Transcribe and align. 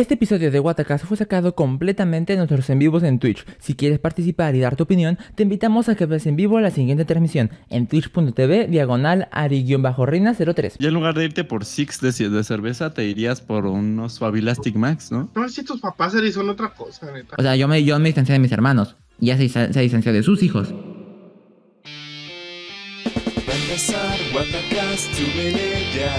Este 0.00 0.14
episodio 0.14 0.50
de 0.50 0.60
Watacast 0.60 1.04
fue 1.04 1.18
sacado 1.18 1.54
completamente 1.54 2.32
de 2.32 2.38
nuestros 2.38 2.70
en 2.70 2.78
vivos 2.78 3.02
en 3.02 3.18
Twitch. 3.18 3.44
Si 3.58 3.74
quieres 3.74 3.98
participar 3.98 4.54
y 4.54 4.60
dar 4.60 4.74
tu 4.74 4.84
opinión, 4.84 5.18
te 5.34 5.42
invitamos 5.42 5.90
a 5.90 5.94
que 5.94 6.06
veas 6.06 6.26
en 6.26 6.36
vivo 6.36 6.58
la 6.58 6.70
siguiente 6.70 7.04
transmisión 7.04 7.50
en 7.68 7.86
twitch.tv 7.86 8.68
diagonal 8.68 9.28
ari-reina03. 9.30 10.76
Y 10.78 10.86
en 10.86 10.94
lugar 10.94 11.12
de 11.12 11.26
irte 11.26 11.44
por 11.44 11.66
six 11.66 12.00
de, 12.00 12.30
de 12.30 12.44
cerveza, 12.44 12.94
te 12.94 13.04
irías 13.04 13.42
por 13.42 13.66
unos 13.66 14.18
Fabilastic 14.18 14.74
Max, 14.74 15.12
¿no? 15.12 15.28
No, 15.34 15.46
si 15.50 15.62
tus 15.64 15.82
papás 15.82 16.14
son 16.32 16.48
otra 16.48 16.72
cosa, 16.72 17.12
neta. 17.12 17.36
O 17.38 17.42
sea, 17.42 17.54
yo 17.56 17.68
me, 17.68 17.84
yo 17.84 17.98
me 17.98 18.08
distancié 18.08 18.32
de 18.32 18.38
mis 18.38 18.52
hermanos. 18.52 18.96
Y 19.20 19.26
ya 19.26 19.36
se, 19.36 19.50
se 19.50 19.80
distanció 19.80 20.14
de 20.14 20.22
sus 20.22 20.42
hijos. 20.42 20.72
Va 23.46 23.52
a 23.52 23.56
empezar 23.56 24.16
Watacast, 24.34 25.12
súbele 25.12 25.84
ya 25.94 26.16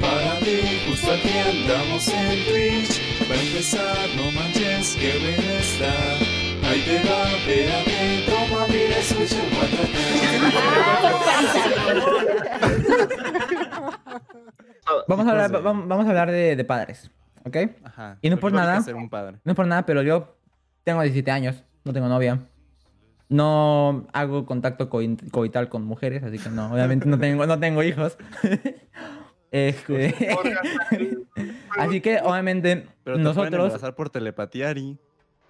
Para 0.00 0.40
ti, 0.40 0.58
justo 0.88 1.12
aquí 1.12 1.28
andamos 1.38 2.08
en 2.08 2.44
Twitch 2.48 3.11
Va 3.30 3.34
a 3.34 3.40
empezar, 3.40 4.08
no 4.16 4.30
manches, 4.32 4.96
que 4.96 5.18
buena 5.18 5.58
está 5.58 5.92
Ahí 6.68 6.80
te 6.82 6.96
va, 7.08 7.30
espérate, 7.36 8.24
toma, 8.26 8.66
mira, 8.68 8.98
escucha 8.98 9.36
el 9.42 9.50
Vamos 15.08 15.26
a 15.26 15.30
hablar, 15.30 15.50
vam- 15.50 15.86
vamos 15.88 16.06
a 16.06 16.08
hablar 16.08 16.30
de, 16.30 16.56
de 16.56 16.64
padres, 16.64 17.10
¿ok? 17.44 17.56
Ajá. 17.84 18.18
Y 18.22 18.30
no 18.30 18.36
por 18.38 18.52
nada. 18.52 18.80
ser 18.82 18.94
un 18.94 19.08
padre. 19.08 19.38
No 19.44 19.52
es 19.52 19.56
por 19.56 19.66
nada, 19.66 19.84
pero 19.86 20.02
yo 20.02 20.36
tengo 20.84 21.02
17 21.02 21.30
años, 21.30 21.64
no 21.84 21.92
tengo 21.92 22.08
novia. 22.08 22.38
No 23.28 24.06
hago 24.12 24.44
contacto 24.46 24.90
coi- 24.90 25.16
coital 25.30 25.68
con 25.68 25.84
mujeres, 25.84 26.22
así 26.22 26.38
que 26.38 26.50
no, 26.50 26.72
obviamente 26.72 27.06
no 27.06 27.18
tengo, 27.18 27.46
no 27.46 27.58
tengo 27.58 27.82
hijos. 27.82 28.16
Este, 29.52 30.14
así 31.78 32.00
que 32.00 32.20
obviamente 32.22 32.86
Pero 33.04 33.18
te 33.18 33.22
nosotros, 33.22 33.52
embarazar 33.52 33.94
por 33.94 34.08
telepatía, 34.08 34.70
Ari. 34.70 34.98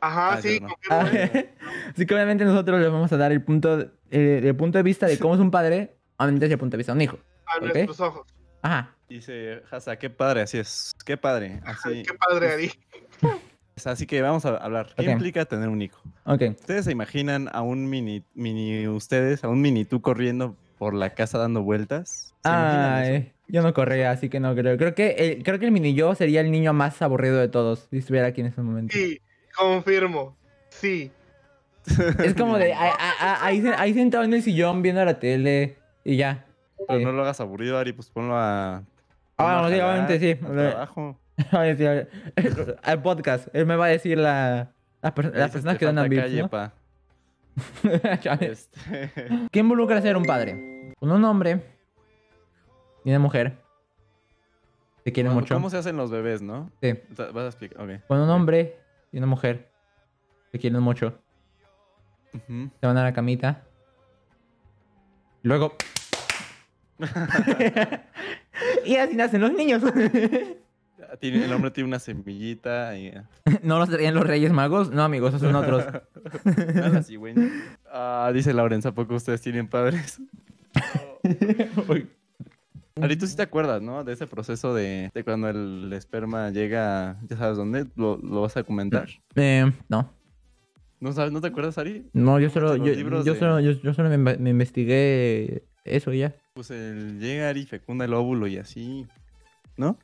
Ajá, 0.00 0.32
Ah, 0.32 0.42
sí, 0.42 0.58
no. 0.60 0.68
así 0.90 2.06
que 2.06 2.14
obviamente 2.14 2.44
nosotros 2.44 2.80
les 2.80 2.90
vamos 2.90 3.12
a 3.12 3.16
dar 3.16 3.30
el 3.30 3.42
punto, 3.42 3.80
eh, 4.10 4.40
el 4.42 4.56
punto 4.56 4.76
de 4.78 4.82
vista 4.82 5.06
de 5.06 5.16
cómo 5.20 5.34
es 5.34 5.40
un 5.40 5.52
padre, 5.52 5.94
obviamente 6.16 6.46
desde 6.46 6.54
el 6.54 6.58
punto 6.58 6.72
de 6.72 6.78
vista 6.78 6.92
de 6.92 6.96
un 6.96 7.02
hijo. 7.02 7.18
a 7.46 7.58
¿ok? 7.58 7.62
nuestros 7.62 8.00
ojos. 8.00 8.26
Ajá. 8.62 8.94
Dice 9.08 9.62
Hasa, 9.70 9.96
qué 9.96 10.10
padre, 10.10 10.42
así 10.42 10.58
es. 10.58 10.92
Qué 11.04 11.16
padre. 11.16 11.60
Así, 11.64 12.02
qué 12.02 12.14
padre, 12.14 12.52
Ari. 12.54 12.72
así 13.84 14.06
que 14.06 14.20
vamos 14.22 14.44
a 14.46 14.56
hablar. 14.56 14.94
¿Qué 14.96 15.04
implica 15.04 15.44
tener 15.44 15.68
un 15.68 15.80
hijo? 15.80 16.02
¿Ustedes 16.24 16.86
se 16.86 16.92
imaginan 16.92 17.48
a 17.52 17.62
un 17.62 17.88
mini, 17.88 18.24
mini 18.34 18.88
ustedes, 18.88 19.44
a 19.44 19.48
un 19.48 19.60
mini 19.60 19.84
tú 19.84 20.00
corriendo 20.00 20.56
por 20.78 20.94
la 20.94 21.10
casa 21.10 21.38
dando 21.38 21.62
vueltas? 21.62 22.34
¿Se 22.42 22.48
imaginan 22.48 23.02
eso? 23.02 23.12
Ay, 23.12 23.32
yo 23.52 23.62
no 23.62 23.72
corría, 23.72 24.10
así 24.10 24.28
que 24.28 24.40
no 24.40 24.54
creo. 24.56 24.76
Creo 24.76 24.94
que 24.96 25.10
el, 25.10 25.42
creo 25.44 25.58
que 25.60 25.66
el 25.66 25.70
mini 25.72 25.94
yo 25.94 26.14
sería 26.16 26.40
el 26.40 26.50
niño 26.50 26.72
más 26.72 27.00
aburrido 27.02 27.38
de 27.38 27.46
todos 27.48 27.86
si 27.90 27.98
estuviera 27.98 28.26
aquí 28.26 28.40
en 28.40 28.48
ese 28.48 28.60
momento. 28.62 28.92
Sí, 28.94 29.20
confirmo. 29.56 30.36
Sí. 30.70 31.12
Es 32.24 32.34
como 32.34 32.58
de 32.58 32.72
ahí, 32.74 32.90
ahí- 32.98 33.36
ahí 33.42 33.62
se- 33.62 33.74
ahí 33.74 33.94
sentado 33.94 34.24
en 34.24 34.32
el 34.34 34.42
sillón 34.42 34.82
viendo 34.82 35.04
la 35.04 35.18
tele 35.20 35.76
y 36.04 36.16
ya. 36.16 36.46
Pero 36.88 37.00
no 37.00 37.12
lo 37.12 37.22
hagas 37.22 37.40
aburrido, 37.40 37.78
Ari, 37.78 37.92
pues 37.92 38.08
ponlo 38.10 38.36
a. 38.36 38.82
Ah, 39.36 39.58
a 39.58 39.62
bueno, 39.62 39.66
obviamente 39.68 40.18
sí. 40.18 40.38
al 40.44 40.54
trabajo. 40.56 41.18
Al- 41.52 42.08
Al 42.82 43.02
podcast. 43.02 43.48
Él 43.54 43.66
me 43.66 43.76
va 43.76 43.86
a 43.86 43.88
decir 43.88 44.16
la, 44.18 44.70
las, 45.02 45.12
per- 45.12 45.26
Ahí 45.26 45.32
las 45.34 45.50
personas 45.50 45.74
"Te 45.74 45.78
que 45.86 45.92
dan 45.92 46.08
bits, 46.08 46.22
calle, 46.22 46.42
¿no? 46.42 46.48
pa". 46.50 46.72
Chale. 48.20 48.46
Este, 48.52 48.78
¿Qué 49.50 49.58
involucra 49.60 50.00
ser 50.00 50.16
un 50.16 50.24
padre? 50.24 50.92
Con 50.98 51.10
un 51.10 51.24
hombre 51.24 51.60
y 53.04 53.10
una 53.10 53.18
mujer. 53.18 53.58
Te 55.04 55.12
quieren 55.12 55.30
¿Cómo- 55.30 55.40
mucho. 55.40 55.54
¿Cómo 55.54 55.70
se 55.70 55.78
hacen 55.78 55.96
los 55.96 56.10
bebés, 56.10 56.42
no? 56.42 56.70
Sí. 56.80 56.94
Vas 57.16 57.36
a 57.36 57.46
explicar. 57.46 57.80
Ok. 57.82 58.06
Con 58.06 58.18
un 58.20 58.30
hombre 58.30 58.76
y 59.10 59.18
una 59.18 59.26
mujer. 59.26 59.68
Te 60.52 60.58
quieren 60.58 60.80
mucho. 60.80 61.18
Ujú. 62.34 62.70
Se 62.80 62.86
van 62.86 62.96
a 62.96 63.02
la 63.02 63.12
camita. 63.12 63.62
Luego. 65.42 65.74
y 68.84 68.96
así 68.96 69.16
nacen 69.16 69.40
los 69.40 69.52
niños. 69.52 69.82
El 71.20 71.52
hombre 71.52 71.70
tiene 71.70 71.88
una 71.88 71.98
semillita 71.98 72.96
y. 72.96 73.12
¿No 73.62 73.78
los 73.78 73.90
traían 73.90 74.14
los 74.14 74.26
Reyes 74.26 74.50
Magos? 74.52 74.90
No, 74.90 75.02
amigos, 75.02 75.34
esos 75.34 75.42
son 75.42 75.54
otros. 75.56 75.84
Nada 76.74 76.98
así, 77.00 77.16
güey. 77.16 77.34
Ah, 77.90 78.30
dice 78.32 78.54
Laurenza, 78.54 78.90
¿a 78.90 78.94
poco 78.94 79.14
ustedes 79.16 79.40
tienen 79.42 79.68
padres? 79.68 80.20
Ari, 83.00 83.16
tú 83.16 83.26
sí 83.26 83.36
te 83.36 83.42
acuerdas, 83.42 83.80
¿no? 83.80 84.04
De 84.04 84.12
ese 84.12 84.26
proceso 84.26 84.74
de, 84.74 85.10
de 85.14 85.24
cuando 85.24 85.48
el 85.48 85.92
esperma 85.94 86.50
llega, 86.50 87.18
ya 87.28 87.36
sabes 87.36 87.56
dónde, 87.56 87.86
lo, 87.96 88.18
lo 88.18 88.42
vas 88.42 88.56
a 88.56 88.64
comentar. 88.64 89.08
Eh, 89.34 89.70
no. 89.88 90.12
¿No 91.00 91.12
sabes, 91.12 91.32
no 91.32 91.40
te 91.40 91.48
acuerdas, 91.48 91.78
Ari? 91.78 92.08
No, 92.12 92.38
yo 92.38 92.50
solo, 92.50 92.76
yo, 92.76 92.92
libros 92.92 93.24
yo 93.24 93.32
de- 93.34 93.38
solo, 93.38 93.60
yo, 93.60 93.72
yo 93.72 93.94
solo 93.94 94.08
me, 94.08 94.18
inve- 94.18 94.38
me 94.38 94.50
investigué 94.50 95.64
eso 95.84 96.12
ya. 96.12 96.34
Pues 96.54 96.70
el 96.70 97.18
llega 97.18 97.48
Ari, 97.48 97.64
fecunda 97.66 98.04
el 98.04 98.14
óvulo 98.14 98.46
y 98.46 98.58
así. 98.58 99.06
¿No? 99.76 99.98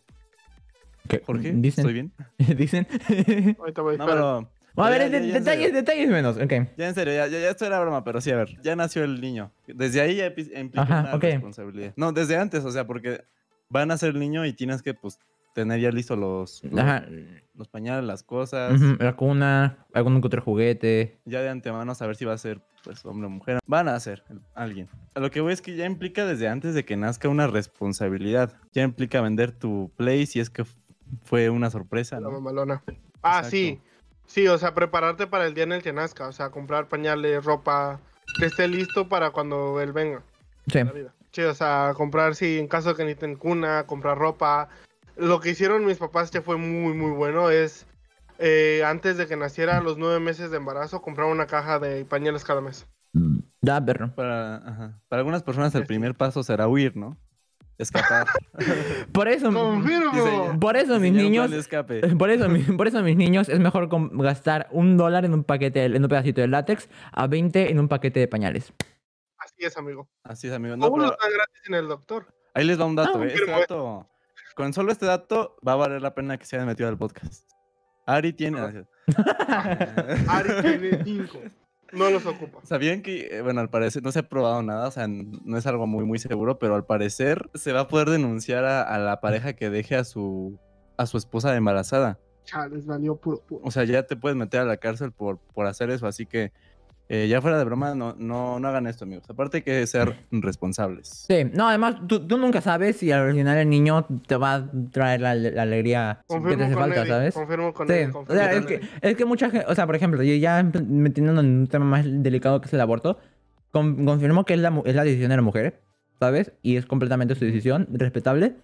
¿Qué? 1.08 1.22
Jorge, 1.24 1.52
Dicen. 1.52 1.82
¿estoy 1.86 1.92
bien? 1.92 2.12
Dicen. 2.58 2.86
Ahorita 3.58 3.82
voy, 3.82 3.96
No, 3.98 4.04
espera. 4.04 4.48
Pero... 4.84 4.94
a 4.94 4.98
ver, 4.98 5.10
ya, 5.10 5.18
de- 5.20 5.26
ya, 5.26 5.32
ya, 5.32 5.38
en 5.38 5.44
detalles, 5.44 5.72
detalles 5.72 6.08
menos. 6.10 6.36
Ok. 6.36 6.52
Ya 6.76 6.88
en 6.88 6.94
serio, 6.94 7.12
ya, 7.14 7.26
ya, 7.26 7.38
ya 7.40 7.50
esto 7.50 7.66
era 7.66 7.80
broma, 7.80 8.04
pero 8.04 8.20
sí, 8.20 8.30
a 8.30 8.36
ver, 8.36 8.60
ya 8.62 8.74
nació 8.76 9.04
el 9.04 9.20
niño. 9.20 9.52
Desde 9.66 10.00
ahí 10.00 10.16
ya 10.16 10.26
implica 10.26 10.82
Ajá, 10.82 11.00
una 11.02 11.18
responsabilidad. 11.18 11.92
No, 11.96 12.12
desde 12.12 12.36
antes, 12.36 12.64
o 12.64 12.70
sea, 12.70 12.86
porque 12.86 13.22
va 13.74 13.82
a 13.82 13.86
nacer 13.86 14.10
el 14.10 14.18
niño 14.18 14.44
y 14.46 14.52
tienes 14.52 14.82
que, 14.82 14.94
pues, 14.94 15.18
tener 15.54 15.80
ya 15.80 15.90
listos 15.90 16.16
los, 16.18 16.62
los, 17.56 17.68
pañales, 17.68 18.04
las 18.04 18.22
cosas. 18.22 18.80
Ujú, 18.80 18.96
La 19.02 19.16
cuna, 19.16 19.86
algún 19.92 20.22
otro 20.24 20.40
juguete. 20.40 21.18
Ya 21.24 21.40
de 21.42 21.48
antemano 21.48 21.94
saber 21.96 22.14
si 22.14 22.24
va 22.24 22.34
a 22.34 22.38
ser, 22.38 22.60
pues, 22.84 23.04
hombre 23.04 23.26
o 23.26 23.30
mujer. 23.30 23.58
Van 23.66 23.88
a 23.88 23.98
ser 23.98 24.22
el- 24.30 24.40
alguien. 24.54 24.88
A 25.14 25.20
lo 25.20 25.30
que 25.32 25.40
voy 25.40 25.52
es 25.52 25.60
que 25.60 25.74
ya 25.74 25.84
implica 25.86 26.24
desde 26.26 26.46
antes 26.48 26.74
de 26.74 26.84
que 26.84 26.96
nazca 26.96 27.28
una 27.28 27.48
responsabilidad. 27.48 28.52
Ya 28.72 28.84
implica 28.84 29.20
vender 29.20 29.50
tu 29.50 29.90
play 29.96 30.26
si 30.26 30.38
es 30.38 30.48
que 30.50 30.64
fue 31.24 31.50
una 31.50 31.70
sorpresa, 31.70 32.16
La 32.16 32.28
¿no? 32.28 32.32
mamalona. 32.32 32.82
Ah, 33.22 33.38
Exacto. 33.38 33.50
sí. 33.50 33.80
Sí, 34.28 34.46
o 34.46 34.58
sea, 34.58 34.74
prepararte 34.74 35.26
para 35.26 35.46
el 35.46 35.54
día 35.54 35.64
en 35.64 35.72
el 35.72 35.82
que 35.82 35.92
nazca. 35.92 36.28
O 36.28 36.32
sea, 36.32 36.50
comprar 36.50 36.86
pañales, 36.86 37.44
ropa, 37.44 37.98
que 38.38 38.46
esté 38.46 38.68
listo 38.68 39.08
para 39.08 39.30
cuando 39.30 39.80
él 39.80 39.92
venga. 39.92 40.22
Sí. 40.70 40.78
a 40.78 40.84
la 40.84 40.92
vida. 40.92 41.14
Sí, 41.32 41.42
o 41.42 41.54
sea, 41.54 41.92
comprar, 41.96 42.34
sí, 42.34 42.58
en 42.58 42.68
caso 42.68 42.90
de 42.90 42.94
que 42.94 43.04
necesiten 43.04 43.36
cuna, 43.36 43.84
comprar 43.86 44.18
ropa. 44.18 44.68
Lo 45.16 45.40
que 45.40 45.50
hicieron 45.50 45.84
mis 45.84 45.98
papás 45.98 46.30
que 46.30 46.42
fue 46.42 46.56
muy, 46.56 46.92
muy 46.92 47.10
bueno 47.10 47.50
es, 47.50 47.86
eh, 48.38 48.82
antes 48.84 49.16
de 49.16 49.26
que 49.26 49.36
naciera, 49.36 49.78
a 49.78 49.82
los 49.82 49.96
nueve 49.96 50.20
meses 50.20 50.50
de 50.50 50.58
embarazo, 50.58 51.02
comprar 51.02 51.26
una 51.26 51.46
caja 51.46 51.78
de 51.78 52.04
pañales 52.04 52.44
cada 52.44 52.60
mes. 52.60 52.86
Da, 53.60 53.84
perro. 53.84 54.14
Para, 54.14 54.56
ajá. 54.56 55.00
Para 55.08 55.20
algunas 55.20 55.42
personas 55.42 55.74
el 55.74 55.86
primer 55.86 56.14
paso 56.14 56.42
será 56.42 56.68
huir, 56.68 56.96
¿no? 56.96 57.16
Escapar. 57.78 58.26
Por 59.12 59.28
eso. 59.28 59.52
¡Confirmo! 59.52 60.58
Por 60.60 60.76
eso 60.76 60.98
mis 61.00 61.12
niños. 61.12 61.50
Por 62.18 62.30
eso, 62.30 62.48
por 62.76 62.88
eso 62.88 63.02
mis 63.02 63.16
niños 63.16 63.48
es 63.48 63.60
mejor 63.60 63.88
gastar 64.22 64.68
un 64.72 64.96
dólar 64.96 65.24
en 65.24 65.32
un 65.34 65.44
paquete, 65.44 65.84
en 65.84 66.02
un 66.02 66.08
pedacito 66.08 66.40
de 66.40 66.48
látex 66.48 66.88
a 67.12 67.26
20 67.26 67.70
en 67.70 67.78
un 67.78 67.88
paquete 67.88 68.20
de 68.20 68.28
pañales. 68.28 68.72
Así 69.38 69.64
es, 69.64 69.76
amigo. 69.76 70.08
Así 70.24 70.48
es, 70.48 70.52
amigo. 70.52 70.76
No, 70.76 70.86
No, 70.88 70.92
uno 70.92 71.04
está 71.06 71.26
gratis 71.30 71.62
en 71.68 71.74
el 71.74 71.88
doctor. 71.88 72.26
ahí 72.54 72.64
les 72.64 72.78
va 72.80 72.84
un 72.84 72.96
dato, 72.96 73.20
Ah, 73.20 73.24
¿eh? 73.26 73.32
Este 73.34 73.50
dato. 73.50 74.08
Con 74.54 74.72
solo 74.72 74.90
este 74.90 75.06
dato 75.06 75.56
va 75.66 75.72
a 75.72 75.76
valer 75.76 76.02
la 76.02 76.14
pena 76.14 76.36
que 76.36 76.44
se 76.44 76.56
hayan 76.56 76.66
metido 76.66 76.88
al 76.88 76.98
podcast. 76.98 77.48
Ari 78.06 78.32
tiene. 78.32 78.58
Ari 80.28 80.50
tiene 80.62 81.04
cinco. 81.04 81.40
No 81.92 82.10
los 82.10 82.26
ocupa. 82.26 82.58
¿Sabían 82.64 83.02
que, 83.02 83.28
eh, 83.38 83.42
bueno, 83.42 83.60
al 83.60 83.70
parecer 83.70 84.02
no 84.02 84.12
se 84.12 84.18
ha 84.18 84.28
probado 84.28 84.62
nada, 84.62 84.88
o 84.88 84.90
sea, 84.90 85.06
no 85.08 85.56
es 85.56 85.66
algo 85.66 85.86
muy, 85.86 86.04
muy 86.04 86.18
seguro, 86.18 86.58
pero 86.58 86.74
al 86.74 86.84
parecer 86.84 87.48
se 87.54 87.72
va 87.72 87.80
a 87.80 87.88
poder 87.88 88.10
denunciar 88.10 88.64
a, 88.64 88.82
a 88.82 88.98
la 88.98 89.20
pareja 89.20 89.54
que 89.54 89.70
deje 89.70 89.96
a 89.96 90.04
su, 90.04 90.58
a 90.96 91.06
su 91.06 91.16
esposa 91.16 91.56
embarazada. 91.56 92.18
Chales, 92.44 92.86
valió 92.86 93.16
puro, 93.16 93.42
puro. 93.46 93.60
O 93.64 93.70
sea, 93.70 93.84
ya 93.84 94.04
te 94.04 94.16
puedes 94.16 94.36
meter 94.36 94.60
a 94.60 94.64
la 94.64 94.78
cárcel 94.78 95.12
por, 95.12 95.38
por 95.38 95.66
hacer 95.66 95.90
eso, 95.90 96.06
así 96.06 96.26
que 96.26 96.52
eh, 97.10 97.26
ya 97.28 97.40
fuera 97.40 97.56
de 97.58 97.64
broma, 97.64 97.94
no, 97.94 98.14
no, 98.18 98.60
no 98.60 98.68
hagan 98.68 98.86
esto, 98.86 99.04
amigos. 99.04 99.24
Aparte 99.30 99.58
hay 99.58 99.62
que 99.62 99.86
ser 99.86 100.14
responsables. 100.30 101.08
Sí, 101.28 101.44
no, 101.54 101.68
además 101.68 101.96
tú, 102.06 102.26
tú 102.26 102.36
nunca 102.38 102.60
sabes 102.60 102.96
si 102.96 103.10
al 103.12 103.32
final 103.32 103.56
el 103.58 103.70
niño 103.70 104.06
te 104.26 104.36
va 104.36 104.54
a 104.56 104.70
traer 104.90 105.20
la, 105.20 105.34
la 105.34 105.62
alegría 105.62 106.20
que 106.28 106.34
te 106.34 106.40
Confirmo 106.40 106.64
hace 106.64 106.74
con 106.74 106.82
falta, 106.82 107.00
Eddie, 107.00 107.08
¿sabes? 107.12 107.34
Confirmo 107.34 107.72
con 107.72 107.88
Sí, 107.88 107.94
él. 107.94 108.10
o 108.14 108.26
sea, 108.32 108.52
es 108.52 108.66
que, 108.66 108.80
es 109.00 109.16
que 109.16 109.24
mucha 109.24 109.50
gente, 109.50 109.66
o 109.68 109.74
sea, 109.74 109.86
por 109.86 109.96
ejemplo, 109.96 110.22
yo 110.22 110.34
ya 110.34 110.62
metiéndonos 110.62 111.44
en 111.44 111.50
un 111.60 111.66
tema 111.66 111.84
más 111.84 112.04
delicado 112.06 112.60
que 112.60 112.66
es 112.66 112.72
el 112.74 112.80
aborto, 112.80 113.18
con- 113.70 114.04
confirmo 114.04 114.44
que 114.44 114.54
es 114.54 114.60
la, 114.60 114.82
es 114.84 114.94
la 114.94 115.04
decisión 115.04 115.30
de 115.30 115.36
la 115.36 115.42
mujer, 115.42 115.80
¿sabes? 116.20 116.52
Y 116.62 116.76
es 116.76 116.86
completamente 116.86 117.34
su 117.34 117.44
decisión, 117.44 117.86
respetable. 117.92 118.56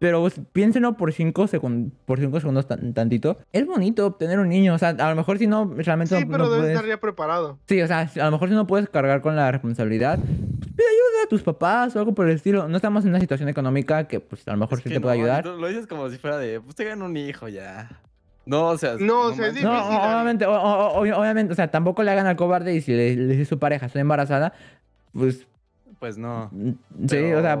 Pero 0.00 0.20
pues, 0.20 0.40
piénsenlo 0.52 0.96
por 0.96 1.12
5 1.12 1.46
segundos, 1.46 1.92
por 2.06 2.18
cinco 2.18 2.40
segundos 2.40 2.66
tan- 2.66 2.94
tantito. 2.94 3.36
Es 3.52 3.66
bonito 3.66 4.06
obtener 4.06 4.38
un 4.40 4.48
niño, 4.48 4.74
o 4.74 4.78
sea, 4.78 4.88
a 4.88 5.10
lo 5.10 5.14
mejor 5.14 5.36
si 5.38 5.46
no, 5.46 5.72
realmente 5.76 6.16
Sí, 6.16 6.24
no, 6.24 6.30
pero 6.32 6.44
no 6.44 6.50
debe 6.50 6.62
puedes... 6.62 6.74
estar 6.74 6.88
ya 6.88 6.98
preparado. 6.98 7.58
Sí, 7.68 7.82
o 7.82 7.86
sea, 7.86 8.10
a 8.14 8.24
lo 8.24 8.30
mejor 8.30 8.48
si 8.48 8.54
no 8.54 8.66
puedes 8.66 8.88
cargar 8.88 9.20
con 9.20 9.36
la 9.36 9.52
responsabilidad, 9.52 10.18
pues, 10.18 10.70
pide 10.74 10.86
ayuda 10.88 11.24
a 11.24 11.28
tus 11.28 11.42
papás 11.42 11.94
o 11.94 11.98
algo 11.98 12.14
por 12.14 12.26
el 12.30 12.34
estilo. 12.34 12.66
No 12.66 12.76
estamos 12.76 13.04
en 13.04 13.10
una 13.10 13.20
situación 13.20 13.50
económica 13.50 14.08
que 14.08 14.20
pues 14.20 14.48
a 14.48 14.52
lo 14.52 14.56
mejor 14.56 14.78
Es 14.78 14.84
sí 14.84 14.88
te 14.90 15.00
puede 15.02 15.16
no, 15.18 15.22
ayudar. 15.22 15.44
Lo, 15.44 15.56
lo 15.58 15.68
dices 15.68 15.86
como 15.86 16.08
si 16.08 16.16
fuera 16.16 16.38
de, 16.38 16.62
pues 16.62 16.74
te 16.74 16.90
un 16.94 17.16
hijo 17.18 17.48
ya. 17.48 18.00
No, 18.46 18.68
o 18.68 18.78
sea. 18.78 18.96
No, 18.98 19.24
o 19.26 19.32
sea, 19.34 19.48
es. 19.48 19.62
No, 19.62 19.70
difícil, 19.70 19.98
obviamente, 19.98 20.46
o- 20.46 20.52
o- 20.52 21.00
obviamente, 21.02 21.52
o 21.52 21.56
sea, 21.56 21.70
tampoco 21.70 22.02
le 22.02 22.10
hagan 22.10 22.26
al 22.26 22.36
cobarde 22.36 22.74
y 22.74 22.80
si 22.80 22.92
le, 22.92 23.14
le 23.16 23.26
dice 23.26 23.44
su 23.44 23.58
pareja, 23.58 23.84
estoy 23.84 24.00
embarazada, 24.00 24.54
pues 25.12 25.46
Pues 25.98 26.16
no. 26.16 26.50
sí, 27.06 27.32
o 27.34 27.42
sea, 27.42 27.60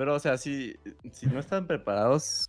Pero- 0.00 0.14
o 0.14 0.18
sea, 0.18 0.38
si, 0.38 0.74
si 1.12 1.26
no 1.26 1.38
están 1.40 1.66
preparados, 1.66 2.48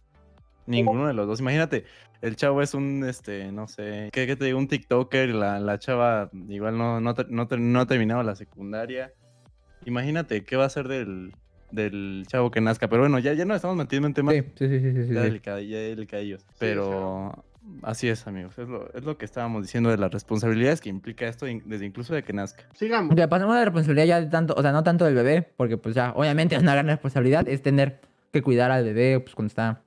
ninguno 0.66 1.06
de 1.08 1.14
los 1.14 1.28
dos. 1.28 1.42
Imagínate, 1.42 1.84
el 2.22 2.38
chavo 2.38 2.62
es 2.62 2.74
un, 2.74 3.04
este, 3.04 3.52
no 3.52 3.68
sé, 3.68 4.08
¿qué, 4.14 4.26
qué 4.26 4.38
te 4.38 4.46
digo? 4.46 4.58
Un 4.58 4.70
TikToker 4.70 5.36
la, 5.36 5.60
la 5.60 5.78
chava 5.78 6.30
igual 6.48 6.78
no, 6.78 7.02
no, 7.02 7.14
no, 7.28 7.48
no 7.58 7.80
ha 7.82 7.86
terminado 7.88 8.24
la 8.24 8.36
secundaria. 8.38 9.12
Imagínate, 9.86 10.46
¿qué 10.46 10.56
va 10.56 10.64
a 10.64 10.70
ser 10.70 10.88
del, 10.88 11.34
del 11.72 12.24
chavo 12.28 12.52
que 12.52 12.62
nazca? 12.62 12.88
Pero 12.88 13.02
bueno, 13.02 13.20
ya, 13.20 13.34
ya 13.34 13.44
nos 13.44 13.56
estamos 13.58 13.76
metiendo 13.76 14.08
en 14.08 14.14
temas 14.14 14.36
sí, 14.36 14.44
sí, 14.56 14.68
sí, 14.70 14.80
sí, 14.80 14.92
sí, 14.94 15.08
sí. 15.10 15.14
ya, 15.14 15.22
delicad- 15.24 15.60
ya 15.68 15.78
delicadillos. 15.78 16.46
Pero 16.58 17.44
así 17.84 18.08
es, 18.10 18.26
amigos. 18.28 18.58
Es 18.58 18.68
lo, 18.68 18.92
es 18.94 19.04
lo 19.04 19.18
que 19.18 19.26
estábamos 19.26 19.62
diciendo 19.64 19.90
de 19.90 19.98
las 19.98 20.12
responsabilidades 20.12 20.82
que 20.82 20.90
implica 20.90 21.28
esto, 21.28 21.48
in- 21.48 21.64
desde 21.66 21.86
incluso 21.86 22.14
de 22.14 22.24
que 22.24 22.34
nazca. 22.34 22.64
Sigamos. 22.74 23.14
Ok, 23.14 23.28
pasemos 23.30 23.56
a 23.56 23.60
la 23.60 23.66
responsabilidad 23.66 24.06
ya 24.06 24.22
de 24.22 24.28
tanto, 24.28 24.54
o 24.58 24.62
sea, 24.62 24.72
no 24.72 24.84
tanto 24.84 25.06
del 25.06 25.16
bebé, 25.16 25.54
porque 25.58 25.78
pues 25.78 25.96
ya, 25.96 26.12
obviamente 26.16 26.56
es 26.56 26.62
una 26.64 26.74
gran 26.74 26.88
responsabilidad, 26.88 27.48
es 27.48 27.62
tener 27.62 28.02
que 28.32 28.42
cuidar 28.42 28.72
al 28.72 28.84
bebé, 28.84 29.20
pues 29.20 29.36
cuando 29.36 29.48
está, 29.48 29.84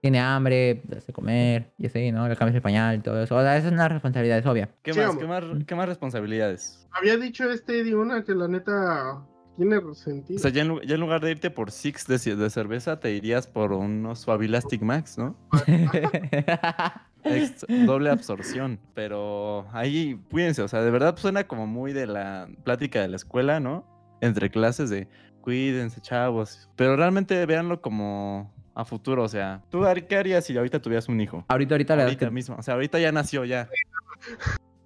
tiene 0.00 0.20
hambre, 0.20 0.80
darse 0.84 1.12
comer, 1.12 1.72
y 1.78 1.86
así, 1.86 2.12
¿no? 2.12 2.28
Le 2.28 2.36
cambias 2.36 2.54
el 2.54 2.62
pañal 2.62 2.96
y 2.96 3.00
todo 3.00 3.20
eso. 3.22 3.34
O 3.36 3.40
sea, 3.42 3.56
esa 3.56 3.66
es 3.68 3.72
una 3.72 3.88
responsabilidad, 3.88 4.38
es 4.38 4.46
obvia. 4.46 4.68
¿Qué 4.82 4.92
más? 4.94 5.16
¿Qué 5.16 5.26
más? 5.26 5.44
¿Qué 5.66 5.74
más 5.74 5.88
responsabilidades? 5.88 6.86
Había 6.92 7.16
dicho 7.16 7.50
este 7.50 7.82
de 7.82 7.94
una 7.96 8.22
que 8.24 8.34
la 8.34 8.46
neta 8.46 9.26
tiene 9.56 9.80
sentido. 9.94 10.38
O 10.38 10.40
sea, 10.42 10.52
ya 10.52 10.62
en, 10.62 10.68
lu- 10.68 10.80
ya 10.82 10.94
en 10.94 11.00
lugar 11.00 11.20
de 11.20 11.32
irte 11.32 11.50
por 11.50 11.72
six 11.72 12.06
de, 12.06 12.36
de 12.36 12.50
cerveza, 12.50 13.00
te 13.00 13.10
irías 13.10 13.48
por 13.48 13.72
unos 13.72 14.20
Suavilastic 14.20 14.82
Max, 14.82 15.18
¿no? 15.18 15.34
Ex- 17.36 17.66
doble 17.86 18.10
absorción. 18.10 18.78
Pero 18.94 19.66
ahí, 19.72 20.20
cuídense, 20.30 20.62
o 20.62 20.68
sea, 20.68 20.82
de 20.82 20.90
verdad 20.90 21.16
suena 21.16 21.44
como 21.44 21.66
muy 21.66 21.92
de 21.92 22.06
la 22.06 22.48
plática 22.64 23.00
de 23.00 23.08
la 23.08 23.16
escuela, 23.16 23.60
¿no? 23.60 23.84
Entre 24.20 24.50
clases 24.50 24.90
de 24.90 25.08
cuídense, 25.40 26.00
chavos. 26.00 26.68
Pero 26.76 26.96
realmente 26.96 27.44
véanlo 27.46 27.80
como 27.80 28.52
a 28.74 28.84
futuro, 28.84 29.24
o 29.24 29.28
sea, 29.28 29.62
¿tú 29.70 29.84
qué 30.08 30.16
harías 30.16 30.44
si 30.44 30.56
ahorita 30.56 30.80
tuvieras 30.80 31.08
un 31.08 31.20
hijo? 31.20 31.44
ahorita, 31.48 31.74
ahorita, 31.74 31.96
la 31.96 32.04
Ahorita 32.04 32.26
que, 32.26 32.32
mismo, 32.32 32.56
o 32.56 32.62
sea, 32.62 32.74
ahorita 32.74 32.98
ya 33.00 33.10
nació, 33.12 33.44
ya. 33.44 33.68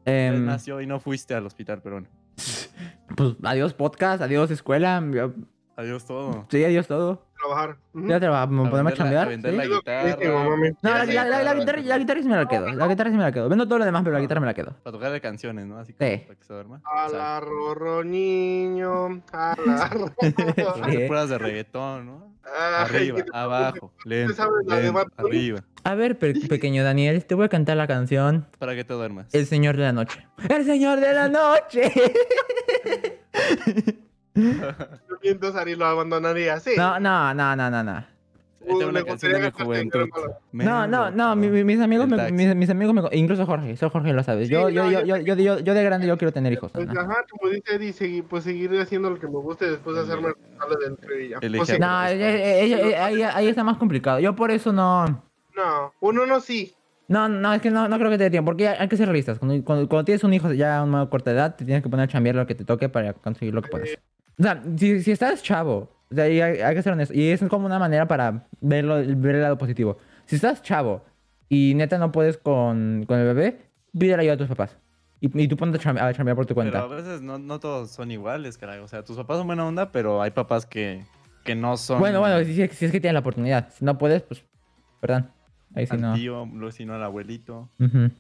Em, 0.05 0.45
nació 0.47 0.81
y 0.81 0.87
no 0.87 0.99
fuiste 1.01 1.35
al 1.35 1.47
hospital, 1.47 1.81
pero 1.83 1.97
bueno. 1.97 2.09
pues 3.17 3.35
adiós 3.43 3.75
podcast, 3.75 4.23
adiós 4.23 4.51
escuela, 4.51 5.03
Adiós 5.77 6.05
todo. 6.07 6.47
sí, 6.51 6.65
adiós 6.65 6.87
todo. 6.87 7.27
Trabajar. 7.43 7.77
Ujú. 7.93 8.07
Ya 8.09 8.21
trabajamos, 8.21 8.69
A 8.69 8.71
podemos 8.71 8.99
vender 8.99 9.55
la- 9.55 9.63
a 9.63 9.65
la 9.65 10.17
que 10.17 10.27
guitarra. 10.29 10.57
me- 10.57 10.71
No, 10.81 10.91
la, 10.91 11.05
la- 11.05 11.25
la- 11.25 11.43
la 11.43 11.55
guitarra, 11.55 11.81
la 11.83 11.99
guitarra 11.99 12.23
sí 12.23 12.29
me 12.29 12.37
la 12.37 12.47
quedo. 12.47 12.73
La 12.73 12.87
guitarra 12.87 13.11
sí 13.11 13.17
me 13.17 13.23
la 13.23 13.33
quedo. 13.33 13.49
Vendo 13.49 13.67
todo 13.67 13.79
lo 13.81 13.85
demás, 13.85 14.03
pero 14.05 14.15
la 14.15 14.21
guitarra 14.21 14.41
me 14.41 14.47
la 14.47 14.55
quedo. 14.55 14.75
Para 14.83 14.93
tocarle 14.93 15.21
canciones, 15.21 15.67
¿no? 15.67 15.79
Así 15.79 15.93
Sí. 15.93 15.99
para 15.99 16.39
que 16.39 16.45
se 16.45 16.53
duerma. 16.53 16.81
A 16.85 17.09
la 17.09 17.41
rorro 17.41 18.05
niño, 18.05 19.23
a 19.33 19.57
la 19.67 19.89
rorro. 19.89 20.15
Puras 21.09 21.29
de 21.31 21.39
reggaetón, 21.39 22.07
¿no? 22.07 22.33
Arriba, 22.45 23.19
¿qué 23.19 23.23
te- 23.25 23.37
abajo, 23.37 23.93
lento, 24.05 24.43
arriba. 25.17 25.61
A 25.85 25.95
ver, 25.95 26.19
pe- 26.19 26.35
pequeño 26.49 26.85
Daniel, 26.85 27.25
te 27.25 27.35
voy 27.35 27.47
a 27.47 27.49
cantar 27.49 27.77
la 27.77 27.87
canción 27.87 28.47
Para 28.59 28.75
que 28.75 28.85
te 28.85 28.95
duermas. 28.95 29.33
El 29.35 29.47
Señor 29.47 29.77
de 29.77 29.83
la 29.83 29.93
Noche. 29.93 30.27
¡El 30.49 30.65
Señor 30.65 31.01
de 31.01 31.13
la 31.13 31.29
Noche! 31.29 31.93
Ari 35.55 35.75
lo 35.77 35.87
abandonaría, 35.87 36.59
sí. 36.61 36.73
No, 36.77 36.99
no, 36.99 37.35
no, 37.35 37.57
no, 37.57 37.71
no, 37.71 37.83
no. 37.85 38.05
Esta 38.65 38.85
es 38.85 38.89
una 38.91 39.03
canción 39.05 39.33
de 39.33 39.41
mi 39.41 39.51
juventud. 39.51 40.09
No, 40.53 40.87
no, 40.87 41.11
no, 41.11 41.35
mi- 41.35 41.49
mi- 41.49 41.65
mis 41.65 41.81
amigos, 41.81 42.07
mis, 42.31 42.55
mis 42.55 42.71
amigos, 42.71 42.95
me, 42.95 43.03
incluso 43.19 43.45
Jorge, 43.45 43.77
solo 43.77 43.91
Jorge 43.91 44.13
lo 44.13 44.23
sabe. 44.23 44.47
Sí, 44.47 44.53
Yo, 44.53 44.69
yo, 44.69 44.85
no, 44.85 44.91
yo, 44.91 45.01
yo 45.01 45.17
yo, 45.17 45.35
yo, 45.35 45.35
yo, 45.35 45.59
yo 45.59 45.75
de 45.75 45.83
grande 45.83 46.07
yo 46.07 46.17
quiero 46.17 46.33
tener 46.33 46.53
hijos. 46.53 46.71
Pues, 46.71 46.87
¿no? 46.87 47.01
ajá, 47.01 47.25
como 47.29 47.53
dice 47.53 47.75
Eddie, 47.75 47.93
seguir, 47.93 48.25
pues 48.25 48.45
seguir 48.45 48.71
haciendo 48.81 49.11
lo 49.11 49.19
que 49.19 49.27
me 49.27 49.33
gusta 49.33 49.67
y 49.67 49.71
después 49.71 49.97
hacerme 49.97 50.29
responsable 50.29 50.77
del. 50.85 51.35
Elige 51.43 51.57
Pues, 51.59 51.81
No, 51.81 52.07
eh, 52.07 52.13
eh, 52.15 52.65
eh, 52.65 52.91
eh, 52.91 52.97
ahí, 52.97 53.23
ahí 53.23 53.49
está 53.49 53.65
más 53.65 53.79
complicado. 53.79 54.21
Yo 54.21 54.37
por 54.37 54.53
eso 54.53 54.73
no... 54.73 55.07
no, 55.57 55.93
uno 56.01 56.25
no 56.27 56.41
sí. 56.41 56.73
No, 57.09 57.29
no, 57.29 57.53
es 57.53 57.61
que 57.61 57.71
no, 57.71 57.89
no 57.89 57.99
creo 57.99 58.11
que 58.11 58.17
te 58.17 58.25
dé 58.25 58.31
tiempo, 58.31 58.51
porque 58.51 58.69
hay 58.69 58.89
que 58.89 58.97
ser 58.97 59.07
realistas. 59.07 59.41
Cuando, 59.41 59.63
cuando, 59.65 59.89
cuando 59.89 60.05
tienes 60.05 60.23
un 60.23 60.33
hijo 60.33 60.53
ya 60.53 60.79
a 60.79 60.85
una 60.85 61.11
corta 61.11 61.33
edad, 61.33 61.57
te 61.57 61.65
tienes 61.65 61.83
que 61.83 61.89
poner 61.91 62.05
a 62.05 62.09
chambear 62.09 62.37
lo 62.37 62.47
que 62.47 62.55
te 62.55 62.65
toque 62.65 62.89
para 62.89 63.13
conseguir 63.13 63.53
lo 63.53 63.61
que 63.61 63.69
puedas. 63.71 63.89
O 64.39 64.43
sea, 64.43 64.63
si, 64.77 65.03
si 65.03 65.13
estás 65.13 65.43
chavo, 65.43 65.91
o 66.11 66.15
sea, 66.15 66.25
hay, 66.25 66.41
hay 66.41 66.75
que 66.75 66.83
ser 66.83 66.93
honesto, 66.93 67.15
y 67.15 67.29
es 67.29 67.43
como 67.49 67.67
una 67.67 67.79
manera 67.79 68.07
para 68.07 68.47
verlo, 68.61 68.97
ver 68.97 69.37
el 69.37 69.43
lado 69.43 69.59
positivo. 69.59 69.99
Si 70.27 70.37
estás 70.37 70.63
chavo 70.63 71.05
y 71.49 71.75
neta 71.75 71.99
no 71.99 72.13
puedes 72.13 72.39
con, 72.39 73.05
con 73.07 73.19
el 73.19 73.27
bebé, 73.27 73.59
pídele 73.97 74.23
ayuda 74.23 74.35
a 74.35 74.39
tus 74.39 74.49
papás. 74.49 74.79
Y, 75.21 75.43
y 75.43 75.47
tú 75.49 75.57
ponte 75.57 75.79
a 75.79 75.81
chambe- 75.81 76.01
a 76.01 76.13
chambear 76.13 76.35
por 76.37 76.47
tu 76.47 76.55
Pero 76.55 76.71
cuenta. 76.71 76.81
a 76.83 76.87
veces 76.89 77.23
no, 77.23 77.39
no 77.39 77.61
todos 77.61 77.91
son 77.93 78.11
iguales, 78.11 78.59
caray. 78.59 78.81
O 78.81 78.89
sea, 78.89 79.05
tus 79.05 79.17
papás 79.17 79.39
son 79.39 79.47
buena 79.47 79.67
onda, 79.67 79.93
pero 79.93 80.21
hay 80.21 80.33
papás 80.33 80.67
que, 80.67 81.05
que 81.45 81.55
no 81.55 81.77
son. 81.77 82.01
Bueno, 82.01 82.19
bueno, 82.21 82.43
si, 82.45 82.55
si 82.55 82.63
es 82.63 82.91
que 82.91 83.01
tienes 83.01 83.13
la 83.15 83.21
oportunidad. 83.21 83.69
Si 83.73 83.85
no 83.85 83.99
puedes, 83.99 84.23
pues, 84.23 84.45
perdón. 85.01 85.31
Ahí 85.75 85.87
sí 85.87 85.95
al 85.95 86.01
no. 86.01 86.15
tío, 86.15 86.47
luego 86.53 86.73
si 86.73 86.85
no 86.85 86.95
al 86.95 87.03
abuelito. 87.05 87.71
Ujú. 87.79 88.11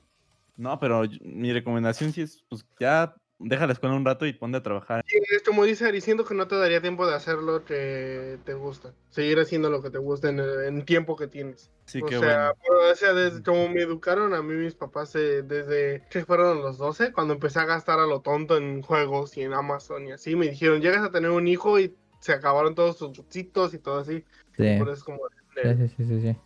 No, 0.56 0.78
pero 0.78 1.02
mi 1.24 1.52
recomendación 1.52 2.12
sí 2.12 2.20
es, 2.22 2.44
pues 2.48 2.64
ya 2.78 3.14
deja 3.42 3.66
la 3.66 3.72
escuela 3.72 3.94
un 3.94 4.04
rato 4.04 4.26
y 4.26 4.32
ponte 4.32 4.58
a 4.58 4.62
trabajar. 4.62 5.04
Sí, 5.06 5.18
es 5.30 5.42
como 5.42 5.64
dice 5.64 5.86
Ari, 5.86 6.00
siento 6.00 6.24
que 6.24 6.34
no 6.34 6.48
te 6.48 6.56
daría 6.56 6.80
tiempo 6.80 7.06
de 7.06 7.14
hacer 7.14 7.36
lo 7.36 7.64
que 7.64 8.38
te 8.44 8.54
gusta. 8.54 8.92
Seguir 9.10 9.38
haciendo 9.40 9.70
lo 9.70 9.82
que 9.82 9.90
te 9.90 9.98
gusta 9.98 10.28
en 10.28 10.40
el 10.40 10.64
en 10.64 10.84
tiempo 10.84 11.16
que 11.16 11.26
tienes. 11.26 11.70
Sí, 11.84 12.00
o 12.02 12.06
que 12.06 12.18
sea, 12.18 12.54
bueno. 12.66 12.92
o 12.92 12.94
sea, 12.94 13.12
desde 13.12 13.42
como 13.42 13.68
me 13.68 13.82
educaron 13.82 14.34
a 14.34 14.42
mí 14.42 14.54
mis 14.54 14.74
papás 14.74 15.14
eh, 15.16 15.42
desde 15.42 16.04
que 16.10 16.24
fueron 16.24 16.62
los 16.62 16.78
12, 16.78 17.12
cuando 17.12 17.34
empecé 17.34 17.60
a 17.60 17.64
gastar 17.64 17.98
a 17.98 18.06
lo 18.06 18.20
tonto 18.20 18.56
en 18.56 18.82
juegos 18.82 19.36
y 19.36 19.42
en 19.42 19.52
Amazon 19.52 20.06
y 20.06 20.12
así, 20.12 20.36
me 20.36 20.48
dijeron, 20.48 20.80
llegas 20.80 21.04
a 21.04 21.10
tener 21.10 21.30
un 21.30 21.48
hijo 21.48 21.78
y 21.78 21.94
se 22.20 22.32
acabaron 22.32 22.74
todos 22.74 22.98
tus 22.98 23.16
gustitos 23.16 23.74
y 23.74 23.78
todo 23.78 23.98
así. 23.98 24.24
Sí. 24.56 24.76
Por 24.78 24.88
eso 24.88 24.92
es 24.92 25.04
como... 25.04 25.18
Sí, 25.54 25.68
sí, 25.76 25.88
sí, 25.96 26.04
sí, 26.04 26.20
sí. 26.20 26.36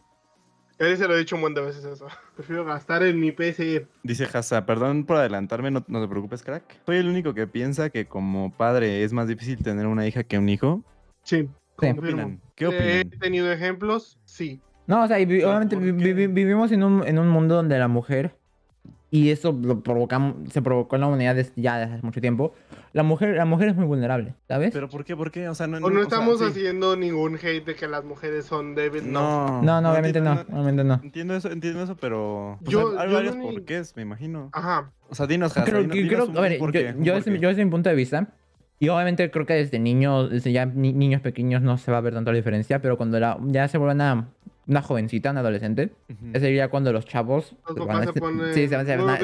Ya 0.78 0.94
se 0.96 1.08
lo 1.08 1.14
he 1.14 1.18
dicho 1.18 1.36
un 1.36 1.42
buen 1.42 1.54
de 1.54 1.62
veces 1.62 1.84
eso. 1.84 2.06
Prefiero 2.36 2.64
gastar 2.64 3.02
en 3.02 3.18
mi 3.18 3.32
PC. 3.32 3.86
Dice 4.02 4.28
Hassa, 4.32 4.66
perdón 4.66 5.04
por 5.06 5.16
adelantarme, 5.16 5.70
no, 5.70 5.84
no 5.88 6.02
te 6.02 6.08
preocupes, 6.08 6.42
crack. 6.42 6.64
Soy 6.84 6.98
el 6.98 7.08
único 7.08 7.32
que 7.34 7.46
piensa 7.46 7.88
que 7.90 8.06
como 8.06 8.52
padre 8.52 9.02
es 9.02 9.12
más 9.12 9.26
difícil 9.28 9.62
tener 9.62 9.86
una 9.86 10.06
hija 10.06 10.24
que 10.24 10.38
un 10.38 10.48
hijo. 10.48 10.82
Sí. 11.22 11.48
¿Qué 11.78 11.90
opinan? 11.92 12.40
¿Qué 12.54 12.64
Eh, 12.64 12.68
opinan? 12.68 13.12
He 13.12 13.18
tenido 13.18 13.50
ejemplos, 13.52 14.18
sí. 14.24 14.60
No, 14.86 15.02
o 15.02 15.06
sea, 15.08 15.18
y 15.18 15.24
vi- 15.26 15.38
¿Pero 15.38 15.48
obviamente 15.50 15.76
vi- 15.76 16.12
vi- 16.12 16.26
vivimos 16.28 16.70
en 16.72 16.82
un, 16.84 17.06
en 17.06 17.18
un 17.18 17.28
mundo 17.28 17.54
donde 17.56 17.78
la 17.78 17.88
mujer, 17.88 18.36
y 19.10 19.30
eso 19.30 19.56
lo 19.62 19.80
provocamos, 19.82 20.34
se 20.52 20.60
provocó 20.62 20.96
en 20.96 21.00
la 21.02 21.06
humanidad 21.08 21.34
des- 21.36 21.52
ya 21.56 21.78
desde 21.78 21.94
hace 21.94 22.02
mucho 22.04 22.20
tiempo, 22.20 22.52
la 22.92 23.02
mujer, 23.04 23.36
la 23.36 23.44
mujer 23.44 23.68
es 23.68 23.76
muy 23.76 23.86
vulnerable, 23.86 24.34
¿sabes? 24.48 24.72
¿Pero 24.72 24.88
por 24.88 25.04
qué? 25.04 25.16
¿Por 25.16 25.30
qué? 25.30 25.48
O 25.48 25.54
sea, 25.54 25.66
no, 25.68 25.76
O 25.76 25.80
no 25.80 25.86
o 25.86 25.90
sea, 25.92 26.02
estamos 26.02 26.38
sí. 26.40 26.44
haciendo 26.46 26.96
ningún 26.96 27.36
hate 27.36 27.64
de 27.64 27.74
que 27.76 27.86
las 27.86 28.04
mujeres 28.04 28.46
son 28.46 28.74
débiles. 28.74 29.06
No. 29.06 29.46
No, 29.46 29.62
no, 29.62 29.80
no, 29.80 29.90
obviamente 29.92 30.20
no, 30.20 30.30
entiendo- 30.32 30.52
obviamente 30.54 30.84
no. 30.84 31.00
Entiendo 31.02 31.36
eso, 31.36 31.50
entiendo 31.52 31.82
eso, 31.84 31.96
pero 31.96 32.58
pues, 32.60 32.70
Yo- 32.72 32.90
hay, 32.98 33.04
hay 33.04 33.08
yo 33.10 33.14
varios 33.14 33.36
no 33.36 33.42
ni- 33.44 33.52
porqués, 33.52 33.94
me 33.96 34.02
imagino. 34.02 34.50
Ajá. 34.52 34.90
O 35.08 35.14
sea, 35.14 35.26
dinos, 35.26 35.52
Hassa, 35.56 35.64
Creo, 35.64 35.82
dinos- 35.82 35.94
dinos 35.94 36.10
creo- 36.10 36.26
un- 36.26 36.36
a 36.38 36.40
ver, 36.40 36.58
porqué, 36.58 36.94
yo, 36.98 37.04
yo 37.04 37.14
desde, 37.14 37.38
yo 37.38 37.48
desde 37.48 37.64
mi 37.64 37.70
punto 37.70 37.88
de 37.88 37.94
vista, 37.94 38.28
y 38.80 38.88
obviamente 38.88 39.30
creo 39.30 39.46
que 39.46 39.54
desde 39.54 39.78
niños, 39.78 40.30
desde 40.30 40.52
ya 40.52 40.66
ni- 40.66 40.92
niños 40.92 41.20
pequeños 41.22 41.62
no 41.62 41.78
se 41.78 41.92
va 41.92 41.98
a 41.98 42.00
ver 42.00 42.12
tanto 42.14 42.32
la 42.32 42.36
diferencia, 42.36 42.82
pero 42.82 42.96
cuando 42.96 43.20
la- 43.20 43.38
ya 43.46 43.68
se 43.68 43.78
vuelve 43.78 43.94
una, 43.94 44.28
una 44.68 44.82
jovencita, 44.82 45.30
una 45.30 45.40
adolescente, 45.40 45.92
Ujú. 46.10 46.30
ese 46.30 46.40
sería 46.40 46.68
cuando 46.68 46.92
los 46.92 47.04
chavos 47.06 47.54
Los 47.68 47.76
van 47.78 47.86
papás 47.86 48.08
a, 48.08 48.12
se 48.12 48.20
ponen- 48.20 48.52
sí, 48.54 48.68
se 48.68 48.76
van, 48.76 48.84
se 48.86 48.96
van 48.96 49.06
no, 49.06 49.12
a- 49.12 49.16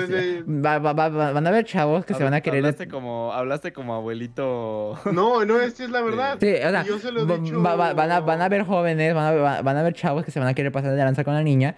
van 1.33 1.47
a 1.47 1.51
ver 1.51 1.65
chavos 1.65 2.05
que 2.05 2.15
se 2.15 2.23
van 2.23 2.35
a 2.35 2.41
querer 2.41 2.61
Hablaste 2.65 2.87
como, 2.89 3.33
hablaste 3.33 3.73
como 3.73 3.95
abuelito. 3.95 4.99
No, 5.13 5.45
no, 5.45 5.59
esta 5.61 5.85
es 5.85 5.91
la 5.91 6.01
verdad. 6.03 6.39
Sí, 6.41 6.47
o 6.55 6.71
sea, 6.71 6.85
yo 6.85 6.99
se 6.99 7.11
lo 7.13 7.23
he 7.23 7.39
dicho- 7.39 7.61
va- 7.63 7.75
va- 7.77 7.93
van, 7.93 8.11
a, 8.13 8.21
van 8.21 8.41
a 8.41 8.49
ver 8.49 8.65
jóvenes, 8.65 9.15
van 9.15 9.27
a, 9.27 9.41
va- 9.41 9.63
van 9.63 9.77
a 9.77 9.83
ver 9.83 9.95
chavos 9.95 10.25
que 10.25 10.31
se 10.31 10.39
van 10.39 10.49
a 10.49 10.55
querer 10.55 10.71
pasar 10.73 10.93
de 10.93 10.99
lanza 10.99 11.25
con 11.25 11.35
la 11.35 11.43
niña. 11.43 11.77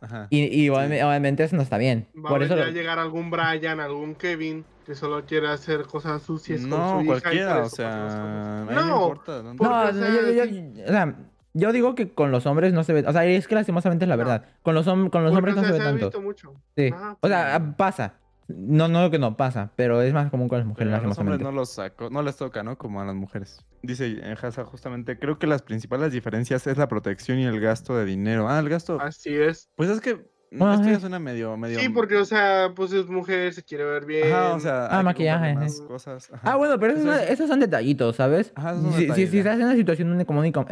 Ajá. 0.00 0.26
Y, 0.30 0.42
y 0.64 0.68
obvi- 0.68 1.02
obviamente 1.06 1.44
eso 1.44 1.56
no 1.56 1.62
está 1.62 1.78
bien. 1.78 2.06
Va 2.16 2.28
Por 2.28 2.42
a 2.42 2.44
eso. 2.46 2.56
llegar 2.72 2.98
algún 2.98 3.30
Brian, 3.30 3.80
algún 3.80 4.14
Kevin, 4.16 4.64
que 4.84 4.94
solo 4.94 5.24
quiere 5.24 5.48
hacer 5.48 5.82
cosas 5.84 6.20
sucias 6.22 6.60
con 6.62 6.70
No, 6.70 7.00
su 7.00 7.04
hija 7.16 7.32
y 7.32 7.40
o 7.40 7.68
sea, 7.70 8.60
a 8.60 8.64
No, 8.64 8.74
no 8.74 8.80
importa. 8.82 9.42
¿no? 9.42 9.54
No, 9.54 9.56
porque, 9.56 9.72
o 9.72 9.92
no, 9.92 9.98
sea, 9.98 10.08
yo, 10.14 10.32
yo- 10.32 10.44
sí. 10.44 10.72
yo- 10.74 10.84
o 10.84 10.88
sea, 10.88 11.14
yo 11.54 11.72
digo 11.72 11.94
que 11.94 12.12
con 12.12 12.30
los 12.30 12.44
hombres 12.46 12.72
no 12.74 12.84
se 12.84 12.92
ve. 12.92 13.04
O 13.06 13.12
sea, 13.12 13.24
es 13.24 13.48
que 13.48 13.54
lastimosamente 13.54 14.04
es 14.04 14.08
la 14.08 14.16
No. 14.16 14.24
verdad. 14.24 14.44
Con 14.62 14.74
los, 14.74 14.86
hom- 14.86 15.08
con 15.10 15.22
los 15.24 15.32
Porque, 15.32 15.50
hombres 15.50 15.56
no 15.56 15.64
se 15.64 15.72
ve 15.72 15.80
ha 15.80 15.84
tanto. 15.84 16.06
visto 16.06 16.20
mucho. 16.20 16.54
Sí. 16.76 16.90
Ajá, 16.92 17.16
O 17.20 17.28
sea, 17.28 17.74
pasa. 17.76 18.14
No, 18.46 18.88
no 18.88 19.10
que 19.10 19.18
no 19.18 19.38
pasa, 19.38 19.70
pero 19.74 20.02
es 20.02 20.12
más 20.12 20.28
común 20.30 20.48
con 20.50 20.58
las 20.58 20.66
mujeres, 20.66 20.92
Pero 20.92 21.02
a 21.02 21.08
los 21.08 21.18
hombres 21.18 21.40
no 21.40 21.50
los 21.50 21.70
saco, 21.70 22.10
no 22.10 22.20
les 22.22 22.36
toca, 22.36 22.62
¿no? 22.62 22.76
Como 22.76 23.00
a 23.00 23.06
las 23.06 23.14
mujeres. 23.14 23.64
Dice 23.80 24.18
eh, 24.22 24.36
Hassa 24.42 24.64
justamente, 24.66 25.18
creo 25.18 25.38
que 25.38 25.46
las 25.46 25.62
principales 25.62 26.12
diferencias 26.12 26.66
es 26.66 26.76
la 26.76 26.86
protección 26.86 27.38
y 27.38 27.44
el 27.46 27.58
gasto 27.58 27.96
de 27.96 28.04
dinero. 28.04 28.46
Ah, 28.46 28.58
el 28.58 28.68
gasto. 28.68 29.00
Así 29.00 29.34
es. 29.34 29.70
Pues 29.76 29.88
es 29.88 30.02
que 30.02 30.26
Bueno, 30.50 30.74
Esto 30.74 30.84
sí. 30.86 30.90
ya 30.92 31.00
suena 31.00 31.18
medio, 31.18 31.56
medio. 31.56 31.80
Sí, 31.80 31.88
porque, 31.88 32.16
o 32.16 32.24
sea, 32.24 32.70
pues 32.76 32.92
es 32.92 33.06
mujer, 33.08 33.52
se 33.52 33.62
quiere 33.64 33.84
ver 33.84 34.04
bien. 34.06 34.32
Ajá, 34.32 34.54
o 34.54 34.60
sea. 34.60 34.86
Ah, 34.86 35.02
maquillaje, 35.02 35.68
sí. 35.68 35.82
cosas. 35.88 36.30
ajá. 36.32 36.52
Ah, 36.52 36.56
bueno, 36.56 36.78
pero 36.78 36.92
esos, 36.92 37.04
Eso 37.04 37.12
son- 37.14 37.24
es- 37.24 37.30
esos 37.30 37.48
son 37.48 37.60
detallitos, 37.60 38.16
¿sabes? 38.16 38.52
Ajá, 38.54 38.70
esos 38.70 38.82
son 38.82 38.92
si, 38.92 38.98
si- 38.98 39.02
detalles, 39.06 39.30
si 39.30 39.36
ya. 39.36 39.40
estás 39.42 39.56
en 39.58 39.64
una 39.66 39.74
situación 39.74 40.20
económica, 40.20 40.64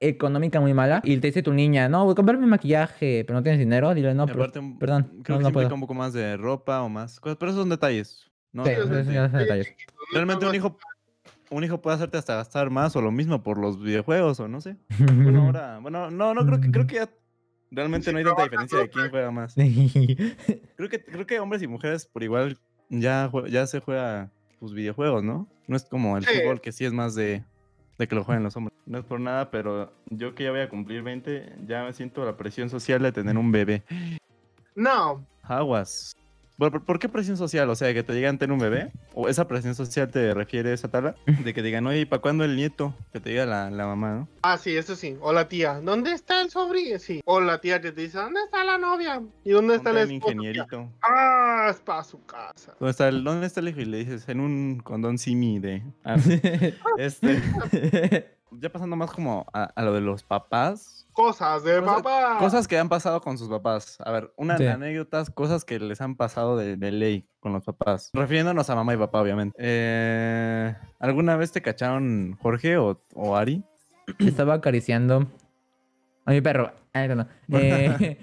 económica, 0.00 0.60
muy 0.60 0.74
mala 0.74 1.00
y 1.04 1.16
te 1.18 1.28
dice 1.28 1.42
tu 1.42 1.52
niña, 1.52 1.88
no, 1.88 2.04
voy 2.04 2.12
a 2.12 2.14
comprarme 2.16 2.46
maquillaje, 2.46 3.24
pero 3.26 3.38
no 3.38 3.42
tienes 3.42 3.58
dinero, 3.58 3.94
dile, 3.94 4.14
no, 4.14 4.26
pero, 4.26 4.50
perdón, 4.78 5.04
Creo 5.22 5.38
no, 5.40 5.48
que 5.48 5.52
no 5.54 5.68
sí 5.68 5.74
un 5.74 5.80
poco 5.80 5.94
más 5.94 6.12
de 6.12 6.36
ropa 6.36 6.82
o 6.82 6.88
más 6.88 7.18
cosas, 7.20 7.36
pero 7.38 7.50
esos 7.50 7.62
son 7.62 7.70
detalles. 7.70 8.30
¿no? 8.52 8.66
Sí, 8.66 8.72
ya 9.10 9.30
son 9.30 9.38
detalles. 9.38 9.74
Realmente 10.12 10.44
un 10.46 10.54
hijo, 10.54 10.76
un 11.50 11.64
hijo 11.64 11.80
puede 11.80 11.96
hacerte 11.96 12.18
hasta 12.18 12.34
gastar 12.36 12.68
más 12.70 12.94
o 12.96 13.00
lo 13.00 13.10
mismo 13.10 13.42
por 13.42 13.56
los 13.58 13.82
videojuegos 13.82 14.38
o 14.40 14.48
no 14.48 14.60
sé. 14.60 14.76
Bueno, 15.32 15.46
ahora, 15.46 15.78
bueno, 15.80 16.10
no, 16.10 16.34
no 16.34 16.44
creo 16.44 16.60
que 16.60 16.70
creo 16.70 16.86
que 16.86 16.94
ya 16.96 17.08
realmente 17.72 18.06
Sí, 18.06 18.12
no 18.12 18.18
hay 18.18 18.24
tanta 18.24 18.44
diferencia 18.44 18.78
de 18.78 18.88
quién 18.90 19.10
juega 19.10 19.30
más. 19.30 19.54
Creo 20.76 20.88
que 20.88 21.02
creo 21.04 21.26
que 21.26 21.40
hombres 21.40 21.62
y 21.62 21.66
mujeres 21.66 22.06
por 22.06 22.22
igual 22.22 22.58
ya 22.88 23.30
ya 23.48 23.66
se 23.66 23.80
juega 23.80 24.30
pues 24.60 24.72
videojuegos, 24.72 25.24
¿no? 25.24 25.48
No 25.66 25.76
es 25.76 25.84
como 25.84 26.16
el 26.16 26.24
Sí. 26.26 26.38
fútbol 26.38 26.60
que 26.60 26.70
sí 26.72 26.84
es 26.84 26.92
más 26.92 27.14
de 27.14 27.44
de 27.98 28.08
que 28.08 28.14
lo 28.14 28.24
jueguen 28.24 28.42
los 28.44 28.56
hombres. 28.56 28.76
No 28.86 28.98
es 28.98 29.04
por 29.04 29.20
nada, 29.20 29.50
pero 29.50 29.92
yo 30.10 30.34
que 30.34 30.44
ya 30.44 30.50
voy 30.50 30.60
a 30.60 30.68
cumplir 30.68 31.02
20, 31.02 31.54
ya 31.66 31.84
me 31.84 31.92
siento 31.92 32.24
la 32.24 32.36
presión 32.36 32.68
social 32.70 33.00
de 33.02 33.12
tener 33.12 33.36
un 33.38 33.52
bebé. 33.52 33.82
No, 34.74 35.24
Aguas. 35.42 36.12
Bueno, 36.62 36.70
¿por, 36.70 36.84
por 36.84 36.98
qué 37.00 37.08
presión 37.08 37.36
social? 37.36 37.68
O 37.70 37.74
sea, 37.74 37.92
que 37.92 38.04
te 38.04 38.12
digan 38.14 38.38
tener 38.38 38.52
un 38.52 38.60
bebé. 38.60 38.92
¿O 39.14 39.28
esa 39.28 39.48
presión 39.48 39.74
social 39.74 40.08
te 40.12 40.32
refiere 40.32 40.70
a 40.70 40.74
esa 40.74 40.86
tabla? 40.86 41.16
De 41.26 41.52
que 41.54 41.60
digan, 41.60 41.84
oye, 41.88 42.02
¿y 42.02 42.04
para 42.04 42.22
cuándo 42.22 42.44
el 42.44 42.54
nieto? 42.54 42.94
Que 43.12 43.18
te 43.18 43.30
diga 43.30 43.46
la, 43.46 43.68
la 43.68 43.84
mamá, 43.84 44.14
¿no? 44.14 44.28
Ah, 44.42 44.56
sí, 44.58 44.76
eso 44.76 44.94
sí. 44.94 45.16
O 45.20 45.32
la 45.32 45.48
tía, 45.48 45.80
¿dónde 45.80 46.12
está 46.12 46.40
el 46.40 46.50
sobrino? 46.50 47.00
Sí. 47.00 47.20
O 47.24 47.40
la 47.40 47.60
tía 47.60 47.80
que 47.80 47.90
te 47.90 48.02
dice, 48.02 48.18
¿dónde 48.18 48.42
está 48.44 48.62
la 48.62 48.78
novia? 48.78 49.20
¿Y 49.42 49.50
dónde 49.50 49.74
está 49.74 49.90
el 49.90 50.08
esposo? 50.08 50.30
ingenierito. 50.34 50.88
Ah, 51.02 51.66
es 51.68 51.80
para 51.80 52.04
su 52.04 52.24
casa. 52.26 52.76
¿Dónde 52.78 52.92
está, 52.92 53.08
el, 53.08 53.24
¿Dónde 53.24 53.48
está 53.48 53.58
el 53.58 53.68
hijo? 53.68 53.80
Y 53.80 53.86
le 53.86 53.98
dices, 53.98 54.28
en 54.28 54.38
un 54.38 54.78
condón 54.84 55.18
simi 55.18 55.58
de... 55.58 55.82
Ah, 56.04 56.16
este, 56.96 57.42
ya 58.52 58.70
pasando 58.70 58.94
más 58.94 59.10
como 59.10 59.46
a, 59.52 59.64
a 59.64 59.82
lo 59.82 59.94
de 59.94 60.00
los 60.00 60.22
papás. 60.22 61.01
Cosas 61.12 61.62
de 61.64 61.80
Cosas- 61.80 62.02
papá. 62.02 62.36
Cosas 62.38 62.66
que 62.68 62.78
han 62.78 62.88
pasado 62.88 63.20
con 63.20 63.36
sus 63.38 63.48
papás. 63.48 63.98
A 64.04 64.10
ver, 64.10 64.32
unas 64.36 64.58
Sí. 64.58 64.66
anécdotas, 64.66 65.30
cosas 65.30 65.64
que 65.64 65.78
les 65.78 66.00
han 66.00 66.16
pasado 66.16 66.56
de, 66.56 66.76
de 66.76 66.90
ley 66.92 67.28
con 67.40 67.52
los 67.52 67.64
papás. 67.64 68.10
Refiriéndonos 68.14 68.70
a 68.70 68.74
mamá 68.74 68.94
y 68.94 68.96
papá, 68.96 69.20
obviamente. 69.20 69.56
Eh, 69.60 70.74
¿Alguna 70.98 71.36
vez 71.36 71.52
te 71.52 71.60
cacharon 71.60 72.36
Jorge 72.40 72.78
o, 72.78 73.02
o 73.14 73.36
Ari? 73.36 73.62
Estaba 74.18 74.54
acariciando 74.54 75.26
a 76.24 76.30
mi 76.32 76.40
perro. 76.40 76.72
No, 76.94 77.14
no. 77.14 77.26
Eh, 77.58 78.18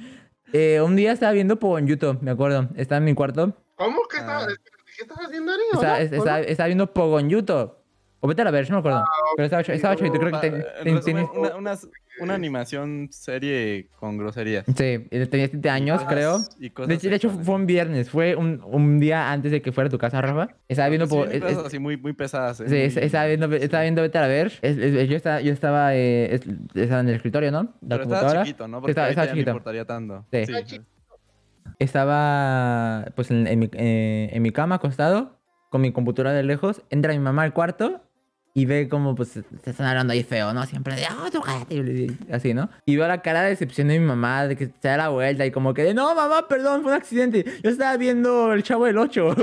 eh, 0.51 0.81
un 0.81 0.95
día 0.95 1.11
estaba 1.11 1.31
viendo 1.31 1.59
por 1.59 1.79
YouTube, 1.85 2.17
me 2.21 2.31
acuerdo. 2.31 2.69
Estaba 2.75 2.97
en 2.97 3.05
mi 3.05 3.13
cuarto. 3.13 3.53
¿Cómo 3.75 3.99
que 4.09 4.17
estaba? 4.17 4.43
Ah. 4.43 4.47
¿Qué 4.97 5.03
estaba 5.03 5.21
haciendo 5.25 5.51
Ari? 5.51 5.61
Estaba, 5.73 5.93
¿Hola? 5.93 6.01
es- 6.01 6.11
estaba, 6.11 6.37
¿Hola? 6.37 6.47
estaba 6.47 6.67
viendo 6.67 6.93
Pogon 6.93 7.29
YouTube. 7.29 7.71
O 8.21 8.27
vete 8.27 8.41
a 8.41 8.45
la 8.45 8.51
ver, 8.51 8.69
no 8.69 8.75
me 8.75 8.79
acuerdo. 8.79 9.05
Pero 9.37 9.45
estaba, 9.45 9.61
estaba 9.61 9.95
chavito, 9.95 10.19
creo 10.19 10.29
que 10.31 10.37
Ah, 10.37 10.41
ten- 10.41 10.55
en 10.55 10.61
ten- 10.83 10.95
resumen, 10.97 11.27
tenía- 11.33 11.77
una, 12.21 12.33
animación 12.33 13.07
serie 13.11 13.87
con 13.97 14.17
groserías. 14.17 14.65
Sí, 14.65 15.07
eh, 15.09 15.25
tenía 15.31 15.47
7 15.47 15.69
años, 15.69 15.99
cosas- 16.03 16.13
creo. 16.13 16.39
y 16.59 16.69
cosas 16.69 16.89
De 16.89 16.95
hecho, 16.95 17.09
de 17.09 17.15
hecho, 17.15 17.27
sexuales. 17.29 17.45
fue 17.45 17.55
un 17.55 17.65
viernes. 17.65 18.09
Fue 18.09 18.35
un, 18.35 18.61
un 18.65 18.99
día 18.99 19.31
antes 19.31 19.53
de 19.53 19.61
que 19.61 19.71
fuera 19.71 19.87
a 19.87 19.89
tu 19.91 19.97
casa, 19.97 20.21
Rafa. 20.21 20.49
Estaba 20.67 20.89
viendo 20.89 21.05
Sí, 21.07 21.15
por... 21.15 21.29
sí, 21.29 21.35
es- 21.37 21.41
cosas 21.41 21.57
es- 21.59 21.65
así 21.67 21.79
muy, 21.79 21.95
muy 21.95 22.11
pesadas. 22.11 22.59
¿eh? 22.59 22.89
Sí, 22.89 22.99
estaba 22.99 23.25
viendo, 23.25 23.45
estaba 23.55 23.83
viendo 23.83 24.01
Vete 24.01 24.17
a 24.17 24.21
la 24.21 24.27
ver. 24.27 24.47
Es- 24.61 24.77
es- 24.77 25.07
yo 25.07 25.15
estaba, 25.15 25.39
yo 25.39 25.53
estaba, 25.53 25.95
eh, 25.95 26.35
es- 26.35 26.41
estaba 26.75 26.99
en 26.99 27.07
el 27.09 27.15
escritorio, 27.15 27.51
¿no? 27.51 27.63
La 27.63 27.69
Pero 27.79 28.03
estaba 28.03 28.05
computadora. 28.19 28.43
chiquito, 28.43 28.67
¿no? 28.67 28.81
Porque 28.81 28.91
Estaba- 28.91 29.09
estaba 29.09 29.25
ya 29.27 29.31
no 29.31 29.35
chiquito. 29.37 29.51
importaría 29.51 29.85
tanto. 29.85 30.25
Sí. 30.29 30.37
Estaba 30.39 30.63
chiquito. 30.65 30.85
Estaba 31.79 33.05
pues 33.15 33.31
en, 33.31 33.47
en 33.47 33.59
mi, 33.59 33.69
eh, 33.73 34.29
en 34.33 34.41
mi 34.41 34.51
cama 34.51 34.75
acostado, 34.75 35.39
con 35.69 35.79
mi 35.81 35.93
computadora 35.93 36.33
de 36.33 36.43
lejos. 36.43 36.81
Entra 36.89 37.13
mi 37.13 37.19
mamá 37.19 37.43
al 37.43 37.53
cuarto 37.53 38.01
y 38.59 38.65
ve 38.65 38.89
como 38.89 39.15
pues 39.15 39.29
se 39.29 39.43
están 39.69 39.87
hablando 39.87 40.13
ahí 40.13 40.23
feo, 40.23 40.53
¿no? 40.53 40.65
Siempre 40.65 40.95
de, 40.95 41.03
oh, 41.25 41.29
tú 41.31 41.41
cállate", 41.41 41.75
y 41.75 42.17
así, 42.31 42.53
¿no? 42.53 42.69
Y 42.85 42.95
veo 42.97 43.07
la 43.07 43.21
cara 43.21 43.41
de 43.43 43.49
decepción 43.49 43.87
de 43.87 43.99
mi 43.99 44.05
mamá, 44.05 44.47
de 44.47 44.55
que 44.55 44.65
se 44.67 44.87
da 44.87 44.97
la 44.97 45.09
vuelta 45.09 45.45
y 45.45 45.51
como 45.51 45.73
que 45.73 45.83
de, 45.83 45.93
no, 45.93 46.13
mamá, 46.15 46.47
perdón, 46.47 46.81
fue 46.83 46.91
un 46.91 46.97
accidente. 46.97 47.45
Yo 47.63 47.69
estaba 47.69 47.95
viendo 47.97 48.53
el 48.53 48.63
chavo 48.63 48.85
del 48.85 48.97
8. 48.97 49.35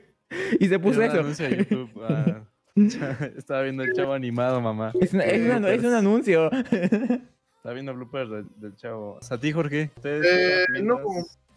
y 0.60 0.66
se 0.68 0.78
puso 0.78 1.02
eso. 1.02 1.20
anuncio 1.20 1.48
de 1.48 1.56
YouTube, 1.58 1.90
ah, 2.02 2.42
Estaba 3.36 3.62
viendo 3.62 3.82
el 3.84 3.92
chavo 3.94 4.12
animado, 4.12 4.60
mamá. 4.60 4.92
Es, 5.00 5.14
una- 5.14 5.24
es 5.24 5.40
una- 5.56 5.70
es 5.70 5.82
un 5.84 5.94
anuncio. 5.94 6.50
Estaba 6.52 7.72
viendo 7.74 7.94
bloopers 7.94 8.30
del, 8.30 8.46
del 8.56 8.76
chavo. 8.76 9.18
¿A 9.30 9.38
ti, 9.38 9.52
Jorge? 9.52 9.90
¿Ustedes, 9.96 10.26
Eh, 10.68 10.82
no, 10.82 10.98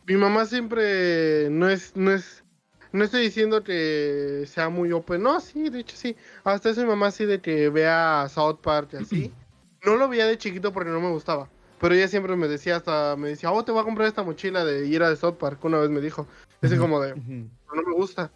mi 0.07 0.15
mamá 0.15 0.45
siempre 0.45 1.49
no 1.51 1.69
es, 1.69 1.95
no 1.95 2.11
es, 2.11 2.43
no 2.91 3.03
estoy 3.03 3.21
diciendo 3.23 3.63
que 3.63 4.45
sea 4.47 4.69
muy 4.69 4.91
open, 4.91 5.23
no, 5.23 5.39
sí, 5.39 5.69
de 5.69 5.79
hecho 5.79 5.95
sí, 5.95 6.15
hasta 6.43 6.69
eso 6.69 6.81
mi 6.81 6.87
mamá 6.87 7.11
sí 7.11 7.25
de 7.25 7.39
que 7.41 7.69
vea 7.69 8.27
South 8.29 8.59
Park 8.61 8.89
y 8.93 8.97
así, 8.97 9.33
no 9.85 9.95
lo 9.95 10.09
veía 10.09 10.25
de 10.25 10.37
chiquito 10.37 10.73
porque 10.73 10.89
no 10.89 10.99
me 10.99 11.09
gustaba, 11.09 11.49
pero 11.79 11.95
ella 11.95 12.07
siempre 12.07 12.35
me 12.35 12.47
decía 12.47 12.77
hasta, 12.77 13.15
me 13.15 13.29
decía, 13.29 13.51
oh, 13.51 13.63
te 13.63 13.71
voy 13.71 13.81
a 13.81 13.85
comprar 13.85 14.07
esta 14.07 14.23
mochila 14.23 14.65
de 14.65 14.87
ir 14.87 15.03
a 15.03 15.09
de 15.09 15.15
South 15.15 15.37
Park, 15.37 15.63
una 15.65 15.79
vez 15.79 15.89
me 15.89 16.01
dijo, 16.01 16.27
así 16.61 16.73
Ujú. 16.73 16.81
como 16.83 16.99
de, 17.01 17.15
no 17.15 17.81
me 17.85 17.93
gusta, 17.93 18.31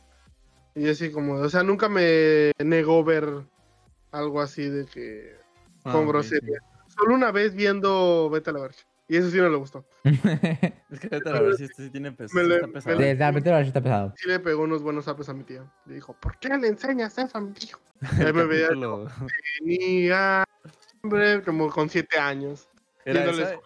y 0.75 0.89
así 0.89 1.11
como, 1.11 1.35
o 1.35 1.49
sea, 1.49 1.63
nunca 1.63 1.89
me 1.89 2.51
negó 2.63 3.03
ver 3.03 3.27
algo 4.11 4.41
así 4.41 4.69
de 4.69 4.85
que, 4.85 5.35
Ah, 5.85 5.91
con 5.91 6.07
grosería, 6.07 6.59
solo 6.87 7.13
una 7.13 7.31
vez 7.31 7.53
viendo 7.53 8.29
Vete 8.29 8.51
a 8.51 8.53
la 8.53 8.61
Verge, 8.61 8.83
y 9.13 9.17
eso 9.17 9.29
sí 9.29 9.37
no 9.37 9.47
le 9.49 9.57
gustó. 9.57 9.85
Es 10.89 10.99
que 10.99 11.07
vete 11.09 11.29
a 11.29 11.41
ver 11.41 11.55
si 11.55 11.65
este 11.65 11.83
sí 11.83 11.89
tiene 11.91 12.11
pes- 12.11 12.33
Me 12.33 12.41
sí 12.41 12.47
le- 12.47 12.55
está 12.55 12.67
pesado. 12.67 12.97
Sí, 12.97 13.03
está, 13.03 13.31
vete 13.31 13.49
a 13.51 13.55
ver 13.55 13.63
si 13.65 13.67
está 13.67 13.81
pesado. 13.81 14.13
sí 14.17 14.27
le 14.27 14.39
pegó 14.39 14.63
unos 14.63 14.81
buenos 14.81 15.05
zapes 15.05 15.29
a 15.29 15.33
mi 15.33 15.43
tía. 15.43 15.63
Le 15.85 15.95
dijo, 15.95 16.13
¿por 16.19 16.37
qué 16.39 16.49
le 16.49 16.67
enseñas 16.67 17.17
eso 17.17 17.37
a 17.37 17.41
mi 17.41 17.53
hijo? 17.61 17.79
Y 18.17 18.21
El 18.21 18.27
ahí 18.27 18.33
me 18.33 18.45
veía 18.45 18.67
capítulo- 18.69 19.07
tenía 19.59 20.43
hombre, 21.03 21.41
como 21.43 21.69
con 21.69 21.89
siete 21.89 22.17
años. 22.17 22.67
¿Era, 23.05 23.25
esa? 23.25 23.59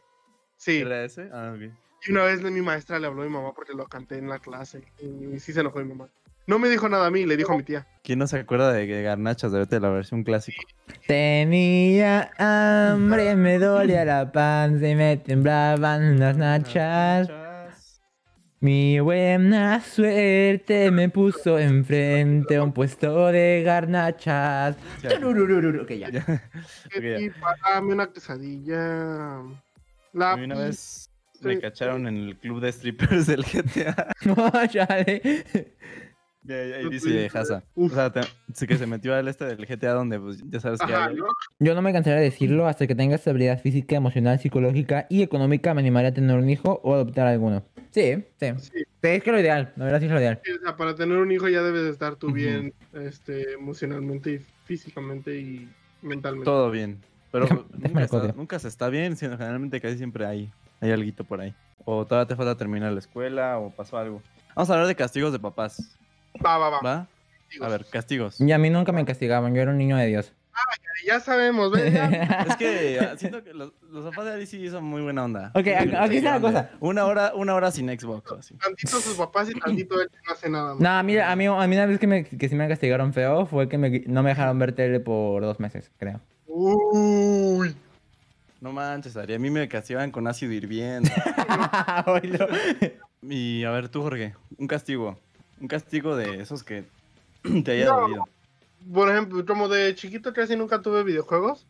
Sí. 0.58 0.80
¿Era 0.80 1.04
ese? 1.04 1.30
Ah, 1.32 1.54
ok. 1.56 1.72
Y 2.08 2.12
una 2.12 2.24
vez 2.24 2.42
mi 2.42 2.62
maestra 2.62 3.00
le 3.00 3.08
habló 3.08 3.22
a 3.24 3.26
mi 3.26 3.32
mamá 3.32 3.54
porque 3.54 3.74
lo 3.74 3.86
canté 3.88 4.18
en 4.18 4.30
la 4.30 4.40
clase. 4.40 4.84
Y 5.00 5.40
sí 5.40 5.54
se 5.54 5.60
enojó 5.62 5.80
mi 5.80 5.86
mamá. 5.94 6.10
No 6.48 6.60
me 6.60 6.70
dijo 6.70 6.88
nada 6.88 7.08
a 7.08 7.12
mí, 7.12 7.26
le 7.26 7.36
dijo 7.36 7.54
a 7.54 7.58
mi 7.58 7.64
tía. 7.64 7.86
¿Quién 8.04 8.20
no 8.20 8.28
se 8.28 8.40
acuerda 8.40 8.72
de 8.72 8.88
que 8.88 9.02
Garnachas 9.02 9.52
de 9.52 9.80
la 9.82 9.90
versión 9.90 10.24
clásico? 10.24 10.64
Tenía 11.06 12.32
hambre, 12.38 13.36
me 13.36 13.60
dolía 13.60 14.06
la 14.06 14.32
panza 14.32 14.88
y 14.88 14.96
me 14.96 15.18
temblaban 15.18 16.18
las 16.18 16.38
nachas. 16.38 17.30
Mi 18.62 18.98
buena 19.02 19.82
suerte 19.82 20.90
me 20.90 21.10
puso 21.10 21.60
enfrente 21.60 22.56
a 22.56 22.64
un 22.64 22.72
puesto 22.72 23.28
de 23.28 23.62
garnachas. 23.64 24.78
Ya. 25.04 25.20
Ok, 25.82 25.92
ya. 25.92 26.10
Ya. 26.10 26.24
Ok, 26.86 27.04
ya. 27.04 27.82
Una 27.82 28.08
quesadilla. 28.08 29.44
La 30.14 30.32
A 30.32 30.38
mí 30.38 30.46
una 30.46 30.56
vez 30.56 31.12
me 31.42 31.56
sí. 31.56 31.62
cacharon 31.62 32.08
en 32.08 32.18
el 32.18 32.38
club 32.38 32.62
de 32.62 32.72
strippers 32.72 33.28
del 33.28 33.44
GTA. 33.44 34.12
No, 34.26 34.50
chale. 34.68 35.76
Y 36.48 36.52
ahí, 36.54 36.90
dice. 36.90 37.30
O 37.76 37.90
sea, 37.90 38.12
te- 38.12 38.22
sí 38.54 38.66
que 38.68 38.78
se 38.78 38.88
metió 38.88 39.14
al 39.14 39.28
este 39.28 39.46
del 39.46 39.66
GTA 39.68 39.92
donde 39.94 40.20
pues, 40.20 40.42
ya 40.50 40.60
sabes 40.60 40.80
que 40.80 40.94
Ajá, 40.94 41.08
hay. 41.08 41.16
¿no? 41.16 41.26
Yo 41.60 41.76
no 41.76 41.82
me 41.82 41.92
cansaré 41.92 42.18
de 42.18 42.24
decirlo, 42.24 42.68
hasta 42.68 42.88
que 42.88 42.96
tenga 42.96 43.16
estabilidad 43.16 43.60
física, 43.62 43.96
emocional, 43.96 44.40
psicológica 44.40 45.08
y 45.10 45.22
económica, 45.24 45.74
me 45.74 45.82
animaré 45.82 46.08
a 46.10 46.14
tener 46.14 46.38
un 46.38 46.50
hijo 46.50 46.80
o 46.84 46.94
adoptar 46.94 47.28
alguno. 47.28 47.64
Sí, 47.92 48.24
sí. 48.40 48.48
Es 49.02 49.24
que 49.24 49.32
lo 49.32 49.40
ideal, 49.40 49.74
la 49.78 49.86
verdad 49.86 50.00
sí 50.00 50.06
es 50.06 50.12
lo 50.12 50.20
ideal. 50.20 50.42
Sí, 50.44 50.52
o 50.52 50.60
sea, 50.60 50.76
para 50.76 50.94
tener 50.96 51.18
un 51.18 51.32
hijo 51.32 51.48
ya 51.48 51.62
debes 51.64 51.84
de 51.84 51.90
estar 51.92 52.16
tú 52.18 52.32
bien 52.32 52.74
este, 52.94 53.54
emocionalmente 53.54 54.32
y 54.32 54.40
físicamente 54.66 55.40
y 55.40 55.70
mentalmente. 56.02 56.46
Todo 56.46 56.70
bien. 56.72 57.00
Pero 57.32 57.46
Déjame- 57.46 57.62
nunca, 57.64 57.78
déjame 57.78 58.04
está, 58.04 58.18
copio. 58.20 58.34
nunca 58.38 58.60
se 58.60 58.68
está 58.68 58.90
bien, 58.90 59.16
sino 59.18 59.38
generalmente 59.38 59.80
casi 59.82 59.98
siempre 59.98 60.26
hay, 60.26 60.50
hay 60.82 60.92
alguito 60.92 61.24
por 61.24 61.42
ahí. 61.42 61.54
O 61.86 62.06
todavía 62.06 62.28
te 62.28 62.36
falta 62.36 62.56
terminar 62.58 62.92
la 62.92 63.00
escuela 63.00 63.58
o 63.60 63.70
pasó 63.70 63.98
algo. 63.98 64.22
Vamos 64.56 64.70
a 64.70 64.74
hablar 64.74 64.88
de 64.88 64.96
castigos 64.96 65.32
de 65.32 65.40
papás, 65.40 65.98
Va, 66.46 66.58
va, 66.58 66.80
va. 66.82 67.08
A 67.62 67.68
ver, 67.70 67.86
castigos. 67.86 68.40
Y 68.42 68.52
a 68.52 68.58
mí 68.58 68.70
nunca 68.70 68.92
me 68.92 69.06
castigaban, 69.06 69.54
yo 69.56 69.62
era 69.62 69.72
un 69.72 69.78
niño 69.78 69.98
de 69.98 70.08
Dios. 70.08 70.34
Ya 71.06 71.20
sabemos, 71.20 71.72
¿ves? 71.72 71.94
Ya. 71.94 72.08
Es 72.50 72.56
que 72.58 73.00
ah, 73.00 73.16
siento 73.18 73.44
que 73.44 73.54
los, 73.54 73.72
los 73.92 74.04
papás 74.10 74.26
de 74.26 74.32
Ari 74.34 74.48
sí 74.48 74.68
son 74.70 74.84
muy 74.84 75.02
buena 75.04 75.24
onda. 75.24 75.52
Ok, 75.54 75.68
aquí- 75.68 76.18
está 76.18 76.32
la 76.32 76.42
cosa. 76.42 76.72
Una 76.80 77.06
hora, 77.06 77.32
una 77.36 77.54
hora 77.54 77.72
sin 77.72 77.88
Xbox 77.88 78.32
así. 78.32 78.56
Tantito 78.56 79.00
sus 79.00 79.16
papás 79.16 79.50
y 79.50 79.54
tantito 79.60 80.02
él 80.02 80.10
no 80.28 80.34
hace 80.34 80.50
nada. 80.50 80.74
más. 80.74 80.80
No, 80.82 81.04
mira, 81.04 81.32
a 81.32 81.36
mí, 81.36 81.46
a 81.46 81.68
mí 81.68 81.76
una 81.76 81.86
vez 81.86 82.00
que, 82.00 82.08
me, 82.08 82.24
que 82.26 82.50
sí 82.50 82.56
me 82.56 82.68
castigaron 82.68 83.14
feo 83.14 83.46
fue 83.46 83.70
que 83.70 83.78
me, 83.78 84.02
no 84.08 84.24
me 84.24 84.30
dejaron 84.30 84.58
ver 84.58 84.74
tele 84.74 85.00
por 85.00 85.44
dos 85.44 85.60
meses, 85.60 85.92
creo. 85.98 86.20
Uy. 86.48 87.76
No 88.60 88.72
manches, 88.72 89.16
Ari, 89.16 89.36
a 89.36 89.40
mí 89.40 89.52
me 89.52 89.68
castigaban 89.70 90.10
con 90.12 90.28
ácido 90.28 90.52
hirviendo. 90.54 91.10
Y 93.22 93.64
a 93.64 93.72
ver, 93.72 93.90
tú, 93.90 94.02
Jorge, 94.04 94.36
un 94.58 94.68
castigo. 94.68 95.20
Un 95.60 95.68
castigo 95.68 96.16
de 96.16 96.42
esos 96.42 96.64
que 96.64 96.84
te 97.64 97.72
haya 97.72 97.86
No. 97.86 98.02
dolido. 98.02 98.30
Por 98.94 99.10
ejemplo, 99.10 99.46
como 99.46 99.68
de 99.68 99.94
chiquito 99.96 100.34
casi 100.34 100.56
nunca 100.56 100.82
tuve 100.82 101.04
videojuegos. 101.04 101.66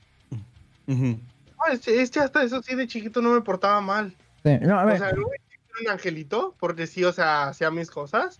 Ah, 1.59 1.71
este, 1.71 2.01
este 2.01 2.19
hasta 2.19 2.43
eso 2.43 2.61
sí 2.61 2.75
de 2.75 2.87
chiquito 2.87 3.21
no 3.21 3.31
me 3.31 3.41
portaba 3.41 3.81
mal. 3.81 4.13
Sí. 4.43 4.57
No, 4.61 4.79
a 4.79 4.83
O 4.83 4.87
ver. 4.87 4.97
sea, 4.99 5.11
no 5.13 5.27
a 5.27 5.31
decir 5.31 5.47
que 5.49 5.55
era 5.71 5.79
un 5.81 5.89
angelito, 5.89 6.55
porque 6.59 6.85
sí, 6.87 7.03
o 7.03 7.11
sea, 7.11 7.47
hacía 7.47 7.71
mis 7.71 7.89
cosas, 7.89 8.39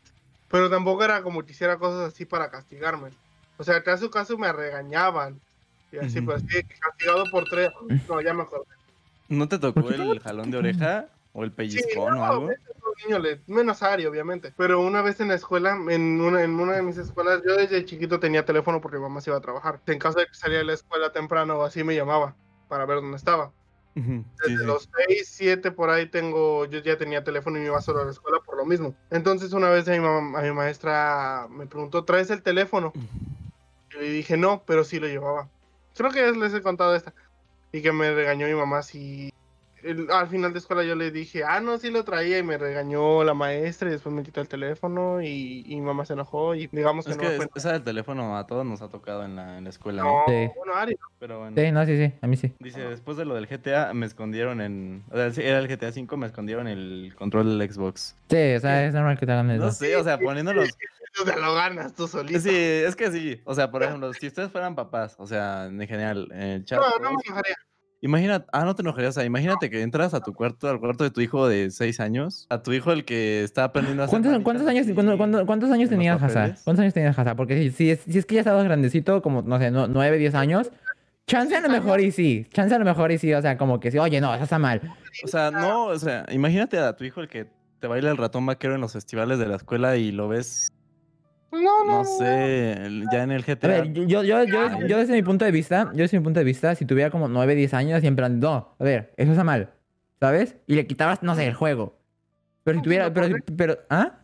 pero 0.49 0.69
tampoco 0.69 1.03
era 1.03 1.23
como 1.23 1.43
que 1.43 1.51
hiciera 1.53 1.77
cosas 1.77 2.13
así 2.13 2.25
para 2.25 2.49
castigarme. 2.51 3.09
O 3.57 3.63
sea, 3.63 3.81
tras 3.83 3.99
su 3.99 4.09
caso 4.11 4.37
me 4.37 4.51
regañaban. 4.53 5.39
Y 5.91 5.97
así, 5.97 6.21
pues 6.21 6.43
sí, 6.49 6.61
castigado 6.79 7.23
por 7.31 7.45
tres. 7.45 7.71
No, 8.07 8.21
ya 8.21 8.33
me 8.33 8.43
acuerdo. 8.43 8.65
¿No 9.29 9.47
te 9.47 9.57
tocó 9.57 9.81
¿Por 9.81 9.95
qué 9.95 10.01
el 10.01 10.19
jalón 10.19 10.51
de 10.51 10.57
oreja 10.57 11.07
o 11.33 11.43
el 11.43 11.49
Sí, 11.49 11.55
pellizcón 11.55 12.15
no, 12.15 12.21
o 12.21 12.25
algo? 12.25 12.49
Niño 13.05 13.19
le- 13.19 13.41
menos 13.47 13.83
Ari, 13.83 14.05
obviamente. 14.05 14.53
Pero 14.57 14.81
una 14.81 15.01
vez 15.01 15.19
en 15.19 15.29
la 15.29 15.35
escuela, 15.35 15.77
en 15.89 16.19
una, 16.21 16.43
en 16.43 16.59
una 16.59 16.73
de 16.73 16.81
mis 16.81 16.97
escuelas, 16.97 17.41
yo 17.45 17.55
desde 17.55 17.85
chiquito 17.85 18.19
tenía 18.19 18.45
teléfono 18.45 18.81
porque 18.81 18.97
mi 18.97 19.03
mamá 19.03 19.21
se 19.21 19.29
iba 19.29 19.37
a 19.37 19.41
trabajar. 19.41 19.81
En 19.85 19.99
caso 19.99 20.19
de 20.19 20.25
que 20.25 20.33
salía 20.33 20.59
de 20.59 20.63
la 20.65 20.73
escuela 20.73 21.11
temprano 21.11 21.57
o 21.57 21.63
así, 21.63 21.83
me 21.83 21.95
llamaba 21.95 22.35
para 22.67 22.85
ver 22.85 22.97
dónde 22.97 23.17
estaba. 23.17 23.51
Desde 23.95 24.59
sí. 24.59 24.65
los 24.65 24.87
6, 25.07 25.27
7 25.31 25.71
por 25.71 25.89
ahí 25.89 26.05
tengo, 26.07 26.65
yo 26.65 26.79
ya 26.79 26.97
tenía 26.97 27.23
teléfono 27.23 27.57
y 27.57 27.61
me 27.61 27.65
iba 27.67 27.81
solo 27.81 28.01
a 28.01 28.05
la 28.05 28.11
escuela 28.11 28.39
por 28.45 28.55
lo 28.55 28.65
mismo. 28.65 28.95
Entonces 29.09 29.53
una 29.53 29.69
vez 29.69 29.87
a 29.87 29.91
mi, 29.91 29.99
mamá- 29.99 30.37
a 30.37 30.41
mi 30.43 30.51
maestra 30.51 31.47
me 31.49 31.65
preguntó, 31.65 32.05
¿traes 32.05 32.29
el 32.29 32.43
teléfono? 32.43 32.93
Y 33.99 34.09
dije, 34.09 34.37
no, 34.37 34.63
pero 34.67 34.83
sí 34.83 34.99
lo 34.99 35.07
llevaba. 35.07 35.49
Creo 35.95 36.11
que 36.11 36.31
les 36.33 36.53
he 36.53 36.61
contado 36.61 36.95
esta. 36.95 37.13
Y 37.71 37.81
que 37.81 37.91
me 37.91 38.13
regañó 38.13 38.45
mi 38.45 38.53
mamá 38.53 38.83
si... 38.83 39.31
el- 39.89 40.11
al 40.11 40.27
final 40.27 40.53
de 40.53 40.59
escuela 40.59 40.83
yo 40.83 40.95
le 40.95 41.11
dije, 41.11 41.43
ah, 41.43 41.59
no, 41.59 41.77
sí 41.79 41.89
lo 41.89 42.03
traía 42.03 42.37
y 42.37 42.43
me 42.43 42.57
regañó 42.57 43.23
la 43.23 43.33
maestra 43.33 43.87
y 43.89 43.91
después 43.91 44.13
me 44.13 44.23
quitó 44.23 44.41
el 44.41 44.47
teléfono 44.47 45.21
y, 45.21 45.63
y 45.65 45.81
mamá 45.81 46.05
se 46.05 46.13
enojó 46.13 46.55
y 46.55 46.67
digamos 46.67 47.05
que 47.05 47.11
Es 47.11 47.17
no 47.17 47.23
que 47.23 47.29
me 47.29 47.35
fue- 47.37 47.47
esa 47.55 47.71
del 47.73 47.83
teléfono 47.83 48.37
a 48.37 48.45
todos 48.47 48.65
nos 48.65 48.81
ha 48.81 48.89
tocado 48.89 49.23
en 49.23 49.35
la, 49.35 49.57
en 49.57 49.63
la 49.63 49.69
escuela, 49.69 50.03
No, 50.03 50.23
bueno, 50.55 50.73
Ari, 50.75 50.95
Pero 51.19 51.39
bueno. 51.39 51.55
Sí, 51.57 51.71
no, 51.71 51.85
sí, 51.85 51.97
sí. 51.97 52.13
A 52.21 52.27
mí 52.27 52.37
sí. 52.37 52.53
Dice, 52.59 52.81
después 52.81 53.17
de 53.17 53.25
lo 53.25 53.35
del 53.35 53.47
GTA, 53.47 53.93
me 53.93 54.05
escondieron 54.05 54.61
en... 54.61 55.03
O 55.11 55.15
sea, 55.15 55.43
era 55.43 55.59
el 55.59 55.67
GTA 55.67 55.89
V, 55.89 56.17
me 56.17 56.27
escondieron 56.27 56.67
el 56.67 57.13
control 57.17 57.57
del 57.57 57.71
Xbox. 57.71 58.15
Sí, 58.29 58.55
o 58.55 58.59
sea, 58.59 58.85
es 58.85 58.93
normal 58.93 59.17
que 59.17 59.25
te 59.25 59.31
hagan 59.31 59.49
eso. 59.51 59.65
No 59.65 59.71
sé, 59.71 59.95
o 59.95 60.03
sea, 60.03 60.19
poniéndolos... 60.19 60.77
te 61.25 61.39
lo 61.39 61.55
ganas 61.55 61.93
tú 61.95 62.07
solito. 62.07 62.39
Sí, 62.39 62.49
es 62.53 62.95
que 62.95 63.11
sí. 63.11 63.41
O 63.45 63.55
sea, 63.55 63.71
por 63.71 63.83
ejemplo, 63.83 64.13
si 64.13 64.27
ustedes 64.27 64.51
fueran 64.51 64.75
papás, 64.75 65.15
o 65.17 65.25
sea, 65.25 65.65
en 65.65 65.79
general, 65.87 66.27
en 66.31 66.41
el 66.41 66.65
chat... 66.65 66.79
No, 66.79 66.89
no 66.89 66.99
me 66.99 67.07
todos, 67.09 67.25
enojaría. 67.25 67.55
Imagina, 68.01 68.45
ah, 68.51 68.63
no 68.63 68.75
te 68.75 68.83
enojarías, 68.83 69.11
o 69.17 69.19
sea, 69.19 69.25
imagínate 69.25 69.71
que 69.71 69.81
entras 69.81 70.13
a 70.13 70.21
tu 70.21 70.33
cuarto, 70.35 70.69
al 70.69 70.79
cuarto 70.79 71.03
de 71.03 71.09
tu 71.09 71.19
hijo 71.21 71.47
de 71.47 71.71
6 71.71 71.99
años, 71.99 72.45
a 72.49 72.61
tu 72.61 72.71
hijo 72.71 72.91
el 72.91 73.05
que 73.05 73.43
está 73.43 73.63
aprendiendo 73.63 74.03
a 74.03 74.05
hacer 74.05 74.21
¿Cuántos, 74.21 74.67
años, 74.67 75.45
cuántos 75.45 75.71
años 75.71 75.89
tenías, 75.89 76.21
Hazard? 76.21 76.57
¿Cuántos 76.63 76.81
años 76.83 76.93
tenías, 76.93 77.17
Hazard? 77.17 77.35
Porque 77.35 77.57
si, 77.57 77.71
si, 77.71 77.89
es, 77.89 78.01
si 78.01 78.17
es 78.19 78.25
que 78.27 78.35
ya 78.35 78.41
estabas 78.41 78.63
grandecito, 78.65 79.23
como, 79.23 79.41
no 79.41 79.57
sé, 79.57 79.71
no- 79.71 79.87
nueve, 79.87 80.17
diez 80.19 80.35
años, 80.35 80.71
chance 81.25 81.55
a 81.55 81.59
lo 81.61 81.69
mejor 81.69 81.99
y 81.99 82.11
sí. 82.11 82.45
Chance 82.53 82.75
a 82.75 82.79
lo 82.79 82.85
mejor 82.85 83.11
y 83.11 83.17
sí, 83.17 83.33
o 83.33 83.41
sea, 83.41 83.57
como 83.57 83.79
que 83.79 83.89
sí, 83.89 83.97
oye, 83.97 84.21
no, 84.21 84.33
eso 84.35 84.43
está 84.43 84.59
mal. 84.59 84.79
O 85.23 85.27
sea, 85.27 85.49
no, 85.49 85.85
o 85.85 85.97
sea, 85.97 86.23
imagínate 86.31 86.77
a 86.77 86.95
tu 86.95 87.03
hijo 87.03 87.21
el 87.21 87.27
que 87.27 87.47
te 87.79 87.87
baila 87.87 88.11
el 88.11 88.17
ratón 88.17 88.45
vaquero 88.45 88.75
en 88.75 88.81
los 88.81 88.93
festivales 88.93 89.39
de 89.39 89.47
la 89.47 89.55
escuela 89.55 89.97
y 89.97 90.11
lo 90.11 90.27
ves, 90.27 90.69
No, 91.51 91.83
no, 91.85 91.85
no 91.99 92.03
sé, 92.05 92.75
ya 93.11 93.23
en 93.23 93.31
el 93.31 93.41
A 93.41 93.45
GTA. 93.45 93.67
ver, 93.67 93.93
yo, 93.93 94.03
yo, 94.03 94.23
yo, 94.23 94.43
yo, 94.43 94.87
yo 94.87 94.97
desde 94.97 95.13
mi 95.13 95.21
punto 95.23 95.45
de 95.45 95.51
vista, 95.51 95.91
yo 95.93 95.99
desde 96.03 96.17
mi 96.19 96.23
punto 96.23 96.39
de 96.39 96.43
vista, 96.43 96.75
si 96.75 96.85
tuviera 96.85 97.09
como 97.09 97.27
9, 97.27 97.55
10 97.55 97.73
años 97.73 98.03
y 98.03 98.07
en 98.07 98.15
plan, 98.15 98.39
no, 98.39 98.75
a 98.77 98.83
ver, 98.83 99.13
eso 99.17 99.31
está 99.31 99.43
mal, 99.43 99.73
¿sabes? 100.19 100.57
Y 100.67 100.75
le 100.75 100.85
quitabas, 100.87 101.23
no 101.23 101.35
sé, 101.35 101.47
el 101.47 101.53
juego. 101.53 101.97
Pero 102.63 102.75
si 102.75 102.79
No, 102.79 102.83
tuviera, 102.83 103.13
pero 103.13 103.27
pero, 103.27 103.43
pero, 103.55 103.79
¿ah? 103.89 104.19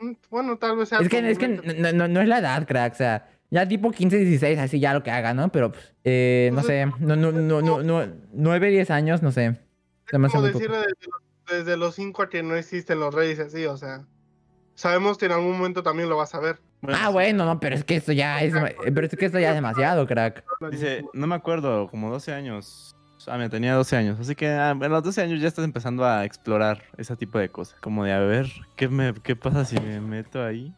Mm, 0.00 0.12
Bueno, 0.30 0.58
tal 0.58 0.76
vez 0.76 0.88
sea. 0.90 0.98
Es 0.98 1.08
que, 1.08 1.30
es 1.30 1.38
que 1.38 1.48
no, 1.48 1.92
no, 1.92 2.08
no 2.08 2.20
es 2.20 2.28
la 2.28 2.38
edad, 2.38 2.66
crack, 2.66 2.92
o 2.92 2.96
sea, 2.96 3.28
ya 3.50 3.66
tipo 3.66 3.90
15, 3.90 4.18
16, 4.18 4.58
así 4.58 4.78
ya 4.80 4.92
lo 4.92 5.02
que 5.02 5.10
haga, 5.10 5.32
¿no? 5.32 5.50
Pero, 5.50 5.72
pues, 5.72 5.94
eh, 6.04 6.50
no 6.52 6.56
Pues 6.60 6.66
sé, 6.66 6.86
no, 7.00 7.16
no, 7.16 7.32
no, 7.32 7.62
no, 7.62 7.82
no, 7.82 8.06
9, 8.32 8.68
10 8.70 8.90
años, 8.90 9.22
no 9.22 9.32
sé. 9.32 9.56
Se 10.10 10.18
me 10.18 10.26
hace 10.26 10.36
como 10.36 10.46
decir 10.48 10.70
desde, 10.70 10.86
los- 10.86 11.22
desde 11.58 11.76
los 11.78 11.94
5 11.94 12.22
a 12.22 12.28
que 12.28 12.42
no 12.42 12.54
existen 12.54 13.00
los 13.00 13.14
reyes 13.14 13.38
así, 13.38 13.64
o 13.64 13.76
sea. 13.78 14.04
Sabemos 14.74 15.18
que 15.18 15.26
en 15.26 15.32
algún 15.32 15.52
momento 15.56 15.82
también 15.82 16.08
lo 16.08 16.16
vas 16.16 16.34
a 16.34 16.40
ver. 16.40 16.60
Bueno, 16.80 16.98
Ah, 17.00 17.08
bueno, 17.08 17.44
no, 17.46 17.60
pero 17.60 17.76
es 17.76 17.84
que 17.84 17.96
esto 17.96 18.12
ya 18.12 18.42
es, 18.42 18.52
pero 18.92 19.06
es 19.06 19.16
que 19.16 19.26
esto 19.26 19.38
ya 19.38 19.50
es 19.50 19.54
demasiado, 19.54 20.06
crack. 20.06 20.44
Dice, 20.70 21.04
no 21.14 21.26
me 21.26 21.34
acuerdo, 21.34 21.88
como 21.88 22.10
12 22.10 22.32
años. 22.32 22.94
Ah, 23.26 23.38
me 23.38 23.48
tenía 23.48 23.74
12 23.74 23.96
años. 23.96 24.20
Así 24.20 24.34
que 24.34 24.48
ah, 24.48 24.70
a 24.70 24.74
los 24.74 25.02
12 25.02 25.22
años 25.22 25.40
ya 25.40 25.48
estás 25.48 25.64
empezando 25.64 26.04
a 26.04 26.24
explorar 26.24 26.82
ese 26.98 27.16
tipo 27.16 27.38
de 27.38 27.48
cosas. 27.48 27.80
Como 27.80 28.04
de, 28.04 28.12
a 28.12 28.20
ver, 28.20 28.50
¿qué, 28.76 28.88
me, 28.88 29.14
qué 29.14 29.34
pasa 29.34 29.64
si 29.64 29.78
me 29.80 30.00
meto 30.00 30.44
ahí? 30.44 30.74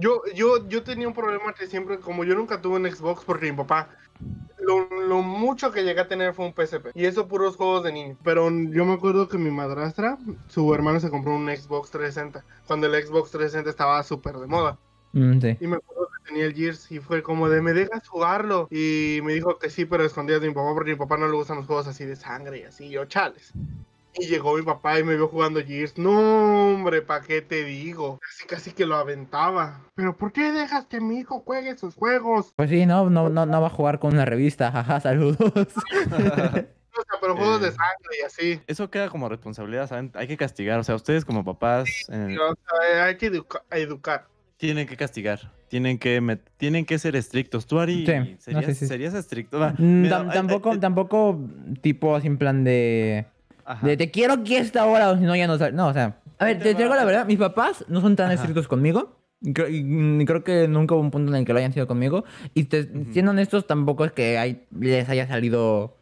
Yo, 0.00 0.22
yo, 0.34 0.68
yo 0.68 0.82
tenía 0.82 1.06
un 1.06 1.14
problema 1.14 1.52
que 1.52 1.66
siempre, 1.68 1.98
como 2.00 2.24
yo 2.24 2.34
nunca 2.34 2.60
tuve 2.60 2.76
un 2.76 2.90
Xbox 2.90 3.24
porque 3.24 3.50
mi 3.50 3.56
papá, 3.56 3.90
lo, 4.64 4.88
lo 5.06 5.22
mucho 5.22 5.72
que 5.72 5.84
llegué 5.84 6.00
a 6.00 6.08
tener 6.08 6.34
fue 6.34 6.46
un 6.46 6.52
PSP. 6.52 6.88
Y 6.94 7.04
eso 7.04 7.28
puros 7.28 7.56
juegos 7.56 7.84
de 7.84 7.92
niño. 7.92 8.16
Pero 8.24 8.50
yo 8.50 8.84
me 8.84 8.94
acuerdo 8.94 9.28
que 9.28 9.38
mi 9.38 9.50
madrastra, 9.50 10.18
su 10.48 10.74
hermano 10.74 11.00
se 11.00 11.10
compró 11.10 11.34
un 11.34 11.46
Xbox 11.46 11.90
360. 11.90 12.44
Cuando 12.66 12.86
el 12.86 13.04
Xbox 13.04 13.30
360 13.30 13.70
estaba 13.70 14.02
súper 14.02 14.36
de 14.36 14.46
moda. 14.46 14.78
Mm, 15.12 15.40
sí. 15.40 15.56
Y 15.60 15.66
me 15.66 15.76
acuerdo 15.76 16.08
que 16.08 16.28
tenía 16.28 16.46
el 16.46 16.54
Gears 16.54 16.90
y 16.90 16.98
fue 16.98 17.22
como 17.22 17.48
de, 17.48 17.62
¿me 17.62 17.72
dejas 17.72 18.08
jugarlo? 18.08 18.68
Y 18.70 19.20
me 19.22 19.34
dijo 19.34 19.58
que 19.58 19.70
sí, 19.70 19.84
pero 19.84 20.04
escondidas 20.04 20.40
de 20.40 20.48
mi 20.48 20.54
papá 20.54 20.72
porque 20.74 20.90
a 20.90 20.94
mi 20.94 20.98
papá 20.98 21.16
no 21.16 21.28
le 21.28 21.36
gustan 21.36 21.58
los 21.58 21.66
juegos 21.66 21.86
así 21.86 22.04
de 22.04 22.16
sangre 22.16 22.60
y 22.60 22.62
así, 22.64 22.88
yo 22.88 23.04
chales. 23.04 23.52
Y 24.16 24.26
llegó 24.26 24.56
mi 24.56 24.62
papá 24.62 24.98
y 25.00 25.04
me 25.04 25.16
vio 25.16 25.28
jugando 25.28 25.60
Gears. 25.64 25.98
No, 25.98 26.72
hombre, 26.74 27.02
¿pa' 27.02 27.20
qué 27.22 27.42
te 27.42 27.64
digo? 27.64 28.20
Casi, 28.20 28.46
casi 28.46 28.72
que 28.72 28.86
lo 28.86 28.94
aventaba. 28.96 29.80
¿Pero 29.94 30.16
por 30.16 30.32
qué 30.32 30.52
dejas 30.52 30.86
que 30.86 31.00
mi 31.00 31.18
hijo 31.18 31.40
juegue 31.40 31.76
sus 31.76 31.94
juegos? 31.96 32.52
Pues 32.56 32.70
sí, 32.70 32.86
no, 32.86 33.10
no, 33.10 33.28
no, 33.28 33.44
no 33.46 33.60
va 33.60 33.66
a 33.66 33.70
jugar 33.70 33.98
con 33.98 34.12
una 34.14 34.24
revista, 34.24 34.70
jaja, 34.72 35.00
saludos. 35.00 35.38
O 36.96 37.02
sea, 37.02 37.18
pero 37.20 37.34
juegos 37.36 37.60
de 37.60 37.68
Eh. 37.68 37.72
sangre 37.72 38.16
y 38.20 38.24
así. 38.24 38.60
Eso 38.68 38.88
queda 38.88 39.08
como 39.08 39.28
responsabilidad, 39.28 39.88
¿saben? 39.88 40.12
Hay 40.14 40.28
que 40.28 40.36
castigar. 40.36 40.78
O 40.78 40.84
sea, 40.84 40.94
ustedes 40.94 41.24
como 41.24 41.44
papás 41.44 41.88
eh, 42.08 42.36
O 42.38 42.54
sea, 42.54 43.06
hay 43.06 43.16
que 43.16 43.26
educa- 43.32 43.64
educar. 43.72 44.28
tienen 44.58 44.86
que 44.86 44.96
castigar. 44.96 45.50
Tienen 45.66 45.98
que, 45.98 46.38
tienen 46.56 46.86
que 46.86 47.00
ser 47.00 47.16
estrictos. 47.16 47.66
Tú, 47.66 47.80
Ari, 47.80 48.06
Sí, 48.06 48.12
no, 48.14 48.40
¿serías, 48.40 48.64
sí, 48.66 48.74
sí. 48.74 48.86
serías 48.86 49.14
estricto? 49.14 49.58
Mm, 49.78 50.02
mira, 50.02 50.28
tampoco, 50.30 50.68
ay, 50.70 50.74
ay, 50.76 50.80
tampoco 50.80 51.40
tipo 51.82 52.14
así 52.14 52.28
en 52.28 52.38
plan 52.38 52.62
de, 52.62 53.26
ajá. 53.64 53.86
de 53.86 53.96
te 53.96 54.10
quiero 54.10 54.34
aquí 54.34 54.56
a 54.56 54.60
esta 54.60 54.84
hora 54.86 55.10
o 55.10 55.16
si 55.16 55.22
no 55.24 55.34
ya 55.36 55.46
no 55.46 55.58
sal-". 55.58 55.74
No, 55.74 55.88
o 55.88 55.92
sea, 55.92 56.20
a 56.38 56.44
ver, 56.46 56.58
te 56.58 56.74
te 56.74 56.82
digo 56.82 56.94
la 56.94 57.04
verdad, 57.04 57.26
mis 57.26 57.38
papás 57.38 57.84
no 57.88 58.00
son 58.00 58.16
tan 58.16 58.26
Ajá. 58.26 58.34
estrictos 58.34 58.68
conmigo. 58.68 59.16
Y 59.40 59.52
creo, 59.52 59.68
y, 59.68 59.84
mm, 59.84 60.24
creo 60.24 60.42
que 60.42 60.68
nunca 60.68 60.94
hubo 60.94 61.02
un 61.02 61.10
punto 61.10 61.30
en 61.32 61.36
el 61.38 61.44
que 61.44 61.52
lo 61.52 61.58
hayan 61.58 61.72
sido 61.72 61.86
conmigo. 61.86 62.24
Y 62.54 62.64
te- 62.64 62.88
siendo 63.12 63.32
honestos, 63.32 63.66
tampoco 63.66 64.04
es 64.06 64.12
que 64.12 64.38
hay- 64.38 64.64
les 64.78 65.08
haya 65.08 65.26
salido. 65.28 65.96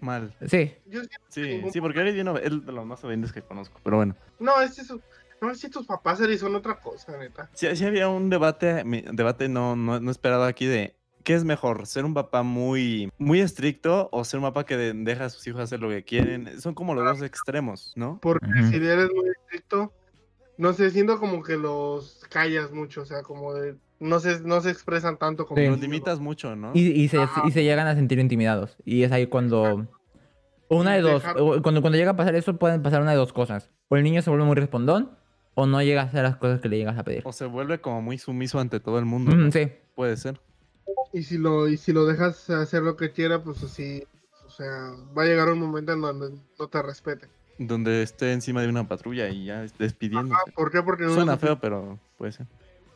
Mal. 0.00 0.34
Sí. 0.48 0.74
Yo 0.86 1.00
Sí, 1.28 1.62
sí, 1.72 1.80
porque 1.80 2.00
Ari 2.00 2.10
vino- 2.12 2.36
es 2.36 2.50
de 2.66 2.72
los 2.72 2.84
más 2.84 3.02
obedientes 3.04 3.32
que 3.32 3.40
conozco. 3.40 3.78
Pero 3.84 3.98
bueno. 3.98 4.16
No, 4.40 4.60
este 4.60 4.82
es 4.82 4.88
su- 4.88 5.00
No, 5.40 5.54
si 5.54 5.70
tus 5.70 5.86
papás 5.86 6.20
Ari, 6.20 6.36
son 6.38 6.54
otra 6.54 6.74
cosa, 6.80 7.16
neta. 7.18 7.48
Sí, 7.54 7.66
sí 7.76 7.84
había 7.84 8.08
un 8.08 8.28
debate, 8.28 8.84
mi- 8.84 9.04
debate 9.12 9.48
no, 9.48 9.74
no, 9.76 9.98
no 10.00 10.10
esperado 10.10 10.44
aquí 10.44 10.66
de 10.66 10.94
¿qué 11.22 11.34
es 11.34 11.44
mejor? 11.44 11.86
¿Ser 11.86 12.04
un 12.04 12.14
papá 12.14 12.42
muy, 12.42 13.10
muy 13.18 13.40
estricto 13.40 14.08
o 14.12 14.24
ser 14.24 14.38
un 14.40 14.44
papá 14.44 14.64
que 14.64 14.76
de- 14.76 14.92
deja 14.94 15.26
a 15.26 15.30
sus 15.30 15.46
hijos 15.46 15.60
hacer 15.60 15.80
lo 15.80 15.88
que 15.88 16.02
quieren? 16.04 16.60
Son 16.60 16.74
como 16.74 16.94
los 16.94 17.04
dos 17.04 17.22
extremos, 17.22 17.92
¿no? 17.96 18.18
Porque 18.20 18.46
si 18.70 18.76
eres 18.76 19.08
muy 19.14 19.28
estricto, 19.30 19.92
no 20.58 20.72
sé, 20.72 20.90
siento 20.90 21.18
como 21.18 21.42
que 21.42 21.56
los 21.56 22.20
callas 22.30 22.72
mucho, 22.72 23.02
o 23.02 23.04
sea, 23.06 23.22
como 23.22 23.54
de. 23.54 23.76
No 24.00 24.18
se, 24.18 24.40
no 24.40 24.60
se 24.60 24.70
expresan 24.70 25.16
tanto 25.16 25.46
como. 25.46 25.60
Sí. 25.60 25.68
Los 25.68 25.78
limitas 25.80 26.18
mucho, 26.18 26.56
¿no? 26.56 26.72
Y, 26.74 26.88
y 26.90 27.08
se, 27.08 27.18
y 27.46 27.52
se 27.52 27.62
llegan 27.62 27.86
a 27.86 27.94
sentir 27.94 28.18
intimidados. 28.18 28.76
Y 28.84 29.04
es 29.04 29.12
ahí 29.12 29.28
cuando. 29.28 29.86
Una 30.68 30.94
de 30.94 31.02
dos. 31.02 31.22
Cuando, 31.62 31.80
cuando 31.82 31.92
llega 31.98 32.12
a 32.12 32.16
pasar 32.16 32.34
eso, 32.34 32.56
pueden 32.58 32.82
pasar 32.82 33.02
una 33.02 33.12
de 33.12 33.16
dos 33.16 33.32
cosas. 33.32 33.70
O 33.88 33.96
el 33.96 34.02
niño 34.02 34.20
se 34.22 34.30
vuelve 34.30 34.44
muy 34.44 34.56
respondón, 34.56 35.10
o 35.54 35.66
no 35.66 35.82
llega 35.82 36.02
a 36.02 36.04
hacer 36.06 36.22
las 36.24 36.36
cosas 36.36 36.60
que 36.60 36.68
le 36.68 36.78
llegas 36.78 36.98
a 36.98 37.04
pedir. 37.04 37.22
O 37.24 37.32
se 37.32 37.46
vuelve 37.46 37.80
como 37.80 38.02
muy 38.02 38.18
sumiso 38.18 38.58
ante 38.58 38.80
todo 38.80 38.98
el 38.98 39.04
mundo. 39.04 39.32
Sí. 39.52 39.70
Puede 39.94 40.16
ser. 40.16 40.40
Y 41.12 41.22
si 41.22 41.38
lo, 41.38 41.68
y 41.68 41.76
si 41.76 41.92
lo 41.92 42.06
dejas 42.06 42.48
hacer 42.50 42.82
lo 42.82 42.96
que 42.96 43.12
quiera, 43.12 43.42
pues 43.42 43.62
así. 43.62 44.04
O 44.46 44.50
sea, 44.50 44.92
va 45.16 45.22
a 45.22 45.26
llegar 45.26 45.48
un 45.48 45.60
momento 45.60 45.92
en 45.92 46.00
donde 46.00 46.38
no 46.58 46.68
te 46.68 46.82
respete. 46.82 47.28
Donde 47.58 48.02
esté 48.02 48.32
encima 48.32 48.62
de 48.62 48.68
una 48.68 48.88
patrulla 48.88 49.28
y 49.28 49.46
ya 49.46 49.66
despidiendo. 49.78 50.34
¿Por 50.54 50.70
qué? 50.70 50.82
Porque 50.82 51.04
no 51.04 51.14
Suena 51.14 51.38
feo, 51.38 51.58
pero 51.60 51.98
puede 52.18 52.32
ser. 52.32 52.46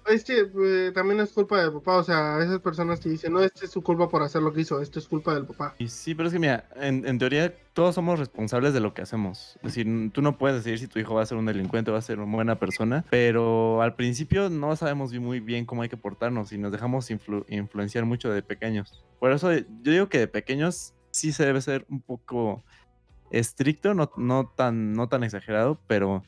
Es 0.09 0.25
que 0.25 0.49
eh, 0.65 0.93
también 0.95 1.21
es 1.21 1.33
culpa 1.33 1.61
del 1.61 1.73
papá, 1.73 1.97
o 1.97 2.03
sea, 2.05 2.39
esas 2.41 2.61
personas 2.61 3.01
que 3.01 3.09
dicen, 3.09 3.33
no, 3.33 3.43
este 3.43 3.65
es 3.65 3.73
su 3.73 3.83
culpa 3.83 4.09
por 4.09 4.23
hacer 4.23 4.41
lo 4.41 4.53
que 4.53 4.61
hizo, 4.61 4.81
esto 4.81 4.99
es 4.99 5.09
culpa 5.09 5.35
del 5.35 5.47
papá. 5.47 5.75
Y 5.79 5.89
sí, 5.89 6.15
pero 6.15 6.29
es 6.29 6.33
que 6.33 6.39
mira, 6.39 6.69
en, 6.77 7.19
teoría 7.19 7.53
todos 7.73 7.95
somos 7.95 8.19
responsables 8.19 8.73
de 8.73 8.81
lo 8.81 8.95
que 8.95 9.03
hacemos. 9.03 9.57
Es 9.57 9.75
decir, 9.75 10.13
tú 10.13 10.23
no 10.23 10.39
puedes 10.39 10.59
decidir 10.59 10.79
si 10.79 10.87
tu 10.87 10.99
hijo 10.99 11.15
va 11.15 11.23
a 11.23 11.27
ser 11.27 11.39
un 11.39 11.47
delincuente 11.47 11.91
o 11.91 11.95
va 11.95 11.99
a 11.99 12.03
ser 12.03 12.21
una 12.21 12.35
buena 12.35 12.59
persona, 12.59 13.05
pero 13.11 13.83
al 13.83 13.97
principio 13.97 14.49
no 14.49 14.75
sabemos 14.77 15.13
muy 15.15 15.41
bien 15.41 15.67
cómo 15.67 15.83
hay 15.83 15.89
que 15.89 15.97
portarnos 15.97 16.53
y 16.53 16.59
nos 16.59 16.73
dejamos 16.73 17.11
influ- 17.11 17.45
influenciar 17.49 18.05
mucho 18.05 18.31
de 18.31 18.43
pequeños. 18.43 19.05
Por 19.19 19.33
eso 19.33 19.53
yo 19.53 19.93
digo 19.93 20.09
que 20.09 20.19
de 20.19 20.29
pequeños 20.29 20.95
sí 21.11 21.33
se 21.33 21.45
debe 21.45 21.61
ser 21.61 21.85
un 21.89 22.01
poco 22.01 22.65
estricto, 23.31 23.93
no, 23.95 24.11
no, 24.17 24.53
tan, 24.57 24.93
no 24.93 25.09
tan 25.09 25.25
exagerado, 25.25 25.81
pero 25.87 26.23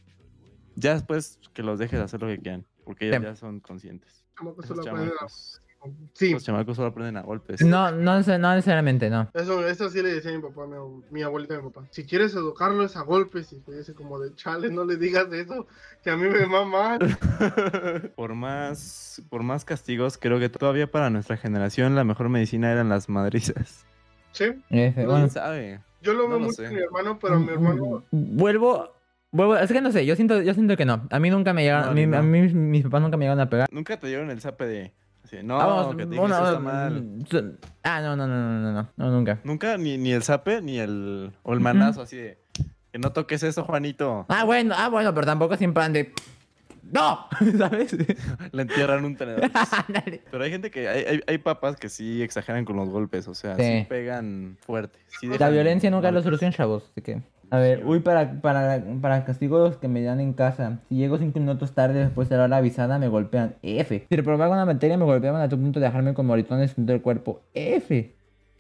ya 0.75 0.95
después 0.95 1.39
que 1.55 1.63
los 1.63 1.79
dejes 1.79 2.01
hacer 2.01 2.21
lo 2.21 2.29
que 2.29 2.39
quieran, 2.39 2.67
porque 2.89 3.07
ellos 3.09 3.19
Sí. 3.19 3.25
ya 3.25 3.37
son 3.37 3.61
conscientes. 3.61 4.25
Como 4.35 4.57
que 4.57 4.63
se 4.67 4.73
Esos 4.73 4.85
lo 4.87 4.91
pueden 4.93 5.09
dar. 5.09 5.17
chamacos. 5.19 5.63
Sí, 6.15 6.33
Los 6.33 6.43
chamacos 6.43 6.75
solo 6.75 6.89
aprenden 6.89 7.19
a 7.19 7.23
golpes. 7.23 7.61
No, 7.65 7.93
no, 7.93 8.15
no 8.21 8.55
necesariamente, 8.55 9.09
no. 9.11 9.31
eso, 9.33 9.65
eso 9.67 9.89
sí 9.91 10.03
le 10.03 10.15
decía 10.15 10.33
a 10.33 10.35
mi 10.35 10.43
papá, 10.43 10.67
mi, 10.67 10.75
ab- 10.75 11.05
mi 11.11 11.23
abuelita 11.23 11.55
y 11.55 11.59
mi 11.59 11.71
papá. 11.71 11.87
Si 11.93 12.05
quieres 12.05 12.35
educarlo 12.35 12.83
es 12.85 12.97
a 12.97 13.03
golpes. 13.03 13.53
Y 13.53 13.63
dice 13.71 13.95
como 13.95 14.19
de 14.19 14.35
chale, 14.35 14.71
no 14.71 14.85
le 14.85 14.97
digas 14.97 15.31
eso, 15.33 15.67
que 16.03 16.11
a 16.11 16.17
mí 16.17 16.25
me 16.29 16.47
va 16.47 16.65
mal. 16.65 16.99
por 18.17 18.35
más 18.35 19.23
por 19.31 19.43
más 19.45 19.65
castigos, 19.65 20.19
creo 20.19 20.39
que 20.41 20.49
todavía 20.49 20.91
para 20.91 21.11
nuestra 21.11 21.37
generación 21.37 21.95
la 21.95 22.03
mejor 22.05 22.29
medicina 22.29 22.73
eran 22.73 22.89
las 22.89 23.09
madrizas. 23.09 23.85
Sí, 24.33 24.45
F, 24.45 24.63
¿Quién 24.95 25.07
bueno. 25.07 25.29
sabe? 25.29 25.81
yo 26.03 26.13
lo 26.15 26.29
veo 26.29 26.39
mucho 26.41 26.63
en 26.65 26.75
mi 26.75 26.81
hermano, 26.81 27.19
pero 27.21 27.39
mi 27.41 27.51
hermano. 27.53 28.03
Vuelvo. 28.11 28.95
Vuelvo, 29.31 29.57
es 29.59 29.71
que 29.71 29.81
no 29.83 29.93
sé, 29.93 30.07
yo 30.07 30.17
siento, 30.17 30.41
yo 30.41 30.55
siento 30.55 30.77
que 30.77 30.85
no. 30.87 31.07
A 31.11 31.19
mí 31.19 31.29
nunca 31.31 31.53
me 31.53 31.63
llegaron, 31.63 31.87
No, 31.87 31.91
a, 31.91 31.95
mí, 31.95 32.07
ni 32.07 32.15
a 32.17 32.19
no. 32.19 32.23
mí 32.25 32.41
mis, 32.43 32.55
mis 32.55 32.83
papás 32.85 33.03
nunca 33.03 33.17
me 33.17 33.25
llegaron 33.25 33.41
a 33.41 33.51
pegar. 33.51 33.69
Nunca 33.71 33.99
te 33.99 34.07
dieron 34.07 34.31
el 34.31 34.41
zape 34.41 34.67
de 34.67 34.93
así, 35.25 35.37
no, 35.43 35.61
Ah, 35.61 35.67
vamos, 35.67 35.97
que 35.97 36.05
te 36.05 36.11
dije, 36.11 36.23
una- 36.23 36.37
"Eso 36.37 36.47
está 36.49 36.59
mal. 36.61 37.05
Ah, 37.83 38.01
no, 38.01 38.17
no, 38.17 38.27
no, 38.27 38.37
no, 38.37 38.61
no, 38.61 38.73
no, 38.73 38.89
no, 38.97 39.11
nunca. 39.11 39.39
Nunca 39.45 39.77
ni, 39.77 39.99
ni 39.99 40.13
el 40.13 40.23
zape 40.23 40.63
ni 40.63 40.79
el 40.79 41.33
o 41.43 41.53
el 41.53 41.61
manazo 41.61 42.03
así 42.03 42.17
de 42.17 42.39
que 42.91 42.99
no 42.99 43.13
toques 43.13 43.43
eso, 43.43 43.65
Juanito. 43.65 44.25
Ah, 44.29 44.45
bueno, 44.45 44.75
ah, 44.79 44.89
bueno, 44.89 45.13
pero 45.15 45.27
tampoco 45.27 45.57
siempre 45.59 45.81
plan 45.83 45.93
de. 45.93 46.13
¡No! 46.91 47.27
¿Sabes? 47.59 47.95
Le 48.53 48.63
entierran 48.63 49.05
un 49.05 49.15
tenedor. 49.15 49.43
Pero 50.31 50.43
hay 50.43 50.51
gente 50.51 50.71
que 50.71 50.89
hay, 50.89 51.05
hay, 51.05 51.21
hay 51.27 51.37
papás 51.37 51.77
que 51.77 51.91
sí 51.91 52.23
exageran 52.23 52.65
con 52.65 52.77
los 52.77 52.89
golpes, 52.89 53.29
o 53.29 53.35
sea, 53.35 53.57
sí, 53.57 53.63
Sí. 53.63 53.87
pegan 53.87 54.57
fuerte. 54.63 54.99
sí 55.21 55.27
La 55.39 55.51
violencia 55.51 55.91
nunca 55.91 56.09
es 56.09 56.15
la 56.15 56.21
golpes. 56.21 56.25
solución, 56.25 56.53
chavos. 56.53 56.89
Así 56.93 57.03
que. 57.03 57.21
A 57.51 57.59
ver, 57.59 57.87
uy, 57.87 58.01
para, 58.01 58.41
para, 58.43 58.83
para 59.01 59.25
castigos 59.25 59.77
que 59.79 59.89
me 59.89 60.03
dan 60.03 60.21
en 60.21 60.35
casa. 60.35 60.81
Si 60.89 60.97
llego 60.97 61.17
cinco 61.17 61.41
minutos 61.41 61.73
tarde 61.73 62.01
después 62.01 62.29
de 62.29 62.37
la 62.37 62.45
hora 62.45 62.59
avisada, 62.59 62.99
me 62.99 63.09
golpean. 63.09 63.55
F. 63.63 64.05
Si 64.09 64.17
reprobaba 64.17 64.53
una 64.55 64.67
materia, 64.67 64.99
me 64.99 65.05
golpeaban 65.05 65.41
a 65.41 65.49
tu 65.49 65.57
punto 65.59 65.81
de 65.81 65.87
dejarme 65.87 66.13
con 66.13 66.27
moritones 66.27 66.77
en 66.77 66.85
todo 66.85 66.95
el 66.95 67.01
cuerpo. 67.03 67.41
F. 67.55 68.15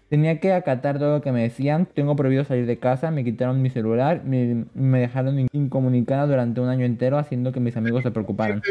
Tenía 0.09 0.40
que 0.40 0.55
acatar 0.55 0.98
todo 0.98 1.16
lo 1.16 1.20
que 1.22 1.33
me 1.33 1.42
decían. 1.42 1.85
Tengo 1.85 2.16
prohibido 2.16 2.42
salir 2.44 2.64
de 2.64 2.79
casa. 2.79 3.11
Me 3.11 3.24
quitaron 3.24 3.61
mi 3.61 3.68
celular. 3.68 4.22
Me, 4.24 4.64
me 4.72 5.01
dejaron 5.01 5.38
in- 5.38 5.48
incomunicada 5.53 6.27
durante 6.27 6.62
un 6.62 6.70
año 6.70 6.87
entero, 6.87 7.18
haciendo 7.18 7.53
que 7.53 7.61
mis 7.61 7.77
amigos 7.77 8.05
se 8.05 8.11
preocuparan. 8.11 8.62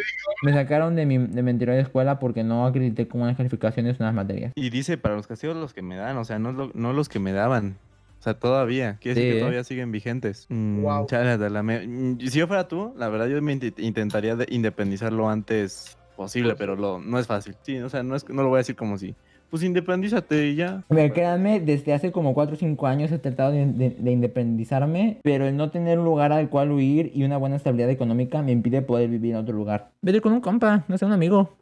Me 0.42 0.52
sacaron 0.52 0.96
de 0.96 1.06
mi, 1.06 1.20
de 1.20 1.44
mi 1.44 1.52
anterior 1.52 1.78
escuela 1.78 2.18
porque 2.18 2.44
no 2.44 2.66
acredité 2.66 3.08
con 3.08 3.20
buenas 3.22 3.38
calificaciones 3.38 4.00
en 4.00 4.06
las 4.08 4.16
materias. 4.16 4.52
Y 4.56 4.72
dice, 4.72 4.98
para 4.98 5.16
los 5.16 5.28
castigos 5.28 5.56
los 5.58 5.76
que 5.76 5.84
me 5.84 5.96
dan, 5.96 6.18
o 6.18 6.26
sea, 6.26 6.40
no, 6.40 6.72
no 6.74 6.94
los 6.94 7.08
que 7.08 7.20
me 7.20 7.34
daban. 7.34 7.76
O 8.20 8.24
sea, 8.24 8.34
todavía. 8.34 8.98
Quiere 9.00 9.16
decir 9.16 9.32
que 9.34 9.38
¿eh? 9.38 9.42
todavía 9.42 9.64
siguen 9.64 9.92
vigentes. 9.92 10.48
Mm, 10.50 10.82
Guau. 10.82 11.06
chale, 11.08 11.30
Adela, 11.32 11.62
me- 11.64 11.86
mm, 11.88 12.20
si 12.20 12.40
yo 12.40 12.48
fuera 12.48 12.68
tú, 12.68 12.94
la 12.98 13.10
verdad 13.10 13.28
yo 13.28 13.42
me 13.42 13.56
int- 13.58 13.80
intentaría 13.80 14.36
de- 14.36 14.48
independizar 14.50 15.14
lo 15.14 15.30
antes 15.30 15.98
posible, 16.16 16.56
pero 16.56 16.76
lo, 16.76 17.00
no 17.00 17.20
es 17.20 17.28
fácil. 17.28 17.56
Sí, 17.62 17.78
o 17.78 17.90
sea, 17.90 18.02
no, 18.04 18.16
es, 18.16 18.28
no 18.28 18.42
lo 18.42 18.50
voy 18.50 18.58
a 18.58 18.60
decir 18.60 18.76
como 18.76 18.98
si. 18.98 19.16
Pues 19.50 19.64
independízate 19.64 20.48
y 20.48 20.56
ya. 20.56 20.84
Créanme, 20.90 21.62
desde 21.62 21.94
hace 21.94 22.12
como 22.12 22.34
4 22.34 22.56
o 22.56 22.58
5 22.60 22.86
años 22.88 23.12
he 23.14 23.18
tratado 23.20 23.52
de, 23.52 23.66
de- 23.68 23.92
de 23.98 24.12
independizarme, 24.12 25.20
pero 25.24 25.46
el 25.48 25.56
no 25.56 25.70
tener 25.70 26.00
un 26.00 26.06
lugar 26.06 26.34
al 26.34 26.50
cual 26.50 26.72
huir 26.72 27.12
y 27.14 27.24
una 27.24 27.38
buena 27.38 27.56
estabilidad 27.56 27.90
económica 27.90 28.42
me 28.42 28.52
impide 28.52 28.82
poder 28.82 29.10
vivir 29.10 29.32
en 29.34 29.38
otro 29.38 29.56
lugar. 29.56 29.92
Vete 30.02 30.20
con 30.22 30.34
un 30.34 30.42
compa, 30.42 30.84
no 30.88 30.98
sea 30.98 31.08
un 31.08 31.14
amigo, 31.14 31.56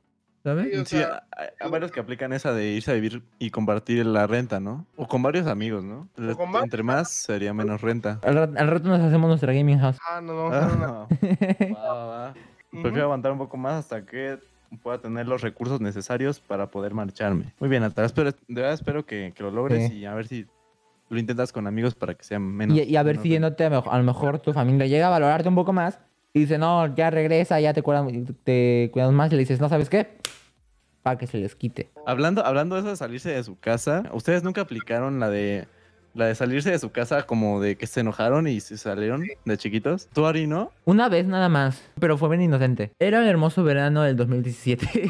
¿sabes? 0.46 0.68
Sí, 0.72 0.78
o 0.80 0.86
Sí, 0.86 0.98
sea, 0.98 1.24
hay, 1.36 1.48
hay 1.60 1.70
varios 1.72 1.92
que 1.92 2.00
aplican 2.00 2.32
esa 2.32 2.54
de 2.54 2.68
irse 2.74 2.92
a 2.92 2.94
vivir 2.94 3.22
y 3.40 3.50
compartir 3.50 4.06
la 4.06 4.28
renta, 4.28 4.60
¿no? 4.60 4.86
O 4.96 5.08
con 5.08 5.22
varios 5.24 5.48
amigos, 5.48 5.84
¿no? 5.84 6.08
Con 6.16 6.56
Entre 6.64 6.84
más 6.84 7.10
sería 7.12 7.54
menos 7.54 7.82
renta. 7.82 8.20
Al, 8.24 8.36
ra- 8.36 8.44
al 8.62 8.68
rato 8.68 8.88
nos 8.88 9.02
hacemos 9.02 9.28
nuestra 9.28 9.52
gaming 9.52 9.80
house. 9.80 9.98
Ah, 10.08 10.22
vamos. 10.22 10.54
Ah, 10.54 11.08
va, 11.76 11.94
va, 11.94 12.06
va. 12.06 12.34
Ujú. 12.72 12.82
Prefiero 12.84 13.06
aguantar 13.06 13.32
un 13.32 13.38
poco 13.40 13.58
más 13.58 13.74
hasta 13.80 14.06
que 14.06 14.38
pueda 14.84 15.00
tener 15.00 15.28
los 15.28 15.42
recursos 15.42 15.82
necesarios 15.82 16.40
para 16.40 16.68
poder 16.70 16.94
marcharme. 16.94 17.54
Muy 17.60 17.70
bien, 17.70 17.82
Natalia. 17.82 18.06
Espero, 18.08 18.32
de 18.32 18.38
verdad 18.48 18.74
espero 18.74 19.06
que, 19.06 19.34
que 19.36 19.44
lo 19.44 19.52
logres 19.52 19.88
Sí. 19.90 20.00
y 20.00 20.06
a 20.06 20.14
ver 20.14 20.28
si 20.28 20.46
lo 21.10 21.20
intentas 21.20 21.52
con 21.52 21.66
amigos 21.68 21.96
para 21.96 22.14
que 22.16 22.24
sea 22.24 22.40
menos. 22.40 22.78
Y, 22.78 22.82
y 22.84 22.96
a 22.98 23.04
ver 23.04 23.16
menos 23.18 23.24
si 23.24 23.36
a, 23.36 23.70
lo- 23.70 23.92
a 23.92 23.98
lo 23.98 24.04
mejor 24.04 24.40
tu 24.40 24.54
familia 24.54 24.86
llega 24.88 25.08
a 25.08 25.12
valorarte 25.12 25.48
un 25.50 25.56
poco 25.56 25.72
más 25.74 26.00
y 26.36 26.42
dice, 26.42 26.58
no, 26.58 26.94
ya 26.94 27.10
regresa, 27.10 27.62
ya 27.62 27.74
te 27.74 27.82
cuidan, 27.82 28.36
te 28.44 28.90
cuidas 28.92 29.14
más 29.14 29.32
y 29.32 29.36
le 29.36 29.40
dices, 29.40 29.62
no, 29.62 29.70
¿sabes 29.70 29.90
qué? 29.90 30.18
Para 31.02 31.18
que 31.18 31.28
se 31.28 31.38
les 31.38 31.56
quite. 31.56 31.90
Hablando, 32.06 32.46
hablando 32.46 32.76
de 32.76 32.82
eso 32.82 32.90
de 32.90 32.98
salirse 32.98 33.30
de 33.30 33.42
su 33.42 33.58
casa, 33.58 34.04
¿ustedes 34.12 34.44
nunca 34.44 34.60
aplicaron 34.60 35.22
la 35.22 35.30
de 35.30 35.66
la 36.14 36.26
de 36.26 36.36
salirse 36.36 36.72
de 36.72 36.80
su 36.80 36.92
casa 36.92 37.24
como 37.24 37.62
de 37.62 37.78
que 37.78 37.88
se 37.88 38.02
enojaron 38.02 38.50
y 38.50 38.60
se 38.60 38.78
salieron 38.78 39.24
de 39.46 39.58
chiquitos? 39.58 40.10
¿Tú, 40.12 40.26
Ari, 40.26 40.46
no? 40.46 40.74
Una 40.84 41.08
vez 41.08 41.26
nada 41.26 41.48
más, 41.48 41.82
pero 42.02 42.18
fue 42.18 42.28
bien 42.28 42.42
inocente. 42.42 42.92
Era 43.00 43.22
el 43.22 43.28
hermoso 43.30 43.64
verano 43.64 44.02
del 44.02 44.18
2017. 44.18 45.10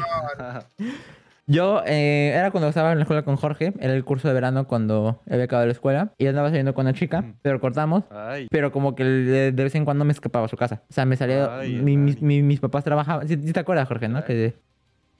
Yo, 1.48 1.80
eh, 1.86 2.32
era 2.34 2.50
cuando 2.50 2.68
estaba 2.68 2.90
en 2.90 2.98
la 2.98 3.02
escuela 3.04 3.22
con 3.24 3.36
Jorge, 3.36 3.72
era 3.78 3.94
el 3.94 4.04
curso 4.04 4.26
de 4.26 4.34
verano 4.34 4.66
cuando 4.66 5.22
había 5.30 5.44
acabado 5.44 5.66
la 5.66 5.72
escuela, 5.72 6.12
y 6.18 6.26
andaba 6.26 6.48
saliendo 6.48 6.74
con 6.74 6.86
una 6.86 6.92
chica, 6.92 7.34
pero 7.42 7.60
cortamos, 7.60 8.02
Ay, 8.10 8.48
pero 8.50 8.72
como 8.72 8.96
que 8.96 9.04
de, 9.04 9.52
de 9.52 9.62
vez 9.62 9.74
en 9.76 9.84
cuando 9.84 10.04
me 10.04 10.12
escapaba 10.12 10.46
a 10.46 10.48
su 10.48 10.56
casa. 10.56 10.82
O 10.90 10.92
sea, 10.92 11.04
me 11.06 11.16
salía, 11.16 11.58
Ay, 11.60 11.74
mi- 11.76 11.96
mis, 11.96 12.16
ay. 12.16 12.22
mi- 12.22 12.42
mis 12.42 12.58
papás 12.58 12.82
trabajaban, 12.82 13.28
¿sí, 13.28 13.36
sí 13.44 13.52
te 13.52 13.60
acuerdas, 13.60 13.86
Jorge, 13.86 14.08
no? 14.08 14.24
Que, 14.24 14.56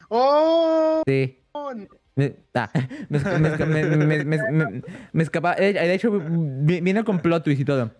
¡Oh! 0.08 1.02
sí. 1.06 1.38
Me, 2.16 2.34
me, 3.10 3.18
me 3.38 3.48
esca- 3.50 3.66
me- 3.66 3.84
me- 3.84 4.24
me- 4.24 4.38
me- 4.50 4.82
me 5.12 5.22
escapaba, 5.22 5.54
eh, 5.58 5.74
de 5.74 5.94
hecho, 5.94 6.10
vi- 6.10 6.80
viene 6.80 7.04
con 7.04 7.18
plot 7.20 7.44
twist 7.44 7.60
y 7.60 7.64
todo. 7.66 7.90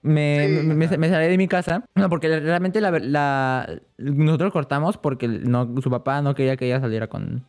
Me, 0.00 0.46
Sí. 0.46 0.66
me, 0.66 0.74
me- 0.74 0.96
me 0.98 1.08
salí 1.10 1.26
de 1.28 1.36
mi 1.36 1.48
casa. 1.48 1.84
No, 1.94 2.08
porque 2.08 2.40
realmente 2.40 2.80
la, 2.80 2.90
la- 2.92 3.68
nosotros 3.98 4.52
cortamos 4.54 4.96
porque 4.96 5.28
no, 5.28 5.74
su 5.82 5.90
papá 5.90 6.22
no 6.22 6.34
quería 6.34 6.56
que 6.56 6.64
ella 6.64 6.80
saliera 6.80 7.08
con, 7.08 7.44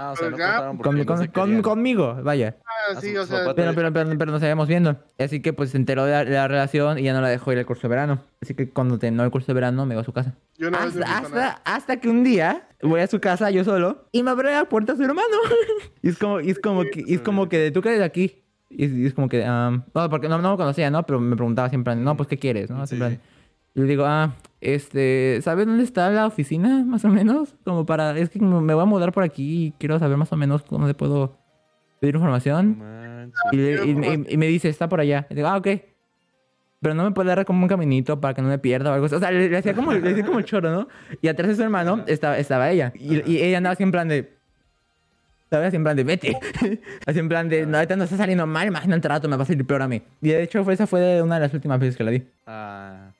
ah, 0.00 0.12
o 0.12 0.16
sea, 0.16 0.30
no 0.30 0.76
porque 0.78 1.04
con, 1.04 1.18
no 1.20 1.32
con- 1.32 1.62
conmigo, 1.62 2.16
vaya. 2.22 2.56
Ah, 2.64 2.96
A 2.96 3.00
sí, 3.00 3.16
o 3.16 3.24
sea, 3.26 3.52
Pero, 3.54 3.74
pero, 3.74 3.92
pero, 3.92 4.18
pero 4.18 4.32
nos 4.32 4.40
seguíamos 4.40 4.66
viendo. 4.68 4.96
Así 5.18 5.40
que 5.40 5.52
pues 5.52 5.70
se 5.70 5.76
enteró 5.76 6.04
de 6.04 6.12
la, 6.12 6.24
de 6.24 6.30
la 6.30 6.48
relación 6.48 6.98
y 6.98 7.02
ya 7.02 7.12
no 7.12 7.20
la 7.20 7.28
dejó 7.28 7.52
ir 7.52 7.58
al 7.58 7.66
curso 7.66 7.82
de 7.82 7.88
verano. 7.88 8.22
Así 8.40 8.54
que 8.54 8.70
cuando 8.70 8.98
terminó 8.98 9.22
el 9.24 9.30
curso 9.30 9.46
de 9.48 9.54
verano 9.54 9.84
me 9.86 9.94
iba 9.94 10.00
a 10.02 10.04
su 10.04 10.12
casa. 10.12 10.34
yo 10.58 10.70
me 10.70 10.76
Hasta, 10.78 11.06
a- 11.06 11.18
hasta, 11.18 11.48
hasta 11.64 11.96
que 11.98 12.08
un 12.08 12.24
día 12.24 12.66
voy 12.82 13.00
a 13.00 13.06
su 13.06 13.20
casa 13.20 13.50
yo 13.50 13.62
solo 13.64 14.06
y 14.12 14.22
me 14.22 14.30
abre 14.30 14.52
la 14.52 14.64
puerta 14.64 14.96
su 14.96 15.02
hermano. 15.02 15.26
y 16.02 16.08
es 16.08 16.18
como, 16.18 16.40
y 16.40 16.50
es 16.50 16.58
como 16.58 16.82
que, 16.82 17.04
y 17.06 17.14
es 17.14 17.20
como 17.20 17.48
que 17.48 17.70
tú 17.70 17.82
quedas 17.82 17.98
de 17.98 18.04
aquí. 18.04 18.36
Y 18.72 18.84
es, 18.84 18.92
y 18.92 19.04
es 19.06 19.14
como 19.14 19.28
que, 19.28 19.44
ah, 19.44 19.82
no, 19.94 20.10
porque 20.10 20.28
no, 20.28 20.38
no 20.38 20.52
me 20.52 20.56
conocía, 20.56 20.90
¿no? 20.90 21.04
Pero 21.04 21.18
me 21.18 21.34
preguntaba 21.34 21.68
siempre, 21.68 21.96
no, 21.96 22.16
pues, 22.16 22.28
¿qué 22.28 22.38
quieres? 22.38 22.70
¿no? 22.70 22.86
Siempre- 22.86 23.10
sí. 23.16 23.18
Y 23.74 23.80
le 23.80 23.86
digo, 23.86 24.04
ah, 24.06 24.34
este, 24.60 25.40
¿sabes 25.42 25.66
dónde 25.66 25.84
está 25.84 26.10
la 26.10 26.26
oficina, 26.26 26.84
más 26.84 27.04
o 27.04 27.08
menos? 27.08 27.54
Como 27.64 27.86
para, 27.86 28.16
es 28.18 28.28
que 28.30 28.40
me 28.40 28.74
voy 28.74 28.82
a 28.82 28.86
mudar 28.86 29.12
por 29.12 29.22
aquí 29.22 29.66
y 29.66 29.70
quiero 29.78 29.98
saber 29.98 30.16
más 30.16 30.32
o 30.32 30.36
menos 30.36 30.64
dónde 30.68 30.92
puedo 30.94 31.36
pedir 32.00 32.14
información. 32.16 32.82
Y, 33.52 33.56
le- 33.56 33.84
y- 33.86 33.90
y- 33.90 34.34
y 34.34 34.36
me 34.36 34.46
dice, 34.46 34.68
está 34.68 34.88
por 34.88 35.00
allá. 35.00 35.26
Y 35.30 35.34
digo, 35.34 35.48
ah, 35.48 35.56
ok. 35.56 35.68
Pero 36.82 36.94
no 36.94 37.04
me 37.04 37.10
puede 37.12 37.28
dar 37.28 37.44
como 37.44 37.62
un 37.62 37.68
caminito 37.68 38.20
para 38.20 38.32
que 38.34 38.40
no 38.42 38.48
me 38.48 38.58
pierda 38.58 38.90
o 38.90 38.94
algo 38.94 39.06
así. 39.06 39.14
O 39.14 39.18
sea, 39.20 39.30
le, 39.30 39.48
le 39.50 39.56
hacía 39.58 39.74
como, 39.74 39.92
le 39.92 40.10
hacía 40.10 40.24
como 40.24 40.38
el 40.38 40.44
choro, 40.46 40.70
¿no? 40.70 40.88
Y 41.20 41.28
atrás 41.28 41.48
de 41.48 41.54
su 41.56 41.62
hermano 41.62 42.04
estaba, 42.06 42.38
estaba 42.38 42.70
ella. 42.70 42.92
Y, 42.96 43.30
y 43.30 43.42
ella 43.42 43.58
andaba 43.58 43.74
así 43.74 43.82
en 43.82 43.90
plan 43.92 44.08
de... 44.08 44.32
¿Sabes? 45.50 45.68
Así 45.68 45.76
en 45.76 45.82
plan 45.82 45.96
de, 45.96 46.04
vete. 46.04 46.36
Así 47.06 47.18
en 47.18 47.28
plan 47.28 47.48
de, 47.48 47.66
no, 47.66 47.76
ahorita 47.76 47.96
no 47.96 48.04
está 48.04 48.16
saliendo 48.16 48.46
mal, 48.46 48.68
imagínate 48.68 49.08
rato, 49.08 49.28
me 49.28 49.36
va 49.36 49.42
a 49.42 49.46
salir 49.46 49.66
peor 49.66 49.82
a 49.82 49.88
mí. 49.88 50.00
Y 50.22 50.28
de 50.28 50.44
hecho, 50.44 50.62
fue, 50.64 50.74
esa 50.74 50.86
fue 50.86 51.20
una 51.22 51.34
de 51.34 51.40
las 51.40 51.52
últimas 51.52 51.80
veces 51.80 51.96
que 51.96 52.04
la 52.04 52.12
vi. 52.12 52.22
Ah, 52.46 53.10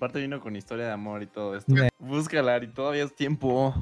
aparte 0.00 0.18
vino 0.18 0.40
con 0.40 0.56
historia 0.56 0.86
de 0.86 0.92
amor 0.92 1.22
y 1.22 1.26
todo 1.26 1.54
esto. 1.56 1.70
Sí. 1.76 1.82
Búscala, 1.98 2.54
Ari, 2.54 2.68
todavía 2.68 3.04
es 3.04 3.14
tiempo. 3.14 3.74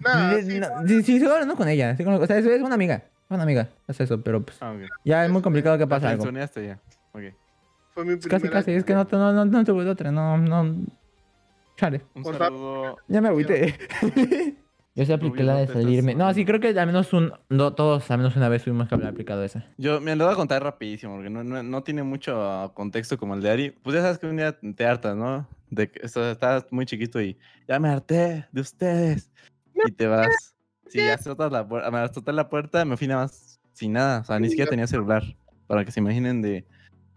Nah, 0.00 0.34
Sí, 0.34 0.50
sí, 0.50 0.58
no, 0.58 0.66
sí, 0.84 1.02
sí, 1.04 1.18
sigo 1.20 1.32
hablando 1.32 1.54
con 1.54 1.68
ella. 1.68 1.96
con- 1.96 2.14
o 2.14 2.26
sea, 2.26 2.38
es, 2.38 2.46
es 2.46 2.60
una 2.60 2.74
amiga. 2.74 2.96
Es 2.96 3.30
una 3.30 3.44
amiga. 3.44 3.68
Es 3.86 4.00
eso, 4.00 4.20
pero 4.20 4.42
pues... 4.42 4.58
Ah. 4.60 4.74
Ya 5.04 5.24
es 5.24 5.30
muy 5.30 5.42
complicado 5.42 5.76
que 5.78 5.84
La 5.84 5.88
pase 5.88 6.06
algo. 6.08 6.28
ya. 6.28 6.80
Ok. 7.12 7.22
fue 7.94 8.04
mi 8.04 8.18
Casi, 8.18 8.48
casi. 8.48 8.72
Es 8.72 8.82
que 8.84 8.94
no, 8.94 9.06
no, 9.12 9.32
no, 9.32 9.44
no 9.44 9.64
tuve 9.64 9.88
otra. 9.88 10.10
No, 10.10 10.36
no... 10.38 10.74
Chale. 11.76 12.02
Un 12.14 12.24
saludo. 12.24 12.96
Ya 13.06 13.20
me 13.20 13.28
agüité. 13.28 13.74
Yo 14.96 15.04
sí 15.04 15.12
apliqué 15.12 15.44
la 15.44 15.54
de 15.54 15.68
salirme. 15.68 16.16
No, 16.16 16.34
sí, 16.34 16.44
creo 16.44 16.58
que 16.58 16.76
al 16.78 16.86
menos 16.88 17.12
un... 17.12 17.32
No, 17.48 17.74
todos 17.74 18.10
al 18.10 18.18
menos 18.18 18.34
una 18.34 18.48
vez 18.48 18.64
tuvimos 18.64 18.88
que 18.88 18.96
haber 18.96 19.06
aplicado 19.06 19.44
esa. 19.44 19.64
Yo 19.78 20.00
me 20.00 20.16
lo 20.16 20.24
voy 20.24 20.32
a 20.34 20.36
contar 20.36 20.64
rapidísimo 20.64 21.14
porque 21.14 21.30
no, 21.30 21.44
no, 21.44 21.62
no 21.62 21.82
tiene 21.84 22.02
mucho 22.02 22.72
contexto 22.74 23.16
como 23.16 23.34
el 23.34 23.40
de 23.40 23.50
Ari. 23.50 23.70
Pues 23.70 23.94
ya 23.94 24.02
sabes 24.02 24.18
que 24.18 24.26
un 24.26 24.36
día 24.36 24.58
te 24.58 24.84
hartas, 24.86 25.14
¿no? 25.16 25.46
De 25.70 25.90
que 25.90 26.04
estás, 26.04 26.32
estás 26.32 26.66
muy 26.70 26.84
chiquito 26.84 27.20
y 27.20 27.38
ya 27.68 27.78
me 27.78 27.88
harté 27.88 28.46
de 28.50 28.60
ustedes. 28.60 29.30
Y 29.86 29.92
te 29.92 30.06
vas. 30.06 30.54
Sí, 30.88 30.98
ya 30.98 31.14
azotas 31.14 31.52
la 31.52 31.66
puerta. 31.66 31.90
Me 31.90 31.98
azoté 31.98 32.32
la 32.32 32.48
puerta, 32.48 32.84
me 32.84 32.96
fui 32.96 33.06
nada 33.06 33.22
más 33.22 33.60
sin 33.72 33.92
nada. 33.92 34.20
O 34.20 34.24
sea, 34.24 34.38
ni 34.40 34.48
siquiera 34.48 34.68
tenía 34.68 34.86
celular. 34.86 35.22
Para 35.66 35.84
que 35.84 35.92
se 35.92 36.00
imaginen 36.00 36.42
de 36.42 36.66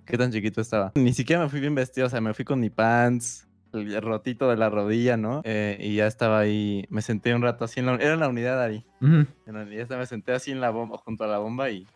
qué 0.05 0.17
tan 0.17 0.31
chiquito 0.31 0.61
estaba. 0.61 0.91
Ni 0.95 1.13
siquiera 1.13 1.41
me 1.41 1.49
fui 1.49 1.59
bien 1.59 1.73
vestido. 1.73 2.05
O 2.05 2.09
sea, 2.09 2.21
me 2.21 2.33
fui 2.35 2.45
con 2.45 2.59
mi 2.59 2.69
pants, 2.69 3.47
el 3.73 3.99
rotito 4.01 4.47
de 4.49 4.57
la 4.57 4.69
rodilla, 4.69 5.17
¿no? 5.17 5.41
Eh, 5.43 5.77
y 5.79 5.95
ya 5.95 6.05
estaba 6.05 6.39
ahí. 6.39 6.85
Me 6.89 7.01
senté 7.01 7.33
un 7.33 7.41
rato 7.41 7.65
así 7.65 7.79
en 7.79 7.87
la. 7.87 7.95
Era 7.95 8.13
en 8.13 8.19
la 8.19 8.27
unidad, 8.27 8.61
Ari. 8.61 8.85
Ujú. 9.01 9.25
En 9.47 9.53
la 9.53 9.63
unidad 9.63 9.89
me 9.97 10.05
senté 10.05 10.33
así 10.33 10.51
en 10.51 10.61
la 10.61 10.69
bomba, 10.69 10.99
junto 10.99 11.23
a 11.23 11.27
la 11.27 11.39
bomba 11.39 11.71
y 11.71 11.87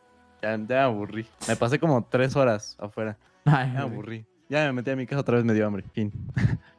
ya, 0.42 0.58
ya 0.58 0.58
me 0.58 0.76
aburrí. 0.78 1.28
Me 1.48 1.56
pasé 1.56 1.78
como 1.78 2.04
tres 2.06 2.36
horas 2.36 2.76
afuera. 2.80 3.18
Ay, 3.46 3.72
me 3.72 3.80
aburrí. 3.80 4.26
Ya 4.50 4.66
me 4.68 4.74
metí 4.74 4.92
a 4.92 4.96
mi 4.96 5.06
casa 5.06 5.22
otra 5.22 5.36
vez, 5.36 5.46
me 5.46 5.54
dio 5.54 5.68
hambre. 5.68 5.84
Fin. 5.94 6.12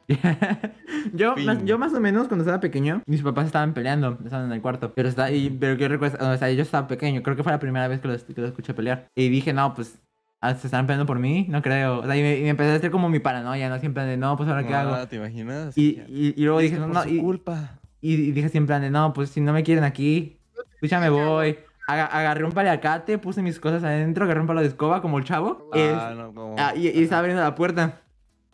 yo, 1.13 1.35
Fin. 1.35 1.45
más, 1.45 1.63
yo 1.65 1.77
más 1.77 1.93
o 1.93 1.99
menos 1.99 2.27
cuando 2.27 2.43
estaba 2.43 2.59
pequeño, 2.59 3.03
mis 3.05 3.21
papás 3.21 3.45
estaban 3.45 3.73
peleando, 3.73 4.17
estaban 4.23 4.47
en 4.47 4.53
el 4.53 4.61
cuarto. 4.61 4.93
Pero, 4.95 5.07
está, 5.07 5.31
y, 5.31 5.49
pero 5.51 5.75
yo 5.75 5.87
recuerdo, 5.87 6.31
o 6.31 6.37
sea, 6.37 6.51
yo 6.51 6.63
estaba 6.63 6.87
pequeño, 6.87 7.21
creo 7.21 7.35
que 7.35 7.43
fue 7.43 7.51
la 7.51 7.59
primera 7.59 7.87
vez 7.87 7.99
que 7.99 8.07
los, 8.07 8.23
que 8.23 8.41
los 8.41 8.49
escuché 8.49 8.73
pelear. 8.73 9.07
Y 9.15 9.29
dije, 9.29 9.53
no, 9.53 9.73
pues, 9.75 9.99
ah, 10.41 10.55
se 10.55 10.67
están 10.67 10.87
peleando 10.87 11.05
por 11.05 11.19
mí, 11.19 11.45
no 11.47 11.61
creo. 11.61 11.99
O 11.99 12.05
sea, 12.05 12.17
y 12.17 12.21
me, 12.21 12.37
y 12.37 12.41
me 12.41 12.49
empecé 12.49 12.71
a 12.71 12.75
hacer 12.75 12.91
como 12.91 13.07
mi 13.07 13.19
paranoia, 13.19 13.69
¿no? 13.69 13.79
Siempre 13.79 14.03
de, 14.05 14.17
no, 14.17 14.35
pues 14.35 14.49
ahora 14.49 14.65
qué 14.65 14.73
hago. 14.73 14.93
Ah, 14.95 15.05
¿Te 15.05 15.17
imaginas? 15.17 15.77
Y, 15.77 16.01
y, 16.07 16.33
y 16.35 16.43
luego 16.43 16.59
dije, 16.59 16.77
no, 16.77 16.87
por 16.87 16.95
no, 16.95 17.03
su 17.03 17.09
y, 17.09 17.19
culpa. 17.19 17.79
y, 18.01 18.13
y 18.13 18.31
dije 18.31 18.49
siempre 18.49 18.79
de, 18.79 18.89
no, 18.89 19.13
pues 19.13 19.29
si 19.29 19.41
no 19.41 19.53
me 19.53 19.61
quieren 19.63 19.83
aquí, 19.83 20.39
pues 20.79 20.89
ya 20.89 20.99
me 20.99 21.09
voy. 21.09 21.57
Aga- 21.91 22.05
agarré 22.05 22.43
un 22.43 22.51
paliacate, 22.51 23.17
puse 23.17 23.41
mis 23.41 23.59
cosas 23.59 23.83
adentro, 23.83 24.25
agarré 24.25 24.41
un 24.41 24.47
palo 24.47 24.61
de 24.61 24.67
escoba 24.67 25.01
como 25.01 25.17
el 25.17 25.23
chavo. 25.23 25.69
Ah, 25.73 26.13
no, 26.15 26.33
como... 26.33 26.55
Ah, 26.59 26.73
y, 26.75 26.87
y 26.89 27.03
estaba 27.03 27.19
abriendo 27.19 27.41
la 27.41 27.55
puerta. 27.55 28.01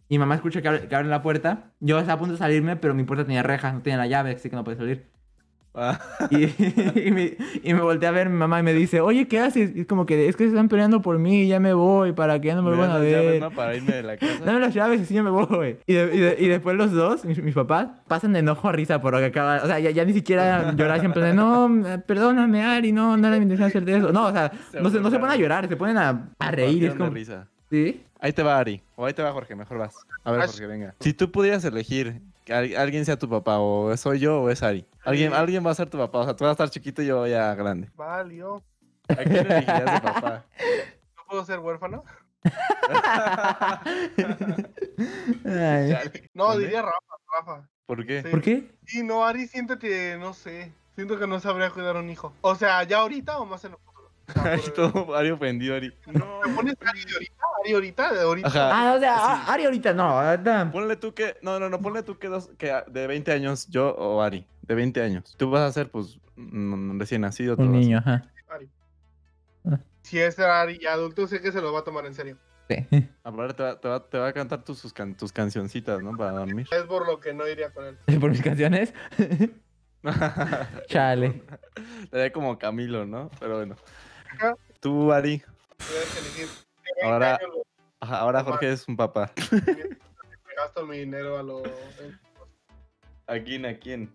Y 0.07 0.17
mamá 0.19 0.35
escucha 0.35 0.61
que, 0.61 0.69
abre- 0.69 0.87
que 0.87 0.95
abren 0.95 1.09
la 1.09 1.21
puerta. 1.21 1.71
Yo 1.79 1.97
estaba 1.99 2.13
a 2.13 2.19
punto 2.19 2.33
de 2.33 2.37
salirme, 2.37 2.75
pero 2.75 2.93
mi 2.93 3.03
puerta 3.03 3.25
tenía 3.25 3.43
reja, 3.43 3.71
no 3.73 3.81
tenía 3.81 3.97
la 3.97 4.07
llave, 4.07 4.31
así 4.35 4.49
que 4.49 4.55
no 4.55 4.63
podía 4.63 4.77
salir. 4.77 5.09
Ah, 5.75 5.99
Y, 6.31 6.45
y, 7.07 7.11
me, 7.11 7.37
y 7.63 7.73
me 7.73 7.81
volteé 7.81 8.07
a 8.07 8.11
ver 8.11 8.29
mi 8.29 8.37
mamá 8.37 8.59
y 8.59 8.63
me 8.63 8.73
dice, 8.73 9.01
oye, 9.01 9.27
¿qué 9.27 9.39
haces? 9.39 9.75
Y 9.75 9.81
es 9.81 9.87
como 9.87 10.05
que, 10.05 10.27
es 10.29 10.35
que 10.35 10.45
se 10.45 10.49
están 10.49 10.69
peleando 10.69 11.01
por 11.01 11.19
mí, 11.19 11.47
ya 11.47 11.59
me 11.59 11.73
voy, 11.73 12.13
para 12.13 12.39
que 12.39 12.47
ya 12.47 12.55
no 12.55 12.61
me 12.63 12.71
me 12.71 12.77
vuelvan 12.77 12.95
a 12.95 12.99
las 12.99 13.11
llaves, 13.11 13.31
ver. 13.31 13.41
¿no? 13.41 13.51
Para 13.51 13.75
irme 13.75 13.93
de 13.93 14.03
la 14.03 14.17
casa. 14.17 14.45
Dame 14.45 14.59
las 14.59 14.73
llaves 14.73 15.01
y 15.01 15.05
sí 15.05 15.13
ya 15.13 15.23
me 15.23 15.29
voy. 15.29 15.77
Y, 15.85 15.93
de- 15.93 16.15
y, 16.15 16.19
de- 16.19 16.35
y 16.39 16.47
después 16.47 16.75
los 16.77 16.91
dos, 16.91 17.25
mis, 17.25 17.41
mis 17.43 17.53
papás, 17.53 17.87
pasan 18.07 18.33
de 18.33 18.39
enojo 18.39 18.69
a 18.69 18.71
risa 18.71 19.01
por 19.01 19.13
lo 19.13 19.19
que 19.19 19.25
acaba. 19.25 19.57
O 19.63 19.67
sea, 19.67 19.79
ya, 19.79 19.91
ya 19.91 20.05
ni 20.05 20.13
siquiera 20.13 20.71
llorar 20.73 20.99
siempre 21.01 21.21
de 21.23 21.33
no, 21.33 21.69
perdóname, 22.07 22.63
Ari, 22.63 22.91
no, 22.91 23.17
no 23.17 23.27
era 23.27 23.37
mi 23.37 23.43
intención 23.43 23.67
hacerte 23.67 23.97
eso. 23.97 24.11
No, 24.11 24.27
o 24.27 24.31
sea, 24.31 24.51
Se 24.71 24.81
no 24.81 24.89
se, 24.89 24.99
no 24.99 25.09
se 25.09 25.19
ponen 25.19 25.33
a 25.33 25.35
llorar, 25.37 25.67
se 25.67 25.75
ponen 25.75 25.97
a, 25.97 26.29
a 26.39 26.51
reír. 26.51 26.85
Es 26.85 26.89
Partieron 26.91 26.97
de 26.97 27.03
como, 27.03 27.13
risa. 27.15 27.47
¿Sí? 27.69 28.01
Ahí 28.19 28.31
te 28.33 28.41
va 28.43 28.57
Ari. 28.57 28.81
O 28.95 29.05
ahí 29.05 29.13
te 29.13 29.21
va 29.21 29.31
Jorge, 29.33 29.55
mejor 29.55 29.77
vas. 29.77 29.95
A 30.23 30.31
ver, 30.31 30.39
Vas. 30.39 30.51
Jorge, 30.51 30.67
venga. 30.67 30.95
Si 30.99 31.13
tú 31.13 31.31
pudieras 31.31 31.63
elegir 31.65 32.21
alguien 32.53 33.05
sea 33.05 33.17
tu 33.17 33.29
papá, 33.29 33.59
o 33.59 33.95
soy 33.97 34.19
yo 34.19 34.41
o 34.41 34.49
es 34.49 34.61
Ari. 34.63 34.85
Alguien, 35.03 35.31
Sí. 35.31 35.37
alguien 35.37 35.65
va 35.65 35.71
a 35.71 35.75
ser 35.75 35.89
tu 35.89 35.97
papá. 35.97 36.19
O 36.19 36.23
sea, 36.25 36.35
tú 36.35 36.43
vas 36.43 36.49
a 36.49 36.53
estar 36.53 36.69
chiquito 36.69 37.01
y 37.01 37.07
yo 37.07 37.25
ya 37.27 37.53
grande. 37.55 37.89
Valió. 37.95 38.63
¿A 39.09 39.15
quién 39.17 39.45
elegirías 39.45 39.85
de 39.85 40.01
papá? 40.01 40.43
¿No 41.17 41.23
puedo 41.27 41.45
ser 41.45 41.59
huérfano? 41.59 42.03
No, 46.33 46.57
diría 46.57 46.81
Rafa, 46.81 47.15
Rafa. 47.39 47.69
¿Por 47.85 48.05
qué? 48.05 48.21
Sí. 48.23 48.29
¿Por 48.29 48.41
qué? 48.41 48.71
Sí, 48.85 49.03
no, 49.03 49.25
Ari, 49.25 49.47
siento 49.47 49.77
que, 49.77 50.17
no 50.19 50.33
sé, 50.33 50.71
siento 50.95 51.19
que 51.19 51.27
no 51.27 51.39
sabría 51.39 51.69
cuidar 51.69 51.97
a 51.97 51.99
un 51.99 52.09
hijo. 52.09 52.33
O 52.41 52.55
sea, 52.55 52.83
¿ya 52.83 52.99
ahorita 52.99 53.37
o 53.39 53.45
más 53.45 53.63
en 53.65 53.71
el 53.73 53.77
por- 54.33 54.73
todo 54.73 55.15
Ari 55.15 55.31
ofendido, 55.31 55.75
Ari. 55.75 55.93
No, 56.07 56.39
¿me 56.45 56.53
pones 56.53 56.75
Ari 56.85 57.03
de 57.05 57.13
ahorita? 57.13 57.33
Ari 57.63 57.73
ahorita, 57.73 58.13
de 58.13 58.21
ahorita. 58.21 58.47
Ajá. 58.47 58.69
Ah, 58.71 58.93
o 58.95 58.99
sea, 58.99 59.15
Sí. 59.15 59.21
ah, 59.23 59.45
Ari 59.53 59.65
ahorita 59.65 59.93
no. 59.93 60.03
ahorita- 60.03 60.71
Ponle 60.71 60.95
tú 60.95 61.13
que. 61.13 61.37
No, 61.41 61.59
no, 61.59 61.69
no, 61.69 61.79
ponle 61.81 62.03
tú 62.03 62.17
que, 62.17 62.27
dos, 62.27 62.49
que 62.57 62.73
de 62.87 63.07
20 63.07 63.31
años, 63.31 63.67
yo 63.67 63.89
o 63.95 64.21
Ari. 64.21 64.45
De 64.61 64.73
20 64.75 65.01
años. 65.01 65.35
Tú 65.37 65.49
vas 65.51 65.61
a 65.61 65.71
ser, 65.71 65.89
pues, 65.91 66.19
recién 66.35 67.21
nacido. 67.21 67.55
Un 67.57 67.71
niño, 67.71 67.99
ajá. 67.99 68.29
Ari. 68.49 68.69
Ah. 69.69 69.79
Si 70.01 70.19
es 70.19 70.37
Ari 70.39 70.79
ya 70.79 70.93
adulto, 70.93 71.27
sé 71.27 71.39
que 71.41 71.51
se 71.51 71.61
lo 71.61 71.71
va 71.73 71.79
a 71.79 71.83
tomar 71.83 72.05
en 72.05 72.13
serio. 72.15 72.37
Sí. 72.67 73.07
Aparte, 73.23 73.53
te 73.53 73.61
va, 73.63 73.79
te 73.79 73.87
va, 73.87 74.09
te 74.09 74.17
va 74.17 74.27
a 74.29 74.33
cantar 74.33 74.63
tus, 74.63 74.79
sus 74.79 74.91
can- 74.91 75.15
tus 75.15 75.31
cancioncitas, 75.31 76.01
¿no? 76.01 76.17
Para 76.17 76.31
dormir. 76.31 76.67
Es 76.71 76.83
por 76.85 77.05
lo 77.05 77.19
que 77.19 77.31
no 77.31 77.47
iría 77.47 77.69
con 77.71 77.85
él. 77.85 78.19
Por 78.19 78.31
mis 78.31 78.41
canciones. 78.41 78.91
Chale. 80.87 81.43
Sería 82.11 82.31
como 82.31 82.57
Camilo, 82.57 83.05
¿no? 83.05 83.29
Pero 83.39 83.57
bueno. 83.57 83.75
Tú, 84.79 85.11
Ari. 85.11 85.41
Puedes 85.77 86.17
elegir. 86.17 86.47
De 86.47 87.01
20 87.01 87.05
Ahora- 87.13 87.39
Ajá, 88.01 88.19
ahora 88.19 88.43
Jorge 88.43 88.71
es 88.71 88.87
un 88.87 88.95
papá. 88.97 89.31
me 89.51 90.53
gasto 90.57 90.85
mi 90.85 90.99
dinero 90.99 91.37
a 91.37 91.43
lo... 91.43 91.63
¿A 93.27 93.39
quién? 93.39 93.65
¿A 93.65 93.73
quién? 93.75 94.09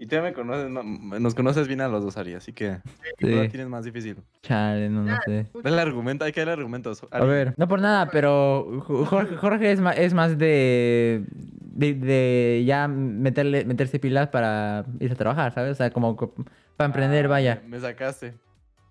Y 0.00 0.06
tú 0.06 0.14
ya 0.16 0.22
me 0.22 0.32
conoces, 0.32 0.70
no- 0.70 0.82
nos 0.82 1.34
conoces 1.34 1.66
bien 1.68 1.80
a 1.80 1.88
los 1.88 2.04
dos, 2.04 2.16
Ari, 2.16 2.34
así 2.34 2.52
que 2.52 2.78
tú 3.18 3.26
la 3.28 3.42
Sí. 3.44 3.48
tienes 3.48 3.68
más 3.68 3.84
difícil. 3.84 4.16
Chale, 4.42 4.88
no, 4.88 5.02
no 5.02 5.16
sé. 5.24 5.46
Dale 5.62 5.80
argumento, 5.80 6.24
hay 6.24 6.32
que 6.32 6.40
darle 6.40 6.54
argumentos. 6.54 7.04
A 7.10 7.24
ver, 7.24 7.54
no 7.56 7.66
por 7.68 7.80
nada, 7.80 8.08
pero 8.10 8.80
Jo- 8.86 9.04
Jorge, 9.06 9.36
Jorge 9.36 9.72
es, 9.72 9.80
más, 9.80 9.96
es 9.98 10.14
más 10.14 10.38
de, 10.38 11.24
de, 11.32 11.94
de 11.94 12.64
ya 12.66 12.86
meterle, 12.88 13.64
meterse 13.64 13.98
pilas 13.98 14.28
para 14.28 14.84
irse 15.00 15.14
a 15.14 15.16
trabajar, 15.18 15.52
¿sabes? 15.52 15.72
O 15.72 15.74
sea, 15.74 15.90
como 15.90 16.16
co- 16.16 16.32
para 16.76 16.86
emprender, 16.86 17.26
Ah, 17.26 17.28
vaya. 17.28 17.62
Me 17.66 17.78
sacaste. 17.80 18.34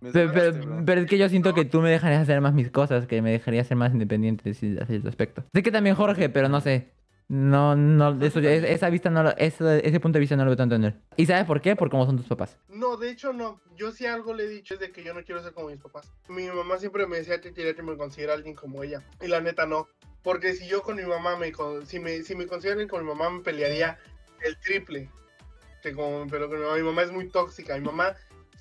Pero, 0.01 0.31
pero- 0.31 0.83
pero 0.85 1.01
es 1.01 1.07
que 1.07 1.17
yo 1.17 1.27
siento 1.29 1.53
que 1.53 1.65
tú 1.65 1.81
me 1.81 1.89
dejarías 1.89 2.21
hacer 2.21 2.39
más 2.41 2.53
mis 2.53 2.69
cosas, 2.71 3.07
que 3.07 3.21
me 3.21 3.31
dejarías 3.31 3.67
ser 3.67 3.77
más 3.77 3.91
independiente 3.93 4.53
sí, 4.53 4.77
a 4.79 4.85
cierto 4.85 5.09
aspecto. 5.09 5.43
Sé 5.53 5.63
que 5.63 5.71
también 5.71 5.95
Jorge, 5.95 6.29
pero 6.29 6.49
no 6.49 6.61
sé. 6.61 6.91
No, 7.29 7.75
no, 7.75 8.23
eso, 8.23 8.39
es- 8.39 8.63
esa 8.63 8.89
vista 8.89 9.09
no 9.09 9.29
ese, 9.37 9.85
ese 9.85 9.99
punto 9.99 10.15
de 10.15 10.21
vista 10.21 10.37
no 10.37 10.45
lo 10.45 10.51
veo 10.51 10.55
tanto 10.57 10.75
en 10.75 10.85
él. 10.85 10.95
¿Y 11.17 11.25
sabes 11.25 11.43
por 11.43 11.59
qué? 11.59 11.75
Por 11.75 11.89
cómo 11.89 12.05
son 12.05 12.15
tus 12.15 12.25
papás. 12.25 12.57
No, 12.69 12.95
de 12.95 13.09
hecho 13.11 13.33
no. 13.33 13.59
Yo 13.75 13.91
sí 13.91 14.05
algo 14.05 14.33
le 14.33 14.43
he 14.43 14.47
dicho 14.47 14.75
es 14.75 14.79
de 14.79 14.91
que 14.91 15.03
yo 15.03 15.13
no 15.13 15.21
quiero 15.23 15.43
ser 15.43 15.51
como 15.51 15.67
mis 15.67 15.77
papás. 15.77 16.09
Mi 16.29 16.47
mamá 16.47 16.77
siempre 16.77 17.05
me 17.05 17.17
decía 17.17 17.41
que 17.41 17.53
quería 17.53 17.73
que 17.75 17.83
me 17.83 17.97
considera 17.97 18.33
alguien 18.33 18.55
como 18.55 18.81
ella. 18.81 19.03
Y 19.21 19.27
la 19.27 19.41
neta 19.41 19.65
no. 19.65 19.89
Porque 20.23 20.53
si 20.53 20.67
yo 20.69 20.81
con 20.83 20.95
mi 20.95 21.03
mamá 21.03 21.35
me... 21.37 21.51
Si 21.85 21.99
me, 21.99 22.21
si 22.23 22.33
me 22.35 22.47
consideran 22.47 22.87
con 22.87 23.01
mi 23.03 23.07
mamá 23.09 23.29
me 23.29 23.41
pelearía 23.41 23.97
el 24.45 24.57
triple. 24.59 25.09
Que 25.83 25.91
como, 25.91 26.27
pero 26.29 26.47
con 26.47 26.57
mi 26.59 26.63
mamá, 26.65 26.77
mi 26.77 26.83
mamá 26.83 27.01
es 27.03 27.11
muy 27.11 27.27
tóxica. 27.29 27.75
Mi 27.77 27.85
mamá, 27.85 28.15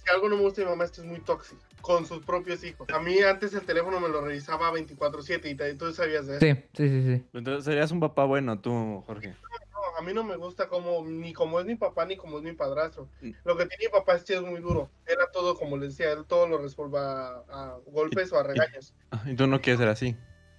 si 0.07 0.13
algo 0.15 0.29
no 0.29 0.37
me 0.37 0.43
gusta 0.43 0.61
de 0.61 0.67
mi 0.67 0.71
mamá 0.71 0.85
es 0.85 0.91
que 0.93 1.01
es 1.01 1.07
muy 1.07 1.21
tóxica. 1.21 1.61
Con 1.81 2.07
sus 2.07 2.25
propios 2.25 2.63
hijos. 2.65 2.89
A 2.93 2.99
mí 2.99 3.19
antes 3.21 3.55
el 3.55 3.65
teléfono 3.65 4.01
me 4.01 4.09
lo 4.09 4.21
revisaba 4.21 4.71
24/7 4.73 5.49
y 5.51 5.55
te- 5.55 5.75
tú 5.75 5.93
sabías 5.93 6.27
de 6.27 6.37
eso. 6.37 6.47
Sí, 6.47 6.55
sí, 6.77 6.89
sí, 6.89 7.03
sí. 7.17 7.25
Entonces 7.33 7.65
serías 7.65 7.91
un 7.93 8.01
papá 8.01 8.25
bueno 8.25 8.61
tú, 8.61 9.03
Jorge. 9.07 9.35
No, 9.73 9.99
a 9.99 10.03
mí 10.03 10.13
no 10.13 10.25
me 10.25 10.37
gusta 10.37 10.69
como, 10.69 11.05
ni 11.05 11.33
como 11.33 11.61
es 11.61 11.67
mi 11.67 11.77
papá, 11.77 12.05
ni 12.07 12.17
como 12.17 12.39
es 12.39 12.45
mi 12.45 12.53
padrastro. 12.53 13.09
Mm. 13.21 13.31
Lo 13.45 13.57
que 13.57 13.67
tiene 13.67 13.85
mi 13.87 13.91
papá 13.93 14.15
es 14.17 14.25
que 14.25 14.35
es 14.35 14.43
muy 14.43 14.61
duro. 14.61 14.91
Era 15.07 15.31
todo, 15.31 15.57
como 15.57 15.77
les 15.77 15.97
decía, 15.97 16.13
él 16.13 16.25
todo 16.27 16.49
lo 16.49 16.59
resuelva 16.59 17.45
a, 17.49 17.75
a 17.75 17.79
golpes 17.87 18.33
o 18.33 18.39
a 18.39 18.43
regaños. 18.43 18.95
Ah, 19.13 19.23
Y 19.27 19.35
tú 19.37 19.47
no 19.47 19.61
quieres 19.61 19.79
ser 19.79 19.89
así. 19.89 20.17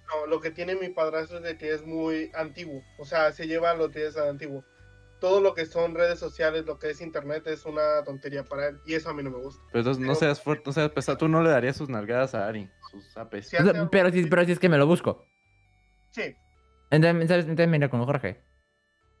No, 0.08 0.26
lo 0.26 0.40
que 0.40 0.50
tiene 0.50 0.74
mi 0.76 0.88
padrastro 0.88 1.36
es 1.38 1.42
de 1.44 1.58
que 1.58 1.72
es 1.74 1.84
muy 1.84 2.30
antiguo. 2.34 2.82
O 2.98 3.04
sea, 3.04 3.30
se 3.32 3.46
lleva 3.46 3.74
lo 3.74 3.90
que 3.90 4.06
es 4.06 4.16
antiguo. 4.16 4.64
Todo 5.20 5.40
lo 5.40 5.54
que 5.54 5.66
son 5.66 5.94
redes 5.94 6.18
sociales, 6.18 6.64
lo 6.66 6.78
que 6.78 6.90
es 6.90 7.00
internet, 7.00 7.46
es 7.46 7.64
una 7.66 8.04
tontería 8.04 8.44
para 8.44 8.68
él. 8.68 8.80
Y 8.86 8.94
eso 8.94 9.10
a 9.10 9.14
mí 9.14 9.22
no 9.22 9.30
me 9.30 9.38
gusta. 9.38 9.60
Pero 9.72 9.80
entonces 9.80 10.00
no 10.00 10.08
Pero- 10.08 10.18
seas 10.20 10.40
fuerte, 10.40 10.62
no 10.66 10.72
seas 10.72 10.90
pesado. 10.90 11.18
Tú 11.18 11.28
no 11.28 11.42
le 11.42 11.50
darías 11.50 11.76
sus 11.76 11.88
nalgadas 11.88 12.34
a 12.34 12.46
Ari, 12.46 12.70
sus 12.90 13.16
apes. 13.16 13.48
Sí, 13.48 13.56
O 13.56 13.60
hace 13.60 13.70
sea, 13.70 13.80
algo- 13.80 13.90
pero, 13.90 14.10
si, 14.12 14.24
pero 14.26 14.44
si 14.44 14.52
es 14.52 14.58
que 14.58 14.68
me 14.68 14.78
lo 14.78 14.86
busco. 14.86 15.26
Sí, 16.10 16.34
Entonces, 16.90 17.28
¿sabes? 17.28 17.44
Entonces 17.44 17.68
me 17.68 17.76
iría 17.76 17.90
con 17.90 18.04
Jorge. 18.04 18.40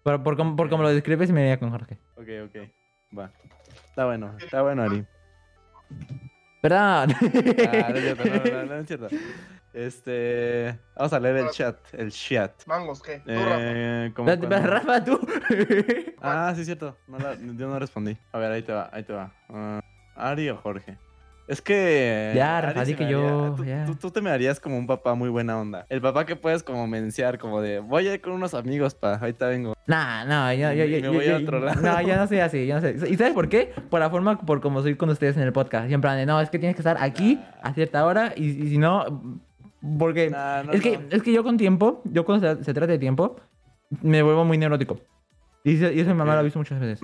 Por, 0.04 0.22
por, 0.22 0.36
cómo- 0.36 0.54
por 0.56 0.70
cómo 0.70 0.82
lo 0.84 0.90
describes, 0.90 1.30
me 1.32 1.42
iría 1.42 1.58
con 1.58 1.70
Jorge. 1.70 1.98
Ok, 2.16 2.28
ok. 2.46 3.18
Va. 3.18 3.32
Está 3.86 4.04
bueno, 4.06 4.36
está 4.38 4.62
bueno, 4.62 4.82
Ari. 4.84 5.04
Perdón. 6.62 6.78
Ah, 6.80 7.06
no 7.90 7.96
es 7.96 8.02
cierto, 8.02 8.24
no, 8.24 8.34
no, 8.36 8.62
no, 8.62 8.66
no 8.66 8.74
es 8.80 8.86
cierto. 8.86 9.08
Este. 9.78 10.76
Vamos 10.96 11.12
a 11.12 11.20
leer 11.20 11.36
el 11.36 11.50
chat. 11.50 11.76
El 11.92 12.10
chat. 12.10 12.52
mangos, 12.66 13.00
¿qué? 13.02 13.20
Tú, 13.24 13.30
Rafa. 13.32 13.56
Eh, 13.60 14.12
como 14.14 14.26
cuando- 14.26 14.48
Rafa, 14.48 15.04
tú. 15.04 15.20
Ah, 16.20 16.52
sí, 16.56 16.64
cierto. 16.64 16.96
No 17.06 17.18
la- 17.18 17.34
yo 17.36 17.68
no 17.68 17.78
respondí. 17.78 18.16
A 18.32 18.38
ver, 18.38 18.50
ahí 18.50 18.62
te 18.62 18.72
va, 18.72 18.90
ahí 18.92 19.04
te 19.04 19.12
va. 19.12 19.32
Ah, 19.48 19.80
Ari 20.16 20.50
o 20.50 20.56
Jorge. 20.56 20.98
Es 21.46 21.62
que. 21.62 22.32
Ya, 22.34 22.60
Rafa, 22.60 22.84
di 22.84 22.94
que 22.94 23.08
yo, 23.08 23.54
Tú, 23.56 23.64
tú- 23.86 23.94
tú 23.94 24.10
te 24.10 24.20
me 24.20 24.30
harías 24.30 24.60
como 24.60 24.76
un 24.76 24.86
papá 24.86 25.14
muy 25.14 25.30
buena 25.30 25.58
onda. 25.58 25.86
El 25.88 26.00
papá 26.02 26.26
que 26.26 26.36
puedes 26.36 26.62
como 26.62 26.86
menciar, 26.86 27.38
como 27.38 27.62
de 27.62 27.78
voy 27.78 28.06
a 28.08 28.14
ir 28.14 28.20
con 28.20 28.32
unos 28.34 28.52
amigos, 28.54 28.94
pa. 28.94 29.14
Ahorita 29.14 29.46
vengo. 29.46 29.74
Nah, 29.86 30.24
no, 30.26 30.52
yo, 30.52 30.72
yo, 30.72 30.84
Y 30.84 30.90
yo, 30.90 30.96
me 30.96 31.02
yo- 31.02 31.12
voy 31.12 31.24
a 31.28 31.38
yo- 31.38 31.44
otro 31.44 31.60
lado. 31.60 31.80
No, 31.80 32.02
yo 32.02 32.16
no 32.16 32.26
soy 32.26 32.40
así, 32.40 32.66
yo 32.66 32.74
no 32.74 32.80
sé. 32.82 32.96
¿Y 33.08 33.16
sabes 33.16 33.32
por 33.32 33.48
qué? 33.48 33.72
Por 33.88 34.00
la 34.00 34.10
forma 34.10 34.38
por 34.40 34.60
como 34.60 34.82
soy 34.82 34.96
con 34.96 35.08
ustedes 35.08 35.36
en 35.38 35.44
el 35.44 35.52
podcast. 35.52 35.86
Siempre 35.88 36.10
de, 36.10 36.26
no, 36.26 36.38
es 36.40 36.50
que 36.50 36.58
tienes 36.58 36.74
que 36.76 36.80
estar 36.82 36.96
aquí 37.00 37.40
a 37.62 37.72
cierta 37.72 38.04
hora 38.04 38.34
y, 38.36 38.44
y 38.48 38.68
si 38.70 38.76
no, 38.78 39.40
porque 39.98 40.30
Nah, 40.30 40.62
no, 40.64 40.72
es 40.72 40.82
que 40.82 40.98
no. 40.98 41.04
es 41.10 41.22
que 41.22 41.32
yo 41.32 41.42
con 41.44 41.56
tiempo, 41.56 42.02
yo 42.04 42.24
cuando 42.24 42.56
se, 42.56 42.64
se 42.64 42.74
trata 42.74 42.92
de 42.92 42.98
tiempo, 42.98 43.36
me 44.02 44.22
vuelvo 44.22 44.44
muy 44.44 44.58
neurótico. 44.58 44.98
Y, 45.64 45.74
eso- 45.76 45.92
y 45.92 46.00
eso 46.00 46.10
mi 46.10 46.16
mamá 46.16 46.34
lo 46.34 46.40
ha 46.40 46.42
visto 46.42 46.58
muchas 46.58 46.80
veces. 46.80 47.00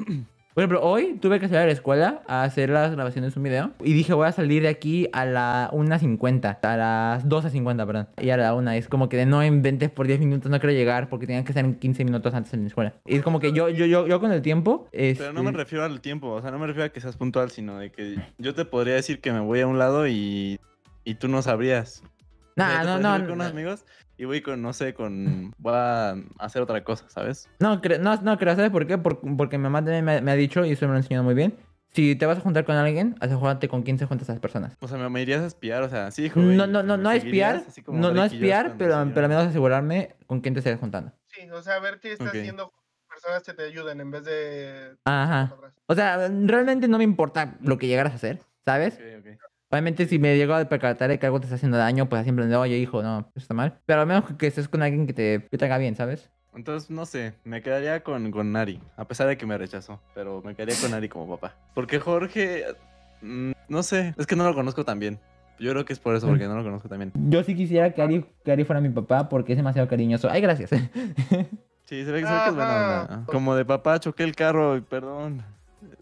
Por 0.54 0.62
ejemplo, 0.62 0.82
hoy 0.82 1.18
tuve 1.20 1.40
que 1.40 1.48
salir 1.48 1.62
a 1.62 1.66
la 1.66 1.72
escuela 1.72 2.22
a 2.28 2.44
hacer 2.44 2.70
las 2.70 2.92
grabaciones 2.92 3.34
de 3.34 3.40
un 3.40 3.44
video. 3.44 3.72
Y 3.82 3.92
dije, 3.92 4.14
voy 4.14 4.28
a 4.28 4.30
salir 4.32 4.62
de 4.62 4.68
aquí 4.68 5.08
a 5.12 5.24
la 5.24 5.68
1.50. 5.72 6.58
A 6.62 6.76
las 6.76 7.26
12.50, 7.28 7.84
perdón. 7.84 8.08
Y 8.22 8.30
a 8.30 8.36
la 8.36 8.54
1. 8.54 8.70
Es 8.70 8.86
como 8.86 9.08
que 9.08 9.16
de 9.16 9.26
no 9.26 9.44
inventes 9.44 9.90
por 9.90 10.06
10 10.06 10.20
minutos, 10.20 10.52
no 10.52 10.60
quiero 10.60 10.72
llegar 10.72 11.08
porque 11.08 11.26
tenían 11.26 11.42
que 11.44 11.50
estar 11.50 11.64
en 11.64 11.74
15 11.74 12.04
minutos 12.04 12.32
antes 12.34 12.54
en 12.54 12.60
la 12.60 12.66
escuela. 12.68 12.94
Y 13.04 13.16
es 13.16 13.22
como 13.22 13.40
que 13.40 13.52
yo, 13.52 13.68
yo, 13.68 13.84
yo, 13.86 14.06
yo 14.06 14.20
con 14.20 14.30
el 14.30 14.42
tiempo... 14.42 14.86
Pero 14.92 15.32
no 15.32 15.42
me 15.42 15.50
este, 15.50 15.58
refiero 15.58 15.84
al 15.84 16.00
tiempo, 16.00 16.28
o 16.28 16.40
sea, 16.40 16.52
no 16.52 16.60
me 16.60 16.68
refiero 16.68 16.84
a 16.86 16.88
que 16.90 17.00
seas 17.00 17.16
puntual, 17.16 17.50
sino 17.50 17.76
de 17.80 17.90
que 17.90 18.14
yo 18.38 18.54
te 18.54 18.64
podría 18.64 18.94
decir 18.94 19.20
que 19.20 19.32
me 19.32 19.40
voy 19.40 19.58
a 19.60 19.66
un 19.66 19.80
lado 19.80 20.06
y, 20.06 20.60
y 21.02 21.16
tú 21.16 21.26
no 21.26 21.42
sabrías. 21.42 22.04
Nah, 22.56 22.84
no, 22.84 22.98
no, 23.00 23.16
ir 23.16 23.22
con 23.24 23.32
unos 23.32 23.48
amigos 23.48 23.84
y 24.16 24.24
voy 24.26 24.40
con, 24.40 24.62
no 24.62 24.72
sé, 24.72 24.94
con... 24.94 25.52
Voy 25.58 25.72
a 25.74 26.14
hacer 26.38 26.62
otra 26.62 26.84
cosa, 26.84 27.08
¿sabes? 27.08 27.48
no, 27.58 27.80
cre- 27.82 27.98
no, 27.98 28.14
no, 28.22 28.38
creo, 28.38 28.54
¿sabes 28.54 28.70
por 28.70 28.86
qué? 28.86 28.96
Por- 28.98 29.20
porque 29.36 29.58
mi 29.58 29.64
mamá 29.64 29.80
también 29.84 30.04
me, 30.04 30.20
me 30.20 30.30
ha 30.30 30.36
dicho, 30.36 30.64
y 30.64 30.72
eso 30.72 30.86
me 30.86 30.90
lo 30.92 30.94
ha 30.96 31.00
enseñado 31.00 31.24
muy 31.24 31.34
bien, 31.34 31.56
si 31.92 32.14
te 32.16 32.26
vas 32.26 32.38
a 32.38 32.40
juntar 32.40 32.64
con 32.64 32.76
alguien, 32.76 33.16
asegúrate 33.20 33.68
con 33.68 33.82
quién 33.82 33.98
se 33.98 34.06
juntas 34.06 34.28
a 34.28 34.32
esas 34.32 34.40
personas. 34.40 34.76
O 34.80 34.86
sea, 34.88 34.98
me, 34.98 35.08
me 35.08 35.22
irías 35.22 35.42
a 35.42 35.46
espiar, 35.46 35.82
o 35.82 35.88
sea, 35.88 36.10
sí, 36.10 36.26
hijo. 36.26 36.40
No, 36.40 36.66
no, 36.66 36.82
no, 36.82 36.96
no 36.96 37.10
espiar, 37.10 37.64
no, 37.88 38.12
no 38.12 38.24
espiar, 38.24 38.74
pero, 38.78 38.92
siguieron. 38.94 39.12
pero 39.14 39.24
al 39.26 39.28
menos 39.30 39.46
asegurarme 39.46 40.14
con 40.26 40.40
quién 40.40 40.54
te 40.54 40.60
estés 40.60 40.78
juntando. 40.78 41.12
Sí, 41.26 41.48
o 41.50 41.62
sea, 41.62 41.78
ver 41.80 41.98
qué 42.00 42.12
estás 42.12 42.28
Ok. 42.28 42.34
haciendo 42.36 42.70
con 42.70 42.80
personas 43.08 43.42
que 43.42 43.52
te 43.54 43.64
ayuden 43.64 44.00
en 44.00 44.10
vez 44.10 44.24
de... 44.24 44.96
Ajá. 45.04 45.54
O 45.86 45.94
sea, 45.94 46.28
realmente 46.28 46.86
no 46.88 46.98
me 46.98 47.04
importa 47.04 47.56
lo 47.60 47.78
que 47.78 47.86
llegaras 47.88 48.12
a 48.12 48.16
hacer, 48.16 48.40
¿sabes? 48.64 48.94
Ok, 48.94 49.26
ok. 49.26 49.40
Obviamente, 49.74 50.06
si 50.06 50.20
me 50.20 50.36
llego 50.36 50.54
a 50.54 50.64
percatar 50.66 51.10
de 51.10 51.18
que 51.18 51.26
algo 51.26 51.40
te 51.40 51.46
está 51.46 51.56
haciendo 51.56 51.76
daño, 51.76 52.08
pues 52.08 52.22
siempre 52.22 52.46
de, 52.46 52.54
oye, 52.54 52.78
hijo, 52.78 53.02
no, 53.02 53.28
eso 53.34 53.42
está 53.42 53.54
mal. 53.54 53.80
Pero 53.86 54.02
al 54.02 54.06
menos 54.06 54.22
que 54.38 54.46
estés 54.46 54.68
con 54.68 54.82
alguien 54.82 55.04
que 55.08 55.12
te, 55.12 55.48
que 55.50 55.58
te 55.58 55.64
haga 55.64 55.78
bien, 55.78 55.96
¿sabes? 55.96 56.30
Entonces, 56.54 56.90
no 56.90 57.04
sé, 57.06 57.34
me 57.42 57.60
quedaría 57.60 58.04
con, 58.04 58.30
con 58.30 58.52
Nari, 58.52 58.80
a 58.96 59.04
pesar 59.08 59.26
de 59.26 59.36
que 59.36 59.46
me 59.46 59.58
rechazó, 59.58 60.00
pero 60.14 60.42
me 60.44 60.54
quedaría 60.54 60.76
con 60.80 60.92
Nari 60.92 61.08
como 61.08 61.26
papá. 61.26 61.56
Porque 61.74 61.98
Jorge, 61.98 62.66
mm, 63.20 63.50
no 63.68 63.82
sé, 63.82 64.14
es 64.16 64.28
que 64.28 64.36
no 64.36 64.44
lo 64.44 64.54
conozco 64.54 64.84
tan 64.84 65.00
bien. 65.00 65.18
Yo 65.58 65.72
creo 65.72 65.84
que 65.84 65.92
es 65.92 65.98
por 65.98 66.14
eso, 66.14 66.28
porque 66.28 66.46
no 66.46 66.54
lo 66.54 66.62
conozco 66.62 66.88
tan 66.88 66.98
bien. 66.98 67.10
Yo 67.28 67.42
sí 67.42 67.56
quisiera 67.56 67.90
que 67.90 68.00
Ari, 68.00 68.24
que 68.44 68.52
Ari 68.52 68.62
fuera 68.62 68.80
mi 68.80 68.90
papá 68.90 69.28
porque 69.28 69.54
es 69.54 69.56
demasiado 69.56 69.88
cariñoso. 69.88 70.30
Ay, 70.30 70.40
gracias. 70.40 70.70
Sí, 71.86 72.02
se 72.02 72.12
ve, 72.12 72.20
se 72.20 72.24
ve 72.24 72.40
que 72.44 72.48
es 72.48 72.54
buena 72.54 73.02
onda. 73.02 73.24
Como 73.26 73.54
de 73.54 73.66
papá, 73.66 74.00
choqué 74.00 74.22
el 74.22 74.34
carro, 74.34 74.78
y 74.78 74.80
perdón. 74.80 75.42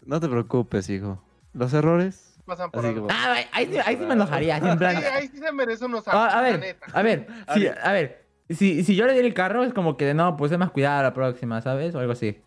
No 0.05 0.21
te 0.21 0.29
preocupes, 0.29 0.89
hijo. 0.89 1.21
Los 1.51 1.73
errores. 1.73 2.32
Pasan 2.45 2.71
por 2.71 2.81
que, 2.81 3.01
ah, 3.09 3.35
ahí, 3.53 3.67
sí, 3.67 3.77
ahí 3.85 3.95
sí 3.97 4.05
me 4.05 4.13
enojaría. 4.13 4.57
así 4.57 4.67
en 4.67 4.77
plan- 4.77 4.97
Sí, 4.97 5.03
ahí 5.05 5.27
sí 5.27 5.37
se 5.37 5.51
merece 5.53 5.85
unos 5.85 6.05
Ah, 6.07 6.27
a 6.27 6.35
la 6.35 6.41
ver, 6.41 6.77
a 6.93 7.01
ver, 7.01 7.27
sí, 7.53 7.67
a 7.67 7.91
ver. 7.93 8.23
Si, 8.49 8.83
si 8.83 8.95
yo 8.95 9.05
le 9.05 9.13
diera 9.13 9.27
el 9.27 9.33
carro, 9.33 9.63
es 9.63 9.73
como 9.73 9.95
que 9.95 10.13
no, 10.13 10.35
pues 10.35 10.51
es 10.51 10.57
más 10.57 10.71
cuidado 10.71 10.99
a 10.99 11.03
la 11.03 11.13
próxima, 11.13 11.61
¿sabes? 11.61 11.95
O 11.95 11.99
algo 11.99 12.11
así. 12.11 12.41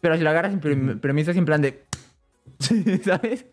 Pero 0.00 0.16
si 0.16 0.22
lo 0.22 0.30
agarras 0.30 0.52
sin 0.52 0.98
permiso, 1.00 1.30
es 1.30 1.36
en 1.36 1.44
plan 1.44 1.60
de. 1.60 1.84
¿Sabes? 3.04 3.46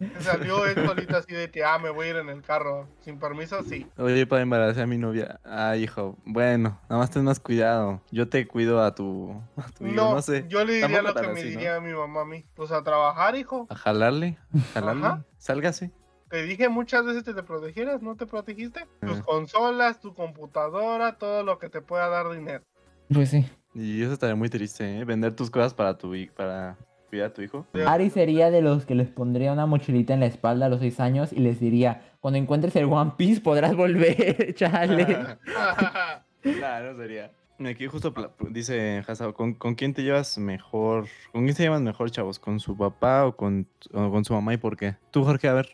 Se 0.00 0.22
salió 0.22 0.64
él 0.66 0.74
solito 0.86 1.16
así 1.18 1.34
de 1.34 1.50
que, 1.50 1.62
ah, 1.62 1.78
me 1.78 1.90
voy 1.90 2.06
a 2.06 2.10
ir 2.10 2.16
en 2.16 2.28
el 2.30 2.40
carro. 2.42 2.88
Sin 3.00 3.18
permiso, 3.18 3.62
sí. 3.62 3.86
Oye, 3.98 4.26
para 4.26 4.42
embarazar 4.42 4.84
a 4.84 4.86
mi 4.86 4.96
novia. 4.98 5.38
Ah, 5.44 5.76
hijo. 5.76 6.16
Bueno, 6.24 6.80
nada 6.88 7.00
más 7.02 7.10
ten 7.10 7.22
más 7.24 7.38
cuidado. 7.38 8.00
Yo 8.10 8.28
te 8.28 8.46
cuido 8.46 8.82
a 8.82 8.94
tu, 8.94 9.32
a 9.56 9.68
tu 9.70 9.86
hijo, 9.86 9.94
No, 9.96 10.14
no, 10.14 10.22
sé. 10.22 10.46
yo 10.48 10.64
le 10.64 10.74
diría 10.74 11.02
lo 11.02 11.14
que 11.14 11.20
me 11.28 11.32
así, 11.40 11.42
¿no? 11.44 11.48
diría 11.50 11.80
mi 11.80 11.92
mamá 11.92 12.22
a 12.22 12.24
mí. 12.24 12.46
Pues 12.54 12.72
a 12.72 12.82
trabajar, 12.82 13.36
hijo. 13.36 13.66
A 13.68 13.74
jalarle. 13.74 14.38
Jalarle. 14.74 15.06
Ajá. 15.06 15.24
Sálgase. 15.38 15.90
Te 16.30 16.44
dije 16.44 16.68
muchas 16.68 17.04
veces 17.04 17.22
que 17.24 17.34
te 17.34 17.42
protegieras, 17.42 18.00
¿no 18.02 18.16
te 18.16 18.24
protegiste? 18.24 18.86
Tus 19.00 19.18
Ah. 19.18 19.22
consolas, 19.26 20.00
tu 20.00 20.14
computadora, 20.14 21.18
todo 21.18 21.42
lo 21.42 21.58
que 21.58 21.68
te 21.68 21.82
pueda 21.82 22.08
dar 22.08 22.30
dinero. 22.30 22.64
Pues 23.12 23.30
sí. 23.30 23.44
Y 23.74 24.02
eso 24.02 24.12
estaría 24.14 24.34
muy 24.36 24.48
triste, 24.48 24.98
¿eh? 25.00 25.04
Vender 25.04 25.34
tus 25.34 25.50
cosas 25.50 25.74
para 25.74 25.98
tu 25.98 26.12
para 26.34 26.76
cuidar 27.10 27.30
a 27.30 27.34
tu 27.34 27.42
hijo. 27.42 27.66
Ari 27.86 28.08
sería 28.08 28.50
de 28.50 28.62
los 28.62 28.86
que 28.86 28.94
les 28.94 29.08
pondría 29.08 29.52
una 29.52 29.66
mochilita 29.66 30.14
en 30.14 30.20
la 30.20 30.26
espalda 30.26 30.66
a 30.66 30.68
los 30.70 30.80
seis 30.80 30.98
años 31.00 31.32
y 31.32 31.40
les 31.40 31.60
diría: 31.60 32.00
Cuando 32.20 32.38
encuentres 32.38 32.74
el 32.76 32.86
One 32.86 33.12
Piece 33.18 33.42
podrás 33.42 33.76
volver, 33.76 34.54
chale. 34.54 35.06
Nah, 36.42 36.80
no 36.80 36.96
sería. 36.96 37.30
Aquí 37.68 37.86
justo 37.86 38.14
dice 38.48 39.04
Hasao, 39.06 39.34
¿con, 39.34 39.52
¿con 39.52 39.74
quién 39.74 39.92
te 39.92 40.02
llevas 40.02 40.38
mejor? 40.38 41.06
¿Con 41.32 41.44
quién 41.44 41.54
se 41.54 41.64
llevan 41.64 41.84
mejor, 41.84 42.10
chavos? 42.10 42.38
¿Con 42.38 42.58
su 42.58 42.74
papá 42.74 43.26
o 43.26 43.36
con, 43.36 43.66
o 43.92 44.10
con 44.10 44.24
su 44.24 44.32
mamá 44.32 44.54
y 44.54 44.56
por 44.56 44.78
qué? 44.78 44.96
Tú, 45.10 45.22
Jorge, 45.24 45.48
a 45.48 45.52
ver. 45.52 45.68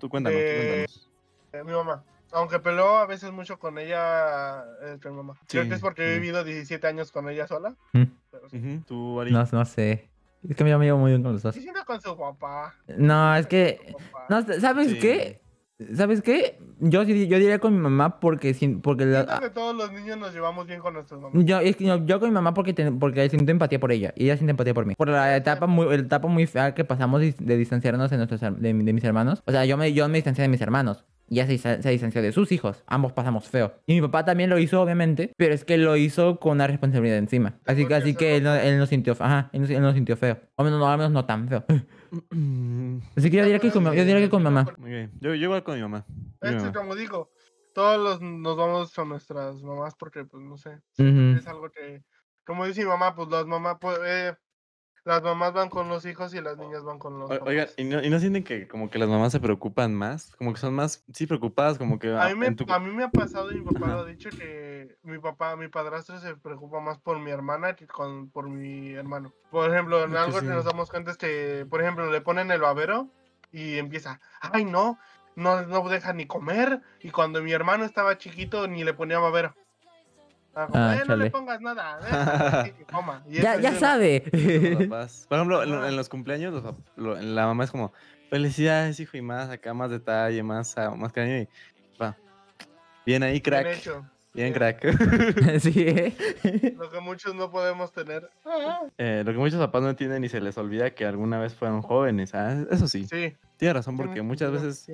Tú 0.00 0.08
cuéntanos, 0.08 0.36
tú 0.40 0.44
Eh, 0.44 0.86
cuéntanos. 0.88 1.10
Eh, 1.52 1.64
mi 1.64 1.70
mamá. 1.72 2.02
Aunque 2.32 2.58
peleó 2.58 2.98
a 2.98 3.06
veces 3.06 3.30
mucho 3.30 3.58
con 3.60 3.78
ella, 3.78 4.64
es 4.92 5.04
mi 5.04 5.12
mamá. 5.12 5.34
Creo 5.46 5.62
Sí, 5.62 5.68
que 5.68 5.74
es 5.76 5.80
porque 5.80 6.10
he 6.16 6.18
vivido 6.18 6.42
17 6.42 6.84
años 6.88 7.12
con 7.12 7.28
ella 7.30 7.46
sola. 7.46 7.76
Mm. 7.92 8.02
Pero 8.32 8.50
sí. 8.50 8.56
Ujú, 8.58 8.82
Tú, 8.86 9.20
Ari. 9.20 9.30
No, 9.30 9.44
no 9.52 9.64
sé. 9.64 10.10
Es 10.48 10.56
que 10.56 10.68
yo 10.68 10.78
me 10.78 10.84
llevo 10.84 10.98
muy 10.98 11.10
bien 11.10 11.22
con 11.22 11.32
los 11.32 11.42
dos. 11.42 11.54
Sí, 11.54 11.62
siento 11.62 11.80
con 11.86 12.00
su 12.00 12.16
papá. 12.16 12.74
No, 12.96 13.34
es 13.36 13.46
que. 13.46 13.94
No, 14.28 14.42
¿sabes 14.60 14.88
Sí. 14.92 14.98
qué? 14.98 15.40
¿Sabes 15.94 16.22
qué? 16.22 16.58
Yo, 16.80 17.04
yo 17.04 17.14
diría 17.38 17.60
con 17.60 17.72
mi 17.72 17.78
mamá 17.80 18.18
porque. 18.18 18.52
sin- 18.52 18.80
porque 18.80 19.04
la- 19.06 19.24
Siento 19.24 19.40
que 19.40 19.50
todos 19.50 19.76
los 19.76 19.92
niños 19.92 20.16
nos 20.18 20.32
llevamos 20.34 20.66
bien 20.66 20.80
con 20.80 20.94
nuestros 20.94 21.20
mamás. 21.20 21.44
yo, 21.44 21.60
es 21.60 21.76
que 21.76 21.84
yo, 21.84 22.04
yo 22.04 22.18
con 22.18 22.28
mi 22.30 22.34
mamá 22.34 22.52
porque, 22.52 22.72
ten- 22.72 22.98
porque 22.98 23.28
siento 23.30 23.52
empatía 23.52 23.78
por 23.78 23.92
ella 23.92 24.12
y 24.16 24.24
ella 24.24 24.36
siente 24.36 24.50
empatía 24.50 24.74
por 24.74 24.86
mí. 24.86 24.94
Por 24.96 25.08
la 25.08 25.36
etapa 25.36 25.66
muy, 25.66 25.86
la 25.86 25.94
etapa 25.94 26.26
muy 26.28 26.46
fea 26.46 26.74
que 26.74 26.84
pasamos 26.84 27.20
de 27.20 27.56
distanciarnos 27.56 28.10
de, 28.10 28.16
nuestros, 28.16 28.40
de, 28.40 28.50
de 28.74 28.92
mis 28.92 29.04
hermanos. 29.04 29.42
O 29.46 29.52
sea, 29.52 29.64
yo 29.66 29.76
me, 29.76 29.92
yo 29.92 30.08
me 30.08 30.14
distancié 30.18 30.42
de 30.42 30.48
mis 30.48 30.60
hermanos. 30.60 31.04
Y 31.28 31.40
ella 31.40 31.46
se, 31.46 31.82
se 31.82 31.90
distanció 31.90 32.22
de 32.22 32.32
sus 32.32 32.52
hijos. 32.52 32.82
Ambos 32.86 33.12
pasamos 33.12 33.48
feo. 33.48 33.74
Y 33.86 33.94
mi 33.94 34.00
papá 34.00 34.24
también 34.24 34.50
lo 34.50 34.58
hizo, 34.58 34.80
obviamente. 34.80 35.32
Pero 35.36 35.54
es 35.54 35.64
que 35.64 35.76
lo 35.76 35.96
hizo 35.96 36.38
con 36.40 36.52
una 36.52 36.66
responsabilidad 36.66 37.18
encima. 37.18 37.58
Así 37.66 37.86
que, 37.86 37.94
así 37.94 38.14
que 38.14 38.36
él 38.36 38.44
no, 38.44 38.54
él 38.54 38.78
no 38.78 38.86
sintió. 38.86 39.14
Ajá, 39.18 39.50
él 39.52 39.62
no, 39.62 39.66
él 39.68 39.82
no 39.82 39.92
sintió 39.92 40.16
feo. 40.16 40.38
O 40.56 40.64
menos, 40.64 40.78
no, 40.78 40.88
al 40.88 40.98
menos 40.98 41.12
no 41.12 41.24
tan 41.24 41.48
feo. 41.48 41.64
Así 43.16 43.30
que 43.30 43.36
yo 43.36 43.44
diría 43.44 43.58
que 43.58 43.70
con, 43.70 43.84
yo 43.84 43.92
diría 43.92 44.18
que 44.18 44.30
con 44.30 44.40
mi 44.40 44.44
mamá. 44.44 44.66
Muy 44.78 44.90
bien. 44.90 45.12
Yo, 45.20 45.34
yo 45.34 45.44
igual 45.44 45.62
con 45.62 45.74
mi 45.76 45.82
mamá. 45.82 46.06
Mi 46.40 46.54
mamá. 46.54 46.72
como 46.72 46.94
digo, 46.94 47.30
todos 47.74 47.98
los, 48.02 48.20
nos 48.22 48.56
vamos 48.56 48.94
con 48.94 49.10
nuestras 49.10 49.62
mamás 49.62 49.94
porque, 49.94 50.24
pues, 50.24 50.42
no 50.42 50.56
sé. 50.56 50.80
Es 50.96 51.46
algo 51.46 51.70
que, 51.70 52.02
como 52.44 52.66
dice 52.66 52.82
mi 52.82 52.88
mamá, 52.88 53.14
pues 53.14 53.28
las 53.28 53.46
mamás, 53.46 53.76
pues, 53.80 53.98
eh, 54.04 54.34
las 55.08 55.22
mamás 55.22 55.54
van 55.54 55.70
con 55.70 55.88
los 55.88 56.04
hijos 56.04 56.34
y 56.34 56.40
las 56.42 56.58
niñas 56.58 56.84
van 56.84 56.98
con 56.98 57.18
los 57.18 57.30
O- 57.30 57.44
Oigan. 57.44 57.66
¿y 57.78 57.84
no, 57.84 58.02
¿y 58.02 58.10
no 58.10 58.20
sienten 58.20 58.44
que 58.44 58.68
como 58.68 58.90
que 58.90 58.98
las 58.98 59.08
mamás 59.08 59.32
se 59.32 59.40
preocupan 59.40 59.94
más? 59.94 60.36
Como 60.36 60.52
que 60.52 60.60
son 60.60 60.74
más, 60.74 61.02
sí, 61.14 61.26
preocupadas, 61.26 61.78
como 61.78 61.98
que... 61.98 62.10
A 62.10 62.26
ah, 62.26 62.28
mí, 62.28 62.34
me, 62.34 62.54
tu- 62.54 62.70
a 62.70 62.78
mí 62.78 62.90
me 62.90 63.04
ha 63.04 63.10
pasado 63.10 63.50
y 63.50 63.54
mi 63.54 63.64
papá 63.64 63.86
Ajá. 63.86 63.94
lo 63.94 64.00
ha 64.02 64.04
dicho 64.04 64.28
que 64.28 64.98
mi 65.02 65.18
papá, 65.18 65.56
mi 65.56 65.68
padrastro 65.68 66.20
se 66.20 66.36
preocupa 66.36 66.80
más 66.80 66.98
por 66.98 67.18
mi 67.20 67.30
hermana 67.30 67.74
que 67.74 67.86
con, 67.86 68.28
por 68.28 68.50
mi 68.50 68.92
hermano. 68.92 69.32
Por 69.50 69.72
ejemplo, 69.72 70.04
en 70.04 70.12
Es 70.12 70.18
algo 70.18 70.40
que 70.40 70.44
sí. 70.44 70.52
nos 70.52 70.66
damos 70.66 70.90
cuenta 70.90 71.10
es 71.10 71.16
que, 71.16 71.66
por 71.70 71.80
ejemplo, 71.80 72.12
le 72.12 72.20
ponen 72.20 72.50
el 72.50 72.60
babero 72.60 73.08
y 73.50 73.78
empieza, 73.78 74.20
ay 74.42 74.66
no, 74.66 74.98
no, 75.36 75.62
no 75.62 75.88
deja 75.88 76.12
ni 76.12 76.26
comer. 76.26 76.82
Y 77.00 77.12
cuando 77.12 77.42
mi 77.42 77.52
hermano 77.52 77.86
estaba 77.86 78.18
chiquito 78.18 78.68
ni 78.68 78.84
le 78.84 78.92
ponía 78.92 79.18
babero. 79.18 79.54
Ah, 80.60 80.66
como, 80.66 80.78
Ah, 80.84 80.94
"Eh, 80.96 80.98
no 81.00 81.04
chale. 81.06 81.24
le 81.24 81.30
pongas 81.30 81.60
nada, 81.60 81.98
déjalo 82.00 82.64
que 82.76 82.84
coma". 82.84 83.22
Y 83.28 83.40
Ya, 83.40 83.60
ya 83.60 83.74
sabe. 83.78 84.22
Por 85.28 85.38
ejemplo, 85.38 85.62
en, 85.62 85.72
en 85.84 85.96
los 85.96 86.08
cumpleaños, 86.08 86.52
los 86.52 86.64
pap- 86.64 86.82
lo- 86.96 87.14
la 87.20 87.46
mamá 87.46 87.62
es 87.64 87.70
como, 87.70 87.92
felicidades, 88.28 88.98
hijo, 88.98 89.16
y 89.16 89.22
más 89.22 89.50
acá, 89.50 89.72
más 89.74 89.90
detalle, 89.90 90.42
más, 90.42 90.76
ah, 90.76 90.90
más 90.96 91.12
cariño. 91.12 91.42
Y, 91.42 91.48
va. 92.02 92.16
Bien 93.06 93.22
ahí, 93.22 93.32
Bien 93.34 93.42
crack. 93.42 93.66
hecho. 93.68 94.04
Bien, 94.34 94.52
Bien. 94.52 94.52
crack. 94.52 94.80
sí, 95.60 95.72
¿eh? 95.76 96.74
Lo 96.76 96.90
que 96.90 97.00
muchos 97.00 97.34
no 97.34 97.50
podemos 97.50 97.92
tener. 97.92 98.28
Eh, 98.98 99.22
lo 99.24 99.32
que 99.32 99.38
muchos 99.38 99.58
papás 99.58 99.82
no 99.82 99.90
entienden 99.90 100.22
y 100.24 100.28
se 100.28 100.40
les 100.40 100.58
olvida 100.58 100.90
que 100.90 101.06
alguna 101.06 101.38
vez 101.38 101.54
fueron 101.54 101.82
jóvenes. 101.82 102.34
ah, 102.34 102.64
Eso 102.70 102.86
sí, 102.88 103.06
Sí. 103.06 103.34
tiene 103.56 103.74
razón, 103.74 103.96
porque 103.96 104.22
muchas 104.22 104.50
veces, 104.52 104.88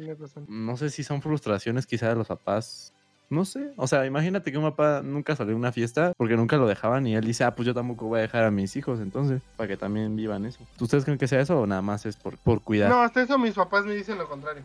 no 0.47 0.77
sé 0.77 0.91
si 0.91 1.03
son 1.03 1.21
frustraciones 1.23 1.87
quizá 1.87 2.11
de 2.11 2.15
los 2.17 2.29
papás. 2.29 2.93
No 3.31 3.45
sé, 3.45 3.71
o 3.77 3.87
sea, 3.87 4.05
imagínate 4.07 4.53
que 4.53 4.59
un 4.59 4.65
papá 4.65 5.01
nunca 5.03 5.35
salió 5.35 5.55
a 5.55 5.57
una 5.57 5.73
fiesta 5.73 6.13
porque 6.17 6.37
nunca 6.37 6.57
lo 6.57 6.67
dejaban 6.69 7.07
y 7.07 7.15
él 7.17 7.25
dice, 7.25 7.43
ah, 7.45 7.55
pues 7.55 7.67
yo 7.67 7.75
tampoco 7.75 8.07
voy 8.07 8.19
a 8.19 8.23
dejar 8.23 8.45
a 8.45 8.51
mis 8.51 8.77
hijos, 8.77 9.01
entonces, 9.01 9.41
para 9.57 9.67
que 9.69 9.77
también 9.77 10.15
vivan 10.15 10.45
eso. 10.45 10.61
¿Ustedes 10.79 11.05
creen 11.05 11.19
que 11.19 11.27
sea 11.27 11.41
eso 11.41 11.59
o 11.61 11.67
nada 11.67 11.83
más 11.83 12.05
es 12.07 12.17
por, 12.17 12.37
por 12.39 12.61
cuidar? 12.61 12.91
No, 12.91 13.01
hasta 13.01 13.23
eso 13.23 13.39
mis 13.39 13.55
papás 13.55 13.85
me 13.87 13.95
dicen 13.95 14.19
lo 14.19 14.29
contrario. 14.29 14.63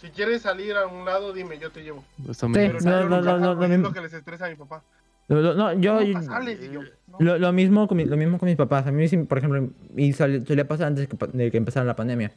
Si 0.00 0.08
quieres 0.10 0.42
salir 0.42 0.74
a 0.76 0.86
un 0.86 1.04
lado, 1.04 1.32
dime, 1.32 1.58
yo 1.58 1.70
te 1.70 1.82
llevo. 1.82 2.04
Eso 2.28 2.46
Sí, 2.46 2.52
me- 2.52 2.68
no, 2.68 3.08
no, 3.08 3.20
no, 3.22 3.38
no, 3.54 3.66
y 3.68 3.72
es 3.72 3.80
lo 3.80 3.92
que 3.92 4.00
les 4.00 4.12
estresa 4.12 4.46
a 4.46 4.50
mi 4.50 4.56
papá. 4.56 4.82
Lo- 5.28 5.40
lo- 5.40 5.54
no, 5.54 5.72
yo, 5.74 6.00
yo, 6.02 6.80
no. 7.06 7.18
Lo, 7.18 7.38
lo 7.38 7.52
mismo 7.52 7.86
con 7.88 7.96
mi- 7.96 8.04
lo 8.04 8.16
mismo 8.16 8.38
con 8.38 8.48
mis 8.48 8.56
papás. 8.56 8.86
A 8.86 8.92
mí, 8.92 9.06
sí, 9.08 9.16
por 9.18 9.38
ejemplo, 9.38 9.70
y 9.96 10.12
sol- 10.12 10.44
solía 10.46 10.66
pasar 10.68 10.88
antes 10.88 11.08
que 11.08 11.16
de 11.32 11.50
que 11.50 11.56
empezara 11.56 11.86
la 11.86 11.96
pandemia. 11.96 12.32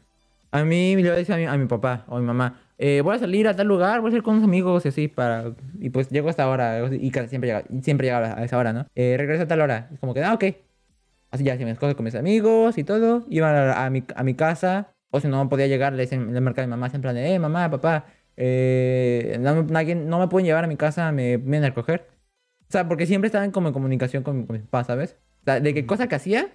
A 0.51 0.63
mí 0.63 0.95
le 0.95 1.12
decía 1.12 1.36
a 1.36 1.38
mi, 1.38 1.45
a 1.45 1.58
mi 1.58 1.65
papá 1.67 2.05
o 2.08 2.17
a 2.17 2.19
mi 2.19 2.25
mamá, 2.25 2.62
eh, 2.77 3.01
voy 3.01 3.15
a 3.15 3.19
salir 3.19 3.47
a 3.47 3.55
tal 3.55 3.67
lugar, 3.67 3.99
voy 4.01 4.10
a 4.10 4.12
salir 4.12 4.23
con 4.23 4.36
unos 4.36 4.45
amigos 4.45 4.86
y 4.86 4.89
así 4.89 5.08
para... 5.08 5.53
Y 5.79 5.89
pues 5.89 6.10
llego 6.10 6.27
a 6.27 6.31
esta 6.31 6.47
hora 6.49 6.89
y 6.93 7.12
siempre 7.12 7.47
llega, 7.49 7.63
siempre 7.81 8.08
llega 8.08 8.38
a 8.39 8.43
esa 8.43 8.58
hora, 8.58 8.73
¿no? 8.73 8.88
Eh, 8.95 9.15
regreso 9.17 9.43
a 9.43 9.47
tal 9.47 9.62
hora. 9.62 9.89
Es 9.93 9.99
como 9.99 10.13
que, 10.13 10.23
ah, 10.23 10.34
ok. 10.34 10.45
Así 11.31 11.43
ya, 11.43 11.58
si 11.58 11.65
me 11.65 11.71
escoge 11.71 11.95
con 11.95 12.05
mis 12.05 12.15
amigos 12.15 12.77
y 12.77 12.84
todo. 12.84 13.25
Iba 13.29 13.49
a, 13.73 13.86
a 13.86 13.89
mi, 13.89 14.03
a 14.15 14.23
mi 14.23 14.34
casa. 14.36 14.93
O 15.12 15.19
si 15.19 15.27
no 15.27 15.47
podía 15.49 15.67
llegar, 15.67 15.93
le 15.93 16.03
decían, 16.03 16.34
le 16.34 16.41
marcaba 16.41 16.63
a 16.63 16.67
mi 16.67 16.71
mamá 16.71 16.91
en 16.93 17.01
plan 17.01 17.15
de, 17.15 17.34
eh, 17.36 17.39
mamá, 17.39 17.69
papá, 17.71 18.05
eh, 18.38 19.38
no, 19.39 19.65
alguien- 19.77 20.10
no 20.10 20.19
me 20.19 20.27
pueden 20.27 20.45
llevar 20.45 20.63
a 20.65 20.67
mi 20.67 20.75
casa, 20.77 21.12
me 21.13 21.38
vienen 21.38 21.63
a 21.65 21.67
recoger. 21.67 22.08
O 22.67 22.71
sea, 22.71 22.88
porque 22.88 23.05
siempre 23.05 23.27
estaban 23.27 23.51
como 23.51 23.67
en 23.69 23.73
comunicación 23.73 24.23
con, 24.23 24.45
con 24.45 24.55
mis 24.55 24.63
papás, 24.63 24.88
¿sabes? 24.88 25.17
O 25.41 25.45
sea, 25.45 25.60
de 25.62 25.73
que 25.73 25.86
cosa 25.86 26.08
que 26.08 26.15
hacía, 26.15 26.49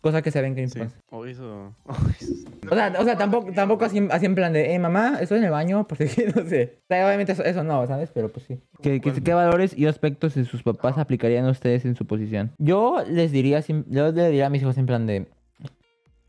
cosa 0.00 0.22
que 0.22 0.30
se 0.30 0.40
ven 0.42 0.54
que 0.54 0.62
mis 0.62 0.72
Sí. 0.72 0.78
papás. 0.80 0.94
O 1.10 1.24
eso. 1.26 1.74
O 2.70 2.74
sea, 2.74 2.92
o 2.98 3.04
sea 3.04 3.16
tampoco, 3.16 3.50
tampoco 3.52 3.86
así, 3.86 4.06
así 4.10 4.26
en 4.26 4.34
plan 4.34 4.52
de, 4.52 4.74
eh, 4.74 4.78
mamá, 4.78 5.18
estoy 5.22 5.38
en 5.38 5.44
el 5.44 5.50
baño, 5.50 5.86
porque 5.88 6.04
no 6.36 6.44
sé. 6.46 6.80
O 6.82 6.86
sea, 6.88 7.06
obviamente 7.06 7.32
eso, 7.32 7.42
eso 7.42 7.64
no, 7.64 7.86
¿sabes? 7.86 8.10
Pero 8.12 8.30
pues 8.30 8.44
sí. 8.44 8.60
¿Qué, 8.82 9.00
qué, 9.00 9.12
qué 9.22 9.32
valores 9.34 9.76
y 9.76 9.86
aspectos 9.86 10.34
de 10.34 10.44
sus 10.44 10.62
papás 10.62 10.98
aplicarían 10.98 11.46
a 11.46 11.50
ustedes 11.50 11.86
en 11.86 11.96
su 11.96 12.04
posición? 12.06 12.52
Yo 12.58 13.02
les 13.08 13.32
diría, 13.32 13.60
yo 13.60 14.12
le 14.12 14.26
diría 14.26 14.46
a 14.46 14.50
mis 14.50 14.60
hijos 14.60 14.76
en 14.76 14.84
plan 14.84 15.06
de, 15.06 15.28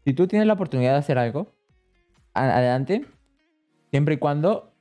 si 0.05 0.13
tú 0.13 0.27
tienes 0.27 0.47
la 0.47 0.53
oportunidad 0.53 0.93
de 0.93 0.99
hacer 0.99 1.17
algo, 1.17 1.51
adelante, 2.33 3.05
siempre 3.91 4.15
y 4.15 4.17
cuando 4.17 4.71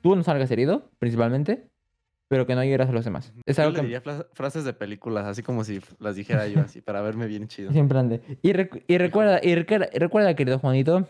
tú 0.00 0.14
no 0.14 0.22
salgas 0.22 0.50
herido, 0.52 0.90
principalmente, 1.00 1.67
pero 2.28 2.46
que 2.46 2.54
no 2.54 2.62
hieras 2.62 2.88
a 2.88 2.92
los 2.92 3.04
demás. 3.04 3.32
Es 3.46 3.56
Yo 3.56 3.62
algo 3.64 3.72
le 3.76 3.80
que... 3.80 3.86
diría 3.86 4.02
frases 4.32 4.64
de 4.64 4.72
películas, 4.74 5.26
así 5.26 5.42
como 5.42 5.64
si 5.64 5.80
las 5.98 6.14
dijera 6.14 6.46
yo 6.46 6.60
así, 6.60 6.80
para 6.80 7.00
verme 7.02 7.26
bien 7.26 7.48
chido. 7.48 7.72
Sí, 7.72 7.78
en 7.78 7.88
plan 7.88 8.08
de- 8.08 8.20
Y, 8.42 8.52
recu- 8.52 8.82
y 8.86 8.98
recuerda, 8.98 9.40
y 9.42 9.54
recuerda, 9.54 9.88
y 9.92 9.98
recuerda, 9.98 10.34
querido 10.36 10.58
Juanito, 10.58 11.08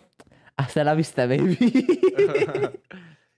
hasta 0.56 0.84
la 0.84 0.94
vista, 0.94 1.26
baby. 1.26 1.56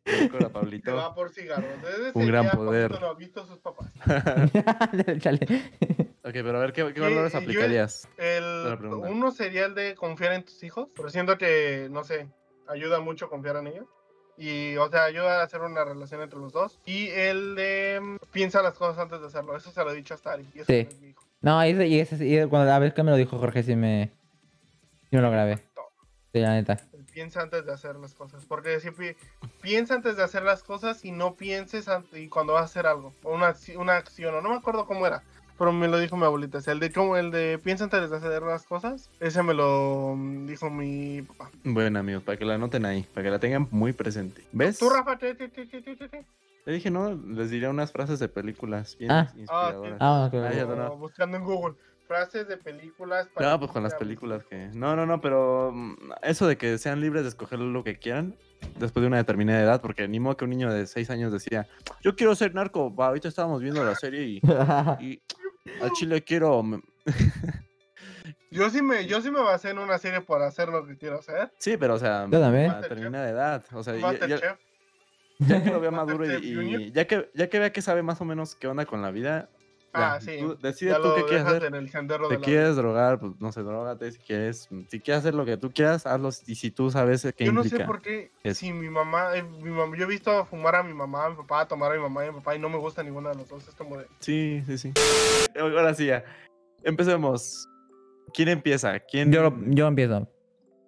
Recuerda, 0.05 0.49
Pablito. 0.53 0.95
va 0.97 1.15
por 1.15 1.31
cigarros. 1.31 1.71
Desde 1.83 2.11
Un 2.15 2.27
gran 2.27 2.51
poder. 2.51 2.91
Pablito 2.91 3.07
no 3.07 3.13
ha 3.13 3.15
visto 3.15 3.41
a 3.43 3.47
sus 3.47 3.59
papás. 3.59 3.93
Chale. 5.21 5.39
Ok, 6.23 6.33
pero 6.33 6.57
a 6.59 6.61
ver, 6.61 6.73
¿qué, 6.73 6.93
qué 6.93 7.01
valores 7.01 7.35
aplicarías? 7.35 8.09
El, 8.17 8.77
uno 9.09 9.31
sería 9.31 9.67
el 9.67 9.75
de 9.75 9.95
confiar 9.95 10.33
en 10.33 10.45
tus 10.45 10.63
hijos, 10.63 10.89
pero 10.97 11.09
siento 11.11 11.39
que, 11.39 11.89
no 11.91 12.03
sé, 12.05 12.29
ayuda 12.69 13.01
mucho 13.01 13.29
confiar 13.29 13.57
en 13.57 13.69
ellos. 13.69 13.87
Y, 14.39 14.77
o 14.77 14.89
sea, 14.89 15.05
ayuda 15.05 15.41
a 15.41 15.45
hacer 15.45 15.61
una 15.61 15.85
relación 15.85 16.23
entre 16.23 16.39
los 16.39 16.53
dos. 16.53 16.79
Y 16.87 17.09
el 17.09 17.55
de 17.55 18.01
mm, 18.03 18.17
piensa 18.33 18.63
las 18.63 18.75
cosas 18.75 18.99
antes 18.99 19.21
de 19.21 19.27
hacerlo. 19.27 19.57
Eso 19.57 19.71
se 19.71 19.85
lo 19.85 19.91
he 19.91 19.95
dicho 19.97 20.15
hasta 20.15 20.33
Ari. 20.33 20.47
Y 20.55 20.61
eso 20.61 20.67
Sí. 20.73 20.89
mi 21.01 21.09
hijo. 21.11 21.23
No, 21.43 21.65
y, 21.67 21.71
ese- 21.71 21.87
y 21.89 22.01
ese- 22.01 22.27
y 22.27 22.47
cuando 22.49 22.67
la 22.69 22.79
vez 22.79 22.93
que 22.95 23.03
me 23.03 23.11
lo 23.11 23.17
dijo 23.17 23.39
Jorge, 23.39 23.63
sí 23.63 23.77
me, 23.77 24.11
sí 25.11 25.17
me 25.17 25.21
lo 25.23 25.31
grabé. 25.31 25.57
Sí, 26.33 26.39
la 26.41 26.53
neta. 26.55 26.79
Piensa 27.13 27.41
antes 27.43 27.67
de 27.67 27.73
hacer 27.73 27.97
las 27.97 28.15
cosas. 28.15 28.45
Porque 28.47 28.79
siempre 28.81 29.17
piensa 29.63 29.95
antes 29.95 30.17
de 30.17 30.23
hacer 30.23 30.45
las 30.45 30.63
cosas 30.63 31.05
y 31.05 31.11
no 31.13 31.35
pienses 31.35 31.87
y 32.13 32.29
cuando 32.29 32.53
vas 32.53 32.63
a 32.63 32.65
hacer 32.67 32.87
algo. 32.87 33.13
O 33.25 33.35
una, 33.35 33.55
una 33.77 33.97
acción. 33.97 34.35
O 34.37 34.41
no 34.41 34.51
me 34.51 34.57
acuerdo 34.57 34.87
cómo 34.87 35.07
era. 35.07 35.23
Pero 35.61 35.73
me 35.75 35.89
lo 35.89 35.99
dijo 35.99 36.17
mi 36.17 36.25
abuelita. 36.25 36.57
O 36.57 36.61
sea, 36.63 36.73
el 36.73 36.81
de, 36.81 36.91
cómo- 36.91 37.19
el 37.19 37.31
de 37.31 37.61
piensa 37.63 37.85
antes 37.85 38.09
de 38.09 38.17
hacer 38.17 38.41
las 38.43 38.65
cosas. 38.65 39.11
Ese 39.21 39.43
me 39.43 39.53
lo 39.53 40.15
mm, 40.17 40.47
dijo 40.47 40.71
mi 40.71 41.21
papá. 41.21 41.51
Bueno, 41.65 41.99
amigos, 41.99 42.23
para 42.23 42.39
que 42.39 42.47
la 42.47 42.55
anoten 42.55 42.87
ahí, 42.87 43.03
para 43.13 43.25
que 43.25 43.31
la 43.31 43.39
tengan 43.39 43.69
muy 43.71 43.93
presente. 43.93 44.43
¿Ves? 44.53 44.79
Tú, 44.79 44.89
Rafa, 44.89 45.19
te, 45.19 45.35
te, 45.35 45.51
te, 45.51 45.67
te, 45.67 45.83
te, 45.83 45.97
te, 45.97 46.09
te. 46.09 46.25
Le 46.65 46.73
dije, 46.73 46.91
no, 46.91 47.13
les 47.15 47.51
diría 47.51 47.69
unas 47.69 47.93
frases 47.93 48.19
de 48.19 48.29
películas 48.29 48.97
bien 48.99 49.11
Ah. 49.11 49.31
inspiradoras. 49.37 49.99
Ah, 50.01 50.31
Ah, 50.33 50.53
ya, 50.55 50.65
no. 50.65 50.97
Buscando 50.97 51.37
en 51.37 51.45
Google. 51.45 51.75
Frases 52.09 52.49
de 52.49 52.57
películas. 52.57 53.29
para 53.35 53.51
No, 53.51 53.61
pues 53.61 53.71
con 53.71 53.83
las 53.83 53.95
películas 53.95 54.43
que... 54.45 54.71
No, 54.73 54.97
no, 54.97 55.05
no, 55.05 55.21
pero 55.21 55.73
mm, 55.75 55.95
eso 56.23 56.47
de 56.49 56.57
que 56.57 56.79
sean 56.79 57.03
libres 57.03 57.23
de 57.23 57.29
escoger 57.29 57.59
lo 57.61 57.85
que 57.85 57.99
quieran 57.99 58.35
después 58.79 59.03
de 59.03 59.07
una 59.09 59.19
determinada 59.19 59.61
edad, 59.63 59.81
porque 59.81 60.09
ni 60.09 60.19
modo 60.21 60.37
que 60.37 60.45
un 60.45 60.51
niño 60.51 60.73
de 60.73 60.87
6 60.87 61.09
años 61.11 61.33
decía, 61.33 61.67
yo 62.03 62.17
quiero 62.17 62.35
ser 62.35 62.55
narco, 62.55 62.95
va, 62.95 63.07
ahorita 63.09 63.29
estábamos 63.29 63.63
viendo 63.63 63.85
la 63.85 63.95
serie 63.95 64.23
y, 64.25 64.41
y 65.01 65.23
al 65.81 65.93
chile 65.93 66.23
quiero... 66.23 66.63
me-". 66.63 66.81
Yo 68.53 68.69
sí 68.69 68.83
me, 68.83 69.07
yo 69.07 69.21
sí 69.21 69.31
me 69.31 69.41
basé 69.41 69.71
en 69.71 69.79
una 69.79 69.97
serie 69.99 70.21
por 70.23 70.43
hacer 70.43 70.69
lo 70.71 70.85
que 70.85 70.97
quiero 70.97 71.21
hacer. 71.21 71.53
Sí, 71.59 71.77
pero 71.77 71.95
o 71.95 71.99
sea, 71.99 72.27
Yo 72.29 72.41
también. 72.41 72.69
a 72.71 72.81
determinada 72.81 73.29
edad, 73.31 73.65
o 73.73 73.83
sea, 73.85 73.95
ya, 73.95 74.01
ya- 74.01 74.09
Masterchef. 74.09 74.59
ya 75.39 75.63
que 75.63 75.71
lo 75.71 75.79
vea 75.81 75.93
maduro 75.93 76.27
y, 76.27 76.35
y 76.35 76.91
ya, 76.93 77.07
que, 77.07 77.31
ya 77.35 77.49
que 77.49 77.59
vea 77.61 77.73
que 77.73 77.81
sabe 77.81 78.03
más 78.03 78.21
o 78.21 78.25
menos 78.25 78.57
qué 78.57 78.67
onda 78.67 78.87
con 78.87 79.03
la 79.03 79.13
vida, 79.13 79.51
ya, 79.93 80.15
Ah, 80.15 80.21
sí. 80.21 80.37
tú 80.41 80.57
decide 80.59 80.91
Ya 80.91 80.97
tú 81.01 81.09
qué 81.17 81.25
quieres 81.25 81.47
hacer. 81.47 81.63
¿Te 81.73 82.35
la- 82.35 82.41
quieres 82.41 82.77
drogar? 82.77 83.19
Pues 83.19 83.33
no 83.41 83.51
sé, 83.51 83.63
drogate 83.63 84.13
si 84.13 84.19
quieres. 84.21 84.69
Si 84.89 85.01
quieres 85.01 85.21
hacer 85.21 85.35
lo 85.35 85.45
que 85.45 85.57
tú 85.57 85.73
quieras, 85.73 86.07
hazlo. 86.07 86.31
Y 86.47 86.55
si 86.55 86.71
tú 86.71 86.91
sabes 86.91 87.27
qué 87.37 87.45
Yo 87.45 87.53
no 87.53 87.63
implica. 87.63 87.85
sé 87.85 87.87
por 87.87 88.01
qué, 88.01 88.31
eso. 88.45 88.61
si 88.61 88.73
mi 88.73 88.89
mamá, 88.89 89.37
eh, 89.37 89.43
mi 89.43 89.71
mamá, 89.71 89.97
yo 89.97 90.05
he 90.05 90.09
visto 90.09 90.45
fumar 90.47 90.77
a 90.77 90.83
mi 90.83 90.95
mamá, 90.95 91.27
a 91.27 91.31
mi 91.31 91.37
papá, 91.37 91.67
tomar 91.67 91.91
a 91.93 91.97
mi 91.97 92.01
mamá 92.03 92.25
y 92.25 92.29
a 92.29 92.33
mi 92.33 92.39
papá 92.39 92.55
y 92.55 92.59
no 92.61 92.69
me 92.69 92.79
gusta 92.79 93.03
ninguno 93.03 93.29
de 93.31 93.35
los 93.35 93.49
dos. 93.49 93.67
Es 93.67 93.75
como 93.75 93.97
de, 93.97 94.07
Sí, 94.21 94.63
sí, 94.67 94.79
sí. 94.79 94.93
Ahora 95.59 95.93
sí, 95.95 96.07
ya. 96.07 96.25
Empecemos. 96.85 97.69
¿Quién 98.33 98.49
empieza? 98.49 98.99
¿Quién... 99.01 99.33
Yo, 99.33 99.53
yo 99.67 99.89
empiezo. 99.89 100.29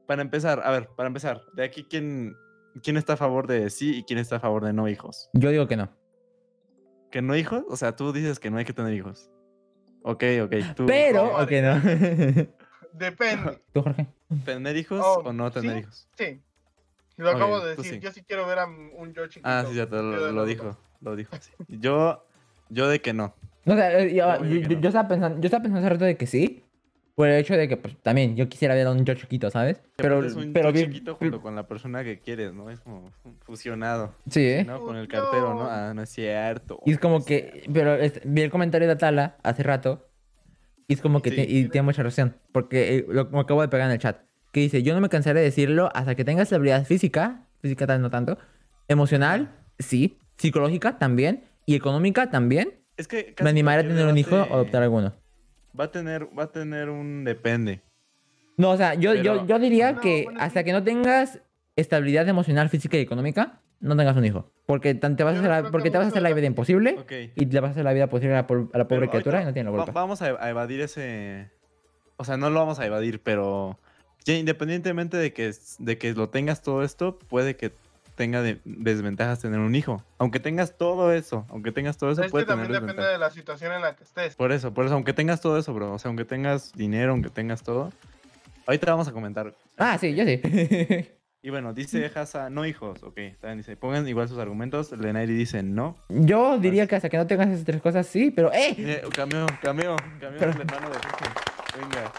Para 0.07 0.23
empezar, 0.23 0.61
a 0.65 0.71
ver, 0.71 0.89
para 0.97 1.09
empezar, 1.09 1.43
de 1.55 1.65
aquí, 1.65 1.85
¿quién, 1.89 2.37
¿quién 2.83 2.97
está 2.97 3.15
a 3.15 3.17
favor 3.17 3.47
de 3.49 3.69
sí 3.71 3.97
y 3.99 4.05
quién 4.05 4.19
está 4.21 4.37
a 4.37 4.41
favor 4.41 4.65
de 4.65 4.73
no 4.73 4.89
hijos? 4.89 5.29
Yo 5.33 5.51
digo 5.51 5.67
que 5.67 5.77
no. 5.77 5.91
¿Que 7.13 7.23
no 7.23 7.37
hijos? 7.37 7.63
O 7.69 7.77
sea, 7.77 7.95
tú 7.95 8.13
dices 8.13 8.41
que 8.41 8.51
no 8.51 8.57
hay 8.59 8.65
que 8.65 8.73
tener 8.73 8.93
hijos. 8.95 9.31
Ok, 10.03 10.25
ok. 10.43 10.55
Tú, 10.75 10.87
Pero, 10.87 11.31
¿cómo 11.31 11.45
ok, 11.45 11.51
no. 11.63 11.81
depende. 12.93 13.63
¿Tú, 13.73 13.83
Jorge? 13.83 14.07
¿Tener 14.45 14.77
hijos 14.77 15.01
Oh, 15.05 15.23
o 15.27 15.33
no 15.33 15.51
tener 15.53 15.73
sí. 15.75 15.79
hijos? 15.81 16.09
Sí. 16.19 16.41
Lo 17.19 17.31
acabo 17.31 17.61
de 17.61 17.77
decir. 17.77 17.95
sí. 17.95 18.01
Yo 18.01 18.11
sí 18.11 18.23
quiero 18.23 18.47
ver 18.47 18.59
a 18.59 18.65
un 18.67 19.13
yo 19.13 19.27
chiquito. 19.27 19.49
Ah, 19.49 19.65
sí, 19.69 19.75
ya 19.75 19.87
te 19.87 19.97
lo, 19.97 20.45
dijo. 20.47 20.77
Lo 21.03 21.15
dijo. 21.15 21.37
sí. 21.39 21.53
Yo, 21.69 22.27
yo 22.71 22.89
de 22.89 23.01
que 23.01 23.13
no. 23.13 23.35
No, 23.65 23.75
o 23.75 23.77
sea, 23.77 24.01
yo, 24.05 24.09
Yo 24.09 24.69
no. 24.69 24.81
yo 24.81 24.89
estaba 24.89 25.07
pensando, 25.09 25.39
yo 25.39 25.45
estaba 25.47 25.63
pensando 25.63 25.87
hace 25.87 25.95
rato 25.95 26.05
de 26.07 26.17
que 26.17 26.27
sí. 26.27 26.65
Por 27.15 27.29
el 27.29 27.39
hecho 27.39 27.55
de 27.55 27.69
que, 27.69 27.77
pues, 27.77 27.95
también 28.03 28.37
yo 28.37 28.49
quisiera 28.49 28.75
ver 28.75 28.87
a 28.87 28.91
un 28.93 29.05
yo 29.05 29.13
chiquito, 29.15 29.51
¿sabes? 29.51 29.83
Pero, 29.97 30.25
es 30.25 30.35
un 30.35 30.53
pero 30.55 30.73
chiquito 30.73 31.15
junto 31.17 31.43
con 31.43 31.55
la 31.55 31.67
persona 31.67 32.03
que 32.03 32.21
quieres, 32.21 32.55
¿no? 32.55 32.71
Es 32.71 32.81
como 32.81 33.11
fusionado, 33.41 34.15
Sí, 34.31 34.41
¿eh? 34.47 34.65
¿no? 34.67 34.81
Con 34.81 34.97
el 34.97 35.09
cartero, 35.09 35.53
¿no? 35.55 35.69
Ah, 35.71 35.93
no 35.95 36.03
es 36.03 36.09
cierto. 36.09 36.81
Y 36.87 36.93
es 36.93 36.99
como 36.99 37.23
que, 37.25 37.65
pero 37.73 37.95
es- 37.97 38.21
vi 38.25 38.41
el 38.43 38.51
comentario 38.51 38.89
de 38.89 38.95
Atala 38.95 39.37
hace 39.43 39.63
rato. 39.63 40.09
Y 40.89 40.95
es 40.95 41.01
como 41.03 41.21
que 41.21 41.31
Sí. 41.31 41.41
y 41.47 41.69
tiene 41.69 41.85
mucha 41.85 42.03
razón. 42.03 42.35
Porque 42.51 42.97
eh, 42.97 43.07
lo, 43.09 43.25
lo 43.25 43.41
acabo 43.41 43.61
de 43.61 43.69
pegar 43.69 43.87
en 43.89 43.93
el 43.93 43.99
chat. 43.99 44.23
Que 44.51 44.61
dice, 44.61 44.83
yo 44.83 44.95
no 44.95 45.01
me 45.01 45.09
cansaré 45.09 45.41
de 45.41 45.45
decirlo 45.47 45.91
hasta 45.95 46.15
que 46.15 46.25
tengas 46.25 46.45
estabilidad 46.45 46.85
física. 46.87 47.47
Física 47.61 47.87
tal 47.87 48.01
no 48.03 48.11
tanto. 48.11 48.39
Emocional, 48.89 49.51
sí. 49.79 50.19
Psicológica 50.39 50.99
también. 50.99 51.45
Y 51.67 51.75
económica 51.77 52.31
también. 52.31 52.75
Es 52.97 53.07
que 53.09 53.35
Me 53.43 53.51
animaré 53.51 53.83
a 53.85 53.89
tener 53.89 54.07
un 54.07 54.19
hijo 54.19 54.37
o 54.37 54.55
adoptar 54.55 54.83
alguno. 54.83 55.15
Va 55.79 55.85
a 55.85 55.91
tener, 55.91 56.29
va 56.39 56.45
a 56.45 56.53
tener 56.53 56.89
un 56.91 57.25
depende. 57.25 57.81
No, 58.57 58.71
o 58.71 58.77
sea, 58.77 58.95
yo, 58.95 59.15
yo, 59.15 59.33
Pero- 59.35 59.47
yo 59.47 59.59
diría 59.59 59.93
No, 59.93 60.01
que 60.01 60.25
bueno, 60.25 60.41
hasta 60.41 60.61
sí. 60.61 60.65
que 60.65 60.73
no 60.73 60.83
tengas 60.85 61.41
estabilidad 61.77 62.29
emocional, 62.29 62.69
física 62.69 62.97
y 62.99 63.01
económica, 63.01 63.61
no 63.81 63.97
tengas 63.97 64.17
un 64.17 64.25
hijo. 64.25 64.51
Porque 64.67 64.95
te 64.95 65.25
vas 65.25 65.35
a 65.37 65.39
hacer 65.39 65.51
la- 65.51 65.71
porque 65.71 65.91
te 65.91 65.97
vas 65.99 66.07
a 66.07 66.11
hacer 66.11 66.23
la 66.23 66.33
vida 66.33 66.47
imposible 66.47 66.97
y 67.35 67.47
le 67.47 67.61
vas 67.61 67.69
a 67.69 67.73
hacer 67.73 67.85
la 67.85 67.93
vida 67.93 68.09
posible 68.09 68.35
a 68.35 68.43
la, 68.43 68.47
po- 68.47 68.69
a 68.73 68.79
la 68.79 68.87
pobre 68.87 69.01
Pero 69.07 69.11
criatura 69.11 69.43
y 69.43 69.45
no 69.47 69.53
tiene 69.53 69.71
la 69.71 69.77
va- 69.77 69.85
culpa. 69.85 70.01
vamos 70.01 70.21
a, 70.23 70.49
evadir 70.51 70.81
ese. 70.83 71.51
O 72.17 72.25
sea, 72.25 72.37
no 72.37 72.51
lo 72.51 72.61
vamos 72.61 72.79
a 72.79 72.87
evadir, 72.87 73.21
pero 73.23 73.79
ya 74.25 74.35
independientemente 74.35 75.17
de 75.17 75.33
que, 75.33 75.51
de 75.79 75.99
que 75.99 76.13
lo 76.13 76.29
tengas 76.29 76.63
todo 76.63 76.85
esto, 76.85 77.19
puede 77.19 77.57
que 77.57 77.73
tenga 78.23 78.41
de- 78.41 78.61
desventajas 78.65 79.41
tener 79.41 79.59
un 79.59 79.75
hijo. 79.75 80.05
Aunque 80.19 80.39
tengas 80.39 80.77
todo 80.79 81.13
eso, 81.13 81.45
aunque 81.51 81.73
tengas 81.73 81.97
todo 81.99 82.13
eso, 82.13 82.21
Es 82.23 82.27
que 82.29 82.31
puede 82.31 82.45
tener 82.47 82.67
también 82.69 82.87
depende 82.87 83.11
de 83.11 83.19
la 83.19 83.31
situación 83.31 83.73
en 83.73 83.81
la 83.83 83.97
que 83.97 84.05
estés. 84.05 84.37
Por 84.37 84.53
eso, 84.53 84.73
por 84.73 84.85
eso, 84.87 84.95
aunque 84.95 85.13
tengas 85.13 85.41
todo 85.41 85.59
eso, 85.59 85.75
bro. 85.75 85.93
O 85.93 85.99
sea, 85.99 86.09
aunque 86.11 86.25
tengas 86.25 86.73
dinero, 86.73 87.11
aunque 87.11 87.31
tengas 87.31 87.63
todo. 87.65 87.91
Ahorita 88.67 88.93
vamos 88.93 89.09
a 89.09 89.13
comentar. 89.13 89.55
Ah, 89.77 89.99
sí, 89.99 90.15
yo 90.15 90.25
sí. 90.25 90.41
Y 91.45 91.51
bueno, 91.51 91.75
dice 91.75 92.09
Hasa, 92.15 92.51
no 92.51 92.65
hijos. 92.65 93.03
Ok, 93.03 93.17
también 93.41 93.59
dice, 93.59 93.77
pongan 93.77 94.07
igual 94.07 94.29
sus 94.29 94.39
argumentos. 94.39 94.93
Lenairi 94.93 95.35
dice 95.35 95.65
no. 95.65 95.97
yo 96.09 96.57
diría 96.61 96.87
que 96.87 96.95
hasta 96.95 97.09
que 97.09 97.17
no 97.17 97.27
tengas 97.27 97.49
esas 97.49 97.65
tres 97.65 97.83
cosas, 97.83 98.07
sí, 98.07 98.31
pero 98.31 98.53
¡eh! 98.53 98.77
Eh, 98.79 99.03
cameo, 99.13 99.47
cameo, 99.61 99.97
cameo 100.21 100.39
Pero- 100.39 100.53
el 100.53 100.61
hermano 100.61 100.89
de 100.91 100.99
Jorge. 100.99 101.25
Venga. 101.81 102.13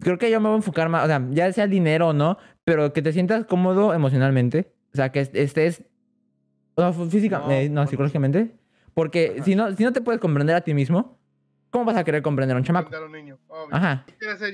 Creo 0.00 0.18
que 0.18 0.30
yo 0.30 0.40
me 0.40 0.48
voy 0.48 0.54
a 0.54 0.56
enfocar 0.56 0.88
más, 0.88 1.04
o 1.04 1.06
sea, 1.06 1.22
ya 1.30 1.52
sea 1.52 1.64
el 1.64 1.70
dinero 1.70 2.08
o 2.08 2.12
no, 2.12 2.36
pero 2.64 2.92
que 2.92 3.02
te 3.02 3.12
sientas 3.12 3.44
cómodo 3.46 3.94
emocionalmente. 3.94 4.72
O 4.92 4.96
sea, 4.96 5.10
que 5.10 5.20
est- 5.20 5.34
estés. 5.34 5.82
No, 6.76 6.92
física, 6.92 7.38
No, 7.38 7.50
eh, 7.50 7.68
no, 7.68 7.74
bueno, 7.76 7.90
psicológicamente. 7.90 8.52
Porque 8.94 9.32
Ajá. 9.36 9.44
si 9.44 9.54
no, 9.54 9.72
si 9.72 9.84
no 9.84 9.92
te 9.92 10.00
puedes 10.00 10.20
comprender 10.20 10.54
a 10.56 10.60
ti 10.60 10.74
mismo, 10.74 11.18
¿cómo 11.70 11.84
vas 11.86 11.96
a 11.96 12.04
querer 12.04 12.22
comprender 12.22 12.56
a 12.56 12.58
un 12.58 12.64
chamaco? 12.64 12.94
A 12.94 13.04
un 13.04 13.12
niño, 13.12 13.38
obvio. 13.48 13.74
Ajá. 13.74 14.04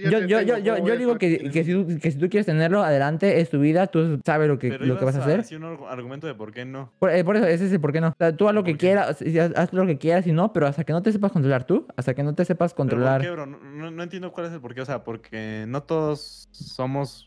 Yo, 0.05 0.21
yo, 0.21 0.41
yo, 0.41 0.59
yo, 0.59 0.75
¿cómo 0.77 0.89
yo 0.89 0.97
digo 0.97 1.19
que, 1.19 1.51
que, 1.51 1.65
si 1.65 1.73
tú, 1.73 1.87
que 2.01 2.11
si 2.13 2.19
tú 2.19 2.29
quieres 2.29 2.47
tenerlo, 2.47 2.83
adelante, 2.85 3.41
es 3.41 3.51
tu 3.51 3.59
vida, 3.61 3.89
tú 3.89 4.21
sabes 4.25 4.47
lo 4.49 4.59
que, 4.59 4.69
Pero 4.71 4.87
lo 4.87 4.97
que 4.99 5.05
vas 5.05 5.17
a 5.17 5.21
hacer. 5.23 5.39
decir 5.39 5.59
un 5.59 5.65
argu- 5.77 5.89
argumento 5.89 6.27
de 6.29 6.35
por 6.35 6.53
qué 6.53 6.65
no. 6.65 6.93
Por, 7.01 7.11
eh, 7.11 7.25
por 7.25 7.37
eso, 7.37 7.47
ese 7.47 7.67
es 7.67 7.73
el 7.73 7.81
por 7.81 7.93
qué 7.93 8.01
no. 8.01 8.09
O 8.09 8.15
sea, 8.17 8.37
tú 8.37 8.49
haz 8.49 8.55
lo 8.55 8.63
que 8.65 8.77
quieras, 8.77 9.21
haz, 9.23 9.53
haz 9.57 9.73
lo 9.73 9.87
que 9.87 9.99
quieras 9.99 10.27
y 10.29 10.33
no, 10.33 10.53
pero 10.53 10.67
hasta 10.69 10.85
que 10.85 10.93
no 10.93 11.03
te 11.03 11.11
sepas 11.13 11.33
controlar 11.33 11.65
tú, 11.65 11.87
hasta 11.97 12.15
que 12.15 12.23
no 12.23 12.35
te 12.35 12.45
sepas 12.45 12.73
¿Pero 12.73 12.77
por 12.77 12.91
controlar. 12.91 13.21
qué, 13.21 13.31
bro? 13.31 13.47
No, 13.47 13.59
no- 13.59 13.91
no 13.91 14.03
entiendo 14.03 14.33
cuál 14.33 14.47
es 14.47 14.53
el 14.53 14.61
por 14.61 14.75
qué. 14.75 14.81
O 14.83 14.87
sea, 14.87 15.03
porque 15.05 15.65
no 15.69 15.83
todos 15.83 16.49
somos. 16.53 17.25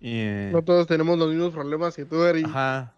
Eh, 0.00 0.50
No 0.52 0.62
todos 0.62 0.86
tenemos 0.86 1.18
los 1.18 1.28
mismos 1.28 1.52
problemas 1.52 1.94
que 1.96 2.04
tú, 2.04 2.22
Eri. 2.24 2.42
Ajá. 2.44 2.94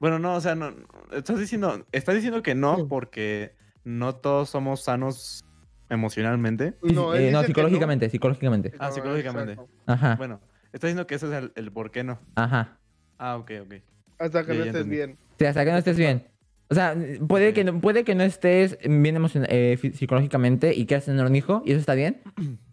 Bueno, 0.00 0.18
no, 0.18 0.34
o 0.34 0.40
sea, 0.40 0.54
no. 0.54 0.72
Estás 1.12 1.38
diciendo, 1.38 1.84
estás 1.92 2.14
diciendo 2.14 2.42
que 2.42 2.54
no 2.54 2.76
Sí. 2.76 2.82
porque 2.88 3.54
no 3.84 4.14
todos 4.14 4.48
somos 4.50 4.82
sanos 4.84 5.44
emocionalmente. 5.90 6.74
No, 6.82 7.14
eh, 7.14 7.30
no, 7.32 7.42
psicológicamente, 7.42 8.08
psicológicamente. 8.10 8.72
Ah, 8.78 8.88
No, 8.88 8.94
psicológicamente. 8.94 9.52
exacto. 9.52 9.72
Ajá, 9.86 10.14
Bueno, 10.16 10.40
estás 10.72 10.82
diciendo 10.88 11.06
que 11.06 11.14
ese 11.16 11.26
es 11.26 11.32
el, 11.32 11.52
el 11.56 11.72
por 11.72 11.90
qué 11.90 12.04
no. 12.04 12.18
ajá. 12.36 12.78
Ah, 13.18 13.36
ok, 13.36 13.50
ok. 13.62 13.74
Hasta 14.18 14.44
que 14.44 14.52
Ya, 14.52 14.58
no 14.58 14.64
estés 14.66 14.82
entendí. 14.82 14.96
bien. 14.96 15.18
Sí, 15.38 15.44
hasta 15.46 15.64
que 15.64 15.70
no 15.72 15.78
estés 15.78 15.96
bien. 15.96 16.28
O 16.70 16.74
sea, 16.74 16.94
puede 17.26 17.52
que 17.54 17.64
no, 17.64 17.80
puede 17.80 18.04
que 18.04 18.14
no 18.14 18.22
estés 18.22 18.78
bien 18.84 19.16
emocion- 19.16 19.46
eh, 19.48 19.78
psicológicamente 19.94 20.74
y 20.74 20.86
quieras 20.86 21.06
tener 21.06 21.24
un 21.24 21.34
hijo, 21.34 21.62
y 21.64 21.70
eso 21.72 21.80
está 21.80 21.94
bien. 21.94 22.20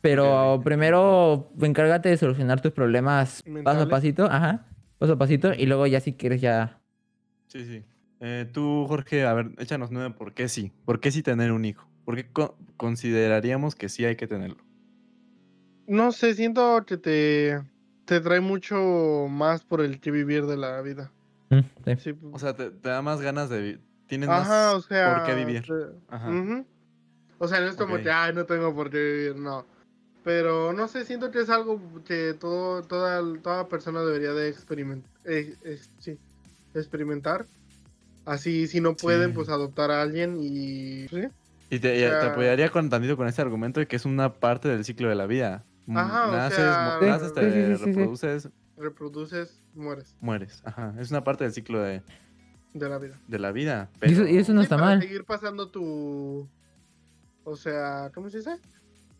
Pero 0.00 0.60
primero 0.64 1.52
encárgate 1.60 2.08
de 2.08 2.16
solucionar 2.16 2.60
tus 2.60 2.72
problemas 2.72 3.44
paso 3.64 3.82
a 3.82 3.88
pasito, 3.88 4.24
ajá, 4.24 4.66
paso 4.98 5.12
a 5.14 5.18
pasito, 5.18 5.52
y 5.52 5.66
luego 5.66 5.86
ya 5.86 6.00
si 6.00 6.14
quieres 6.14 6.40
ya... 6.40 6.80
Sí, 7.48 7.64
sí. 7.64 7.84
Eh, 8.20 8.48
tú, 8.52 8.86
Jorge, 8.86 9.24
a 9.24 9.34
ver, 9.34 9.52
échanos 9.58 9.90
nueve 9.90 10.14
por 10.16 10.34
qué 10.34 10.48
sí. 10.48 10.72
¿Por 10.84 11.00
qué 11.00 11.10
sí 11.10 11.22
tener 11.22 11.52
un 11.52 11.64
hijo? 11.64 11.88
¿Por 12.04 12.16
qué 12.16 12.30
co- 12.30 12.56
consideraríamos 12.76 13.74
que 13.74 13.88
sí 13.88 14.04
hay 14.04 14.16
que 14.16 14.26
tenerlo? 14.26 14.58
No 15.86 16.12
sé, 16.12 16.34
siento 16.34 16.84
que 16.86 16.96
te, 16.96 17.60
te 18.04 18.20
trae 18.20 18.40
mucho 18.40 19.26
más 19.28 19.64
por 19.64 19.80
el 19.80 20.00
que 20.00 20.10
vivir 20.10 20.46
de 20.46 20.56
la 20.56 20.80
vida. 20.82 21.12
Mm, 21.50 21.60
sí. 21.84 21.96
Sí, 21.98 22.14
O 22.32 22.38
sea, 22.38 22.54
te, 22.54 22.70
te 22.70 22.88
da 22.88 23.02
más 23.02 23.20
ganas 23.20 23.50
de... 23.50 23.60
vi- 23.60 23.80
Tienes 24.06 24.28
Ajá, 24.28 24.40
más 24.40 24.74
o 24.74 24.80
sea. 24.82 25.14
por 25.14 25.22
qué 25.22 25.34
vivir. 25.34 25.62
te- 25.62 26.14
Ajá. 26.14 26.64
O 27.38 27.48
sea, 27.48 27.60
no 27.60 27.66
es 27.68 27.76
como 27.76 27.96
que, 27.98 28.10
ay, 28.10 28.34
no 28.34 28.44
tengo 28.44 28.74
por 28.74 28.90
qué 28.90 28.98
vivir, 28.98 29.36
no. 29.36 29.66
Pero 30.22 30.72
no 30.74 30.86
sé, 30.88 31.04
siento 31.06 31.30
que 31.30 31.40
es 31.40 31.48
algo 31.48 31.80
que 32.04 32.34
todo, 32.38 32.82
toda, 32.82 33.22
toda 33.42 33.68
persona 33.68 34.02
debería 34.02 34.32
de 34.32 34.48
experimentar. 34.48 35.10
sí, 35.98 36.18
experimentar. 36.74 37.46
Así, 38.26 38.66
si 38.68 38.80
no 38.80 38.94
pueden, 38.96 39.30
Sí. 39.30 39.34
pues 39.34 39.48
adoptar 39.48 39.90
a 39.90 40.02
alguien 40.02 40.36
y... 40.38 41.08
¿sí? 41.08 41.22
Y 41.70 41.78
te, 41.78 41.98
sea- 41.98 42.32
apoyaría 42.32 42.68
con 42.70 42.90
tantito 42.90 43.16
con 43.16 43.26
ese 43.28 43.40
argumento 43.40 43.80
de 43.80 43.86
que 43.86 43.96
es 43.96 44.04
una 44.04 44.34
parte 44.34 44.68
del 44.68 44.84
ciclo 44.84 45.08
de 45.08 45.14
la 45.14 45.26
vida. 45.26 45.64
Mm, 45.86 45.96
Ajá, 45.96 46.28
o 46.28 46.32
naces, 46.32 46.56
sea, 46.56 46.98
mo- 47.00 47.06
naces, 47.06 47.32
te 47.32 47.40
Sí, 47.40 47.46
sí, 47.50 47.62
sí, 47.62 47.72
sí, 47.76 47.84
sí. 47.84 47.86
reproduces, 47.92 48.48
Reproduces, 48.76 49.62
mueres 49.74 50.14
mueres. 50.20 50.62
Ajá, 50.64 50.94
es 50.98 51.10
una 51.10 51.24
parte 51.24 51.44
del 51.44 51.52
ciclo 51.52 51.80
de, 51.80 52.02
de 52.74 52.88
la 52.88 52.98
vida. 52.98 53.18
de 53.26 53.38
la 53.38 53.52
vida. 53.52 53.88
Y 54.02 54.12
eso, 54.12 54.22
pero- 54.22 54.28
y 54.34 54.36
eso 54.38 54.52
no 54.52 54.60
Sí, 54.60 54.64
está 54.64 54.76
para 54.76 54.86
mal. 54.90 55.00
seguir 55.02 55.24
pasando 55.24 55.68
tu... 55.70 56.46
O 57.44 57.56
sea, 57.56 58.10
¿cómo 58.14 58.28
se 58.30 58.38
dice? 58.38 58.56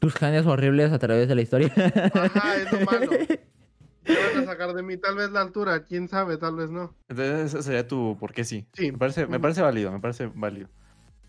Tus 0.01 0.15
genes 0.15 0.47
horribles 0.47 0.91
a 0.93 0.99
través 0.99 1.29
de 1.29 1.35
la 1.37 1.43
historia. 1.43 1.73
Ajá, 1.77 2.57
es 2.57 2.73
lo 2.73 2.81
malo. 2.81 3.11
¿Qué 4.05 4.15
van 4.17 4.43
a 4.43 4.47
sacar 4.47 4.73
de 4.75 4.83
mí? 4.83 4.97
Tal 4.97 5.15
vez 5.15 5.31
la 5.31 5.43
altura, 5.43 5.85
quién 5.85 6.09
sabe, 6.09 6.37
tal 6.39 6.57
vez 6.57 6.71
no. 6.71 6.95
Entonces 7.09 7.55
ese 7.55 7.63
sería 7.63 7.87
tu 7.87 8.17
por 8.19 8.33
qué 8.33 8.45
sí. 8.45 8.67
Sí. 8.73 8.91
Me 8.93 8.99
parece, 8.99 9.27
me 9.27 9.39
parece 9.39 9.61
válido, 9.63 9.93
me 9.93 10.01
parece 10.01 10.27
válido. 10.35 10.69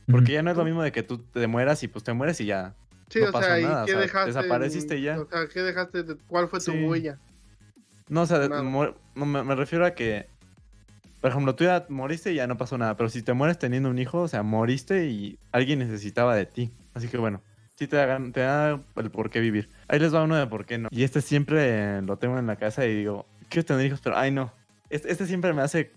Porque 0.09 0.31
ya 0.33 0.41
no 0.41 0.51
es 0.51 0.57
lo 0.57 0.65
mismo 0.65 0.81
de 0.81 0.91
que 0.91 1.03
tú 1.03 1.19
te 1.19 1.45
mueras 1.47 1.83
y 1.83 1.87
pues 1.87 2.03
te 2.03 2.13
mueres 2.13 2.39
y 2.41 2.45
ya. 2.45 2.73
Sí, 3.09 3.19
No 3.19 3.27
o 3.27 3.31
pasó 3.31 3.47
sea, 3.47 3.59
¿y 3.59 3.63
nada, 3.63 3.83
o 3.83 3.85
qué 3.85 3.91
sea, 3.91 4.01
dejaste? 4.01 4.31
desapareciste 4.33 5.01
ya. 5.01 5.19
O 5.19 5.25
sea, 5.27 5.47
¿qué 5.47 5.61
dejaste? 5.61 6.03
de- 6.03 6.15
¿Cuál 6.27 6.47
fue 6.47 6.59
tu 6.59 6.71
Sí. 6.71 6.85
huella? 6.85 7.19
No, 8.07 8.21
o 8.21 8.25
sea, 8.25 8.47
no, 8.47 8.95
me, 9.15 9.43
me 9.43 9.55
refiero 9.55 9.85
a 9.85 9.91
que, 9.91 10.27
por 11.21 11.29
ejemplo, 11.31 11.55
tú 11.55 11.65
ya 11.65 11.85
moriste 11.89 12.31
y 12.31 12.35
ya 12.35 12.47
no 12.47 12.57
pasó 12.57 12.77
nada, 12.77 12.95
pero 12.97 13.09
si 13.09 13.21
te 13.21 13.33
mueres 13.33 13.59
teniendo 13.59 13.89
un 13.89 13.99
hijo, 13.99 14.21
o 14.21 14.27
sea, 14.27 14.43
moriste 14.43 15.07
y 15.07 15.37
alguien 15.51 15.79
necesitaba 15.79 16.35
de 16.35 16.45
ti. 16.45 16.71
Así 16.93 17.07
que 17.09 17.17
bueno, 17.17 17.41
sí 17.81 17.87
te, 17.87 17.99
hagan, 17.99 18.31
te 18.31 18.41
da 18.41 18.79
el 18.95 19.09
por 19.09 19.31
qué 19.31 19.39
vivir. 19.39 19.67
Ahí 19.87 19.97
les 19.97 20.13
va 20.13 20.21
uno 20.21 20.35
de 20.35 20.45
por 20.45 20.67
qué 20.67 20.77
no. 20.77 20.87
Y 20.91 21.01
este 21.03 21.19
siempre 21.19 21.99
lo 22.03 22.17
tengo 22.17 22.37
en 22.37 22.45
la 22.45 22.55
casa 22.55 22.85
y 22.85 22.95
digo, 22.95 23.25
quiero 23.49 23.65
tener 23.65 23.87
hijos, 23.87 24.01
pero 24.03 24.15
ay 24.17 24.29
no. 24.29 24.53
Este, 24.91 25.11
este 25.11 25.25
siempre 25.25 25.51
me 25.53 25.63
hace 25.63 25.91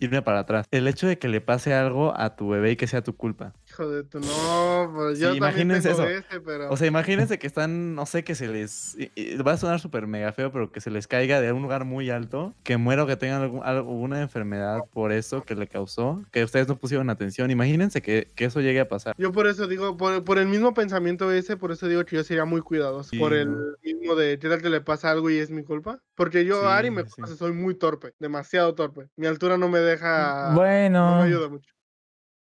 irme 0.00 0.22
para 0.22 0.38
atrás. 0.40 0.66
El 0.70 0.88
hecho 0.88 1.06
de 1.06 1.18
que 1.18 1.28
le 1.28 1.42
pase 1.42 1.74
algo 1.74 2.18
a 2.18 2.36
tu 2.36 2.48
bebé 2.48 2.70
y 2.70 2.76
que 2.76 2.86
sea 2.86 3.02
tu 3.02 3.14
culpa. 3.16 3.52
Hijo 3.76 3.90
de 3.90 4.04
tu... 4.04 4.20
No, 4.20 4.90
pues 4.94 5.18
yo 5.18 5.32
Sí, 5.34 5.38
también 5.38 5.66
imagínense 5.70 5.90
tengo 5.90 6.02
eso. 6.04 6.08
ese, 6.30 6.40
pero... 6.40 6.70
O 6.70 6.76
sea, 6.78 6.86
imagínense 6.86 7.38
que 7.38 7.46
están, 7.46 7.94
no 7.94 8.06
sé, 8.06 8.24
que 8.24 8.34
se 8.34 8.48
les... 8.48 8.96
y- 8.98 9.10
y 9.14 9.36
va 9.36 9.52
a 9.52 9.56
sonar 9.58 9.80
súper 9.80 10.06
mega 10.06 10.32
feo, 10.32 10.50
pero 10.50 10.72
que 10.72 10.80
se 10.80 10.90
les 10.90 11.06
caiga 11.06 11.42
de 11.42 11.52
un 11.52 11.60
lugar 11.62 11.84
muy 11.84 12.08
alto, 12.08 12.54
que 12.62 12.78
muera 12.78 13.04
o 13.04 13.06
que 13.06 13.16
tengan 13.16 13.42
algún- 13.42 13.62
alguna 13.64 14.22
enfermedad 14.22 14.80
por 14.92 15.12
eso 15.12 15.42
que 15.42 15.54
le 15.54 15.66
causó, 15.68 16.24
que 16.32 16.42
ustedes 16.42 16.68
no 16.68 16.76
pusieron 16.78 17.10
atención. 17.10 17.50
Imagínense 17.50 18.00
que, 18.00 18.30
que 18.34 18.46
eso 18.46 18.60
llegue 18.62 18.80
a 18.80 18.88
pasar. 18.88 19.14
Yo 19.18 19.30
por 19.32 19.46
eso 19.46 19.66
digo, 19.66 19.96
por, 19.98 20.24
por 20.24 20.38
el 20.38 20.46
mismo 20.46 20.72
pensamiento 20.72 21.30
ese, 21.30 21.58
por 21.58 21.70
eso 21.70 21.86
digo 21.86 22.04
que 22.06 22.16
yo 22.16 22.24
sería 22.24 22.46
muy 22.46 22.62
cuidadoso. 22.62 23.10
Sí, 23.10 23.18
por 23.18 23.34
el 23.34 23.50
no. 23.50 23.58
mismo 23.82 24.14
de 24.14 24.38
qué 24.38 24.48
tal 24.48 24.62
que 24.62 24.70
le 24.70 24.80
pasa 24.80 25.10
algo 25.10 25.28
y 25.28 25.36
es 25.38 25.50
mi 25.50 25.62
culpa. 25.64 26.00
Porque 26.14 26.46
yo, 26.46 26.60
Sí, 26.62 26.66
Ari, 26.66 26.90
me 26.90 27.04
sí. 27.04 27.10
conoce, 27.10 27.36
soy 27.36 27.52
muy 27.52 27.74
torpe, 27.74 28.14
demasiado 28.18 28.74
torpe. 28.74 29.08
Mi 29.16 29.26
altura 29.26 29.58
no 29.58 29.68
me 29.68 29.80
deja... 29.80 30.48
No 30.50 30.54
bueno, 30.56 31.16
me 31.18 31.24
ayuda 31.24 31.48
mucho. 31.50 31.75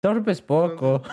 Torpes 0.00 0.40
poco. 0.42 1.02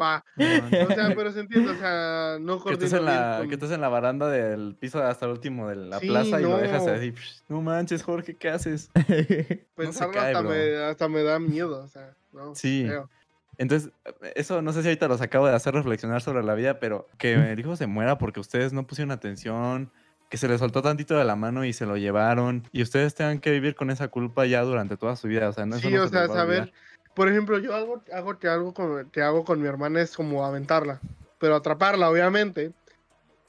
Va. 0.00 0.24
O 0.36 0.92
sea, 0.92 1.12
pero 1.14 1.30
se 1.30 1.40
entiende, 1.40 1.70
o 1.70 1.74
sea, 1.76 2.38
no 2.40 2.62
Que 2.64 2.72
estás, 2.72 2.90
coordino 2.90 2.96
en 2.98 3.04
bien 3.04 3.04
la, 3.30 3.36
con- 3.38 3.48
que 3.48 3.54
estás 3.54 3.70
en 3.70 3.80
la 3.80 3.88
baranda 3.88 4.28
del 4.28 4.74
piso 4.74 5.00
hasta 5.00 5.26
el 5.26 5.32
último 5.32 5.68
de 5.68 5.76
la 5.76 6.00
Sí, 6.00 6.08
plaza 6.08 6.40
y 6.40 6.42
lo 6.42 6.56
dejas 6.58 6.84
no. 6.84 6.92
así. 6.94 7.12
"Psh, 7.12 7.42
No 7.48 7.62
manches, 7.62 8.02
Jorge, 8.02 8.34
¿qué 8.34 8.48
haces? 8.48 8.90
Pensarlo 9.76 10.12
cae, 10.14 10.34
hasta, 10.34 10.42
me, 10.42 10.76
hasta 10.78 11.08
me 11.08 11.22
da 11.22 11.38
miedo, 11.38 11.84
o 11.84 11.86
sea, 11.88 12.16
no. 12.32 12.54
Sí. 12.56 12.84
feo. 12.88 13.08
Entonces, 13.56 13.92
eso 14.34 14.62
no 14.62 14.72
sé 14.72 14.82
si 14.82 14.88
ahorita 14.88 15.06
los 15.06 15.20
acabo 15.20 15.46
de 15.46 15.54
hacer 15.54 15.74
reflexionar 15.74 16.20
sobre 16.22 16.42
la 16.42 16.54
vida, 16.56 16.80
pero 16.80 17.06
que 17.18 17.34
el 17.52 17.60
hijo 17.60 17.76
se 17.76 17.86
muera 17.86 18.18
porque 18.18 18.40
ustedes 18.40 18.72
no 18.72 18.88
pusieron 18.88 19.12
atención, 19.12 19.92
que 20.28 20.38
se 20.38 20.48
le 20.48 20.58
soltó 20.58 20.82
tantito 20.82 21.16
de 21.16 21.24
la 21.24 21.36
mano 21.36 21.64
y 21.64 21.72
se 21.72 21.86
lo 21.86 21.96
llevaron, 21.96 22.64
y 22.72 22.82
ustedes 22.82 23.14
tengan 23.14 23.38
que 23.38 23.52
vivir 23.52 23.76
con 23.76 23.90
esa 23.92 24.08
culpa 24.08 24.44
ya 24.44 24.62
durante 24.62 24.96
toda 24.96 25.14
su 25.14 25.28
vida. 25.28 25.48
O 25.50 25.52
sea, 25.52 25.66
no, 25.66 25.76
eso 25.76 25.86
Sí, 25.86 25.94
no 25.94 26.02
o 26.02 26.06
se 26.06 26.10
sea, 26.10 26.26
va 26.26 26.34
a 26.34 26.36
saber, 26.36 26.60
olvidar. 26.62 26.72
Por 27.14 27.28
ejemplo, 27.28 27.58
yo 27.58 27.74
algo, 27.74 28.02
algo 28.12 28.38
que 28.38 28.48
hago 28.48 28.74
con, 28.74 29.10
que 29.10 29.22
hago 29.22 29.44
con 29.44 29.60
mi 29.60 29.68
hermana 29.68 30.00
es 30.00 30.16
como 30.16 30.44
aventarla, 30.44 31.00
pero 31.38 31.56
atraparla, 31.56 32.10
obviamente. 32.10 32.72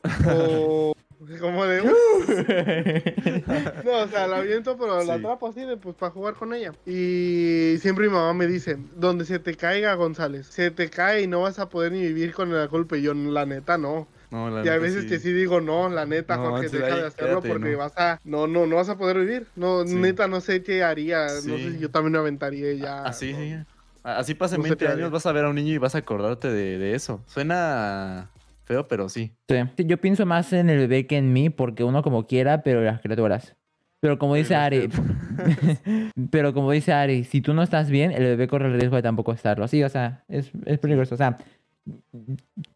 O 1.28 1.40
como 1.40 1.66
de, 1.66 1.82
"Uh". 1.82 1.86
no, 3.86 4.00
o 4.04 4.08
sea, 4.08 4.28
la 4.28 4.38
aviento, 4.38 4.78
pero 4.78 4.98
la 4.98 5.16
Sí. 5.16 5.20
atrapo 5.20 5.48
así 5.48 5.62
de, 5.62 5.78
pues, 5.78 5.96
para 5.96 6.12
jugar 6.12 6.36
con 6.36 6.54
ella. 6.54 6.74
Y 6.86 7.78
siempre 7.80 8.08
mi 8.08 8.14
mamá 8.14 8.34
me 8.34 8.48
dice, 8.48 8.78
donde 8.96 9.26
se 9.26 9.40
te 9.40 9.56
caiga, 9.56 9.94
González, 9.96 10.48
se 10.48 10.72
te 10.72 10.90
cae 10.90 11.24
y 11.24 11.28
no 11.28 11.42
vas 11.42 11.60
a 11.60 11.70
poder 11.70 11.92
ni 11.94 12.02
vivir 12.02 12.34
con 12.34 12.54
la 12.54 12.68
culpa. 12.68 12.98
Y 12.98 13.02
yo, 13.04 13.14
la 13.14 13.46
neta, 13.46 13.78
no. 13.78 14.08
No, 14.32 14.50
la 14.50 14.66
Y 14.66 14.70
a 14.70 14.78
veces 14.78 15.06
que 15.06 15.20
sí 15.20 15.32
digo, 15.34 15.62
no, 15.62 15.90
la 15.90 16.06
neta, 16.06 16.36
No, 16.38 16.52
Jorge, 16.52 16.70
deja 16.70 16.86
ahí 16.88 17.02
de 17.02 17.08
hacerlo 17.08 17.42
quédate, 17.42 17.50
porque 17.50 17.72
¿no? 17.74 17.78
vas 17.78 17.94
a, 17.98 18.20
no, 18.24 18.48
no, 18.48 18.66
no 18.66 18.76
vas 18.78 18.90
a 18.90 18.98
poder 18.98 19.20
vivir. 19.20 19.48
No, 19.56 19.86
Sí. 19.86 19.96
neta, 19.96 20.28
no 20.28 20.42
sé 20.42 20.64
qué 20.64 20.84
haría. 20.84 21.24
No 21.26 21.30
sé 21.42 21.58
Sí. 21.58 21.72
si 21.74 21.80
yo 21.80 21.90
también 21.92 22.14
me 22.14 22.18
aventaría 22.20 22.74
ya. 22.74 23.04
Así, 23.04 23.34
no. 23.34 23.40
sí. 23.40 23.56
Así 24.04 24.34
pasen 24.36 24.60
No 24.60 24.64
sé 24.66 24.70
20 24.70 24.86
qué 24.86 24.92
años, 24.92 25.12
vas 25.12 25.26
a 25.26 25.32
ver 25.32 25.46
a 25.46 25.50
un 25.50 25.56
niño 25.56 25.74
y 25.74 25.78
vas 25.80 25.96
a 25.96 26.00
acordarte 26.00 26.52
de, 26.52 26.78
de 26.78 26.94
eso. 26.96 27.24
Suena 27.26 28.30
feo, 28.66 28.88
pero 28.88 29.10
sí. 29.10 29.32
Sí. 29.50 29.56
Yo 29.86 29.98
pienso 29.98 30.26
más 30.26 30.54
en 30.54 30.70
el 30.70 30.78
bebé 30.80 31.08
que 31.08 31.18
en 31.18 31.34
mí, 31.34 31.50
porque 31.50 31.84
uno 31.84 32.04
como 32.04 32.28
quiera, 32.28 32.62
pero 32.62 32.82
las 32.84 33.02
criaturas. 33.02 33.56
Pero 34.02 34.20
como 34.20 34.36
dice 34.36 34.54
Ari, 34.54 34.90
pero 36.30 36.54
como 36.54 36.72
dice 36.72 36.94
Ari, 36.94 37.24
si 37.24 37.42
tú 37.42 37.54
no 37.54 37.64
estás 37.64 37.90
bien, 37.90 38.12
el 38.12 38.24
bebé 38.24 38.48
corre 38.48 38.68
el 38.68 38.74
riesgo 38.80 38.96
de 38.96 39.02
tampoco 39.02 39.32
estarlo. 39.34 39.68
Sí, 39.68 39.84
o 39.84 39.90
sea, 39.90 40.24
es, 40.28 40.52
es 40.66 40.78
peligroso. 40.80 41.16
O 41.16 41.18
sea, 41.18 41.38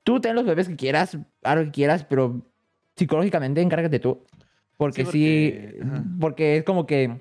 tú 0.03 0.19
ten 0.19 0.35
los 0.35 0.45
bebés 0.45 0.67
que 0.67 0.75
quieras, 0.75 1.17
algo 1.43 1.65
que 1.65 1.71
quieras, 1.71 2.03
pero 2.03 2.41
psicológicamente 2.95 3.61
encárgate 3.61 3.99
tú. 3.99 4.23
Porque 4.77 5.05
sí, 5.05 5.53
porque- 5.53 5.79
ajá. 5.83 6.03
porque 6.19 6.57
es 6.57 6.63
como 6.63 6.85
que, 6.85 7.17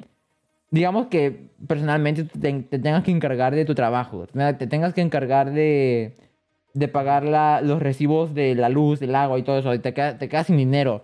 digamos 0.70 1.06
que 1.08 1.48
personalmente 1.66 2.24
te, 2.24 2.52
te 2.62 2.78
tengas 2.78 3.02
que 3.02 3.10
encargar 3.10 3.54
de 3.54 3.64
tu 3.64 3.74
trabajo, 3.74 4.26
te 4.26 4.54
te 4.54 4.66
tengas 4.66 4.94
que 4.94 5.00
encargar 5.00 5.52
de, 5.52 6.14
de 6.74 6.88
pagar 6.88 7.24
la- 7.24 7.60
los 7.60 7.80
recibos 7.82 8.34
de 8.34 8.54
la 8.54 8.68
luz, 8.68 9.00
del 9.00 9.14
agua 9.14 9.38
y 9.38 9.42
todo 9.42 9.58
eso, 9.58 9.74
y 9.74 9.78
te, 9.80 9.92
queda- 9.92 10.18
te 10.18 10.28
quedas 10.28 10.46
sin 10.46 10.56
dinero. 10.56 11.02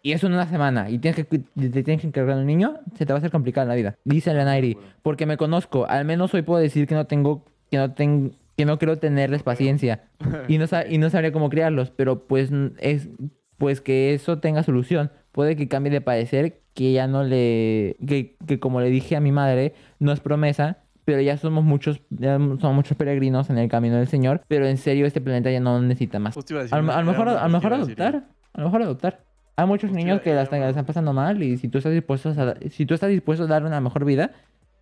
Y 0.00 0.12
eso 0.12 0.28
en 0.28 0.34
una 0.34 0.46
semana, 0.48 0.88
y 0.88 0.98
tienes 1.00 1.26
que, 1.26 1.38
te 1.38 1.82
tienes 1.82 2.00
que 2.00 2.06
encargar 2.06 2.36
un 2.38 2.46
niño, 2.46 2.78
se 2.96 3.04
te 3.04 3.12
va 3.12 3.16
a 3.16 3.18
hacer 3.18 3.32
complicada 3.32 3.66
la 3.66 3.74
vida. 3.74 3.96
Dice 4.04 4.32
la 4.32 4.44
Nairi, 4.44 4.78
porque 5.02 5.26
me 5.26 5.36
conozco, 5.36 5.86
al 5.86 6.04
menos 6.04 6.32
hoy 6.34 6.42
puedo 6.42 6.60
decir 6.60 6.86
que 6.86 6.94
no 6.94 7.06
tengo, 7.08 7.42
que 7.68 7.78
no 7.78 7.92
tengo, 7.92 8.30
que 8.58 8.64
no 8.64 8.76
quiero 8.76 8.98
tenerles 8.98 9.44
paciencia 9.44 10.08
y 10.48 10.58
no, 10.58 10.66
y 10.90 10.98
no 10.98 11.10
sabría 11.10 11.30
cómo 11.30 11.48
criarlos, 11.48 11.92
pero 11.92 12.26
pues 12.26 12.50
es 12.80 13.08
pues 13.56 13.80
que 13.80 14.14
eso 14.14 14.38
tenga 14.40 14.64
solución. 14.64 15.12
Puede 15.30 15.54
que 15.54 15.68
cambie 15.68 15.92
de 15.92 16.00
parecer, 16.00 16.60
que 16.74 16.92
ya 16.92 17.06
no 17.06 17.22
le 17.22 17.96
que, 18.04 18.36
que 18.48 18.58
como 18.58 18.80
le 18.80 18.90
dije 18.90 19.14
a 19.14 19.20
mi 19.20 19.30
madre, 19.30 19.74
no 20.00 20.10
es 20.10 20.18
promesa, 20.18 20.78
pero 21.04 21.20
ya 21.20 21.36
somos 21.36 21.62
muchos 21.62 22.02
ya 22.10 22.36
somos 22.36 22.74
muchos 22.74 22.96
peregrinos 22.96 23.48
en 23.48 23.58
el 23.58 23.68
camino 23.68 23.94
del 23.94 24.08
Señor, 24.08 24.42
pero 24.48 24.66
en 24.66 24.76
serio 24.76 25.06
este 25.06 25.20
planeta 25.20 25.52
ya 25.52 25.60
no 25.60 25.80
necesita 25.80 26.18
más. 26.18 26.36
Iba 26.50 26.58
a 26.58 26.62
decir 26.64 26.76
A 26.76 26.82
lo, 26.82 26.92
a 26.92 27.02
mejor 27.04 27.28
a 27.28 27.44
lo 27.44 27.48
mejor 27.50 27.74
adoptar, 27.74 28.24
a 28.54 28.58
lo 28.60 28.64
mejor 28.64 28.82
adoptar. 28.82 29.24
Hay 29.54 29.66
muchos 29.66 29.90
Justo 29.90 30.04
niños 30.04 30.20
que 30.20 30.36
están, 30.36 30.58
la 30.58 30.70
están 30.70 30.84
pasando 30.84 31.12
mal 31.12 31.40
y 31.44 31.58
si 31.58 31.68
tú 31.68 31.78
estás 31.78 31.92
dispuesto 31.92 32.30
a 32.30 32.56
si 32.70 32.86
tú 32.86 32.94
estás 32.94 33.10
dispuesto 33.10 33.44
a 33.44 33.46
dar 33.46 33.64
una 33.64 33.80
mejor 33.80 34.04
vida, 34.04 34.32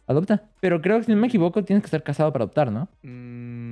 adopta. 0.06 0.44
Pero 0.60 0.80
creo 0.80 0.98
que 0.98 1.04
si 1.04 1.12
no 1.12 1.20
me 1.20 1.26
equivoco 1.26 1.62
tienes 1.64 1.82
que 1.82 1.86
estar 1.86 2.02
casado 2.02 2.32
para 2.32 2.44
adoptar, 2.44 2.72
¿no? 2.72 2.88
Mm, 3.02 3.65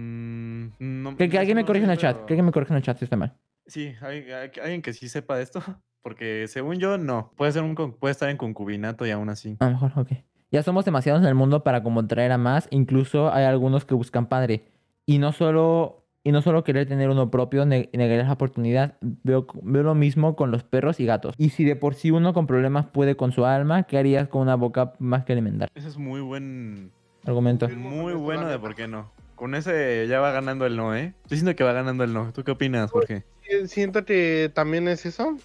no- 1.13 1.17
Que, 1.17 1.29
que 1.29 1.35
no 1.37 1.41
alguien 1.41 1.57
me 1.57 1.65
corrija 1.65 1.85
en 1.87 1.91
el 1.93 1.99
chat, 1.99 2.15
pero- 2.17 2.27
que 2.27 2.33
alguien 2.35 2.47
me 2.47 2.53
corrija 2.53 2.75
en 2.75 2.79
el 2.79 2.83
chat 2.83 2.99
si 2.99 3.05
está 3.05 3.17
mal. 3.17 3.35
Sí, 3.67 3.95
hay, 4.03 4.31
hay- 4.31 4.51
alguien 4.63 4.83
que 4.83 4.93
sí 4.93 5.09
sepa 5.09 5.37
de 5.37 5.43
esto, 5.43 5.61
porque 6.03 6.47
según 6.49 6.77
yo, 6.79 6.99
no. 6.99 7.33
Puede, 7.37 7.53
ser 7.53 7.63
un, 7.63 7.75
puede 7.75 8.13
estar 8.13 8.29
en 8.29 8.37
concubinato 8.37 9.07
y 9.07 9.11
aún 9.11 9.29
así. 9.31 9.57
A 9.61 9.67
lo 9.67 9.71
mejor, 9.73 9.93
ok. 9.97 10.11
Ya 10.51 10.63
somos 10.63 10.85
demasiados 10.85 11.23
en 11.23 11.29
el 11.29 11.35
mundo 11.35 11.65
para 11.65 11.83
como 11.83 12.07
traer 12.07 12.31
a 12.33 12.39
más. 12.39 12.69
Incluso 12.71 13.33
hay 13.33 13.45
algunos 13.45 13.85
que 13.85 13.95
buscan 13.95 14.27
padre. 14.27 14.65
Y 15.05 15.19
no 15.19 15.33
solo, 15.33 16.07
y 16.23 16.31
no 16.31 16.43
solo 16.43 16.63
querer 16.63 16.87
tener 16.87 17.09
uno 17.11 17.29
propio, 17.31 17.67
ne- 17.67 17.91
negar 17.93 18.25
la 18.25 18.33
oportunidad. 18.33 18.95
Veo, 19.01 19.47
veo 19.63 19.83
lo 19.83 19.95
mismo 19.97 20.37
con 20.37 20.53
los 20.53 20.63
perros 20.63 21.01
y 21.01 21.07
gatos. 21.07 21.35
Y 21.39 21.49
si 21.49 21.65
de 21.65 21.75
por 21.75 21.95
sí 21.95 22.11
uno 22.13 22.33
con 22.35 22.47
problemas 22.47 22.87
puede 22.87 23.17
con 23.17 23.33
su 23.33 23.45
alma, 23.45 23.83
¿qué 23.83 23.99
harías 23.99 24.29
con 24.29 24.43
una 24.43 24.55
boca 24.55 24.93
más 25.01 25.25
que 25.25 25.33
alimentar? 25.33 25.69
Ese 25.75 25.89
es 25.89 25.99
muy 25.99 26.21
buen, 26.21 26.93
Argumento. 27.27 27.69
Muy 27.71 28.13
bueno 28.15 28.47
de 28.49 28.59
por 28.59 28.75
qué 28.77 28.87
no. 28.87 29.11
Con 29.35 29.55
ese 29.55 30.07
ya 30.09 30.21
va 30.21 30.31
ganando 30.33 30.65
el 30.67 30.77
no, 30.77 30.95
¿eh? 30.97 31.15
Yo 31.29 31.37
siento 31.37 31.55
que 31.57 31.65
va 31.65 31.73
ganando 31.73 32.05
el 32.05 32.13
no. 32.13 32.33
¿Tú 32.33 32.45
qué 32.45 32.53
opinas, 32.53 32.91
Jorge? 32.91 33.25
Sí, 33.43 33.69
Siento 33.69 34.05
que 34.05 34.51
también 34.55 34.89
es 34.89 35.05
eso, 35.07 35.37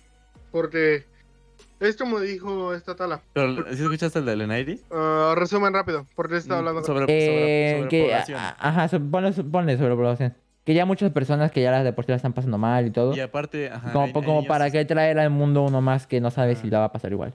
porque 0.52 1.06
esto 1.80 2.06
me 2.06 2.22
dijo 2.22 2.74
esta 2.74 2.96
tala. 2.96 3.22
Pero, 3.34 3.66
¿sí 3.74 3.82
escuchaste 3.84 4.20
el 4.20 4.26
de 4.26 4.36
Lenairi? 4.36 4.82
Ah, 4.92 5.34
resumen 5.36 5.74
rápido, 5.74 6.06
porque 6.16 6.38
está 6.38 6.56
Mm, 6.56 6.58
hablando. 6.60 6.84
Sobre, 6.84 7.06
Eh, 7.08 7.76
sobre, 7.78 7.90
que, 7.90 8.00
sobrepoblación. 8.04 8.40
a- 8.40 8.56
ajá, 8.60 8.88
so- 8.88 9.00
ponle, 9.02 9.32
ponle 9.44 9.78
sobrepoblación. 9.78 10.36
Que 10.66 10.74
ya 10.76 10.86
muchas 10.86 11.12
personas 11.12 11.52
que 11.52 11.62
ya 11.64 11.72
las 11.72 11.84
de 11.84 11.94
por 11.94 12.06
sí 12.06 12.12
la 12.12 12.18
están 12.18 12.34
pasando 12.34 12.58
mal 12.60 12.86
y 12.86 12.92
todo. 12.92 13.16
Y 13.16 13.20
aparte, 13.22 13.70
ajá, 13.72 13.92
como 13.92 14.06
hay- 14.06 14.14
po- 14.14 14.20
hay 14.20 14.26
como 14.26 14.38
niños- 14.42 14.50
para 14.50 14.70
qué 14.70 14.86
traer 14.86 15.18
al 15.20 15.32
mundo 15.32 15.64
uno 15.64 15.82
más 15.82 16.06
que 16.06 16.22
no 16.22 16.30
sabe 16.32 16.56
si 16.56 16.70
la 16.70 16.80
va 16.80 16.86
a 16.86 16.92
pasar 16.92 17.12
igual. 17.12 17.34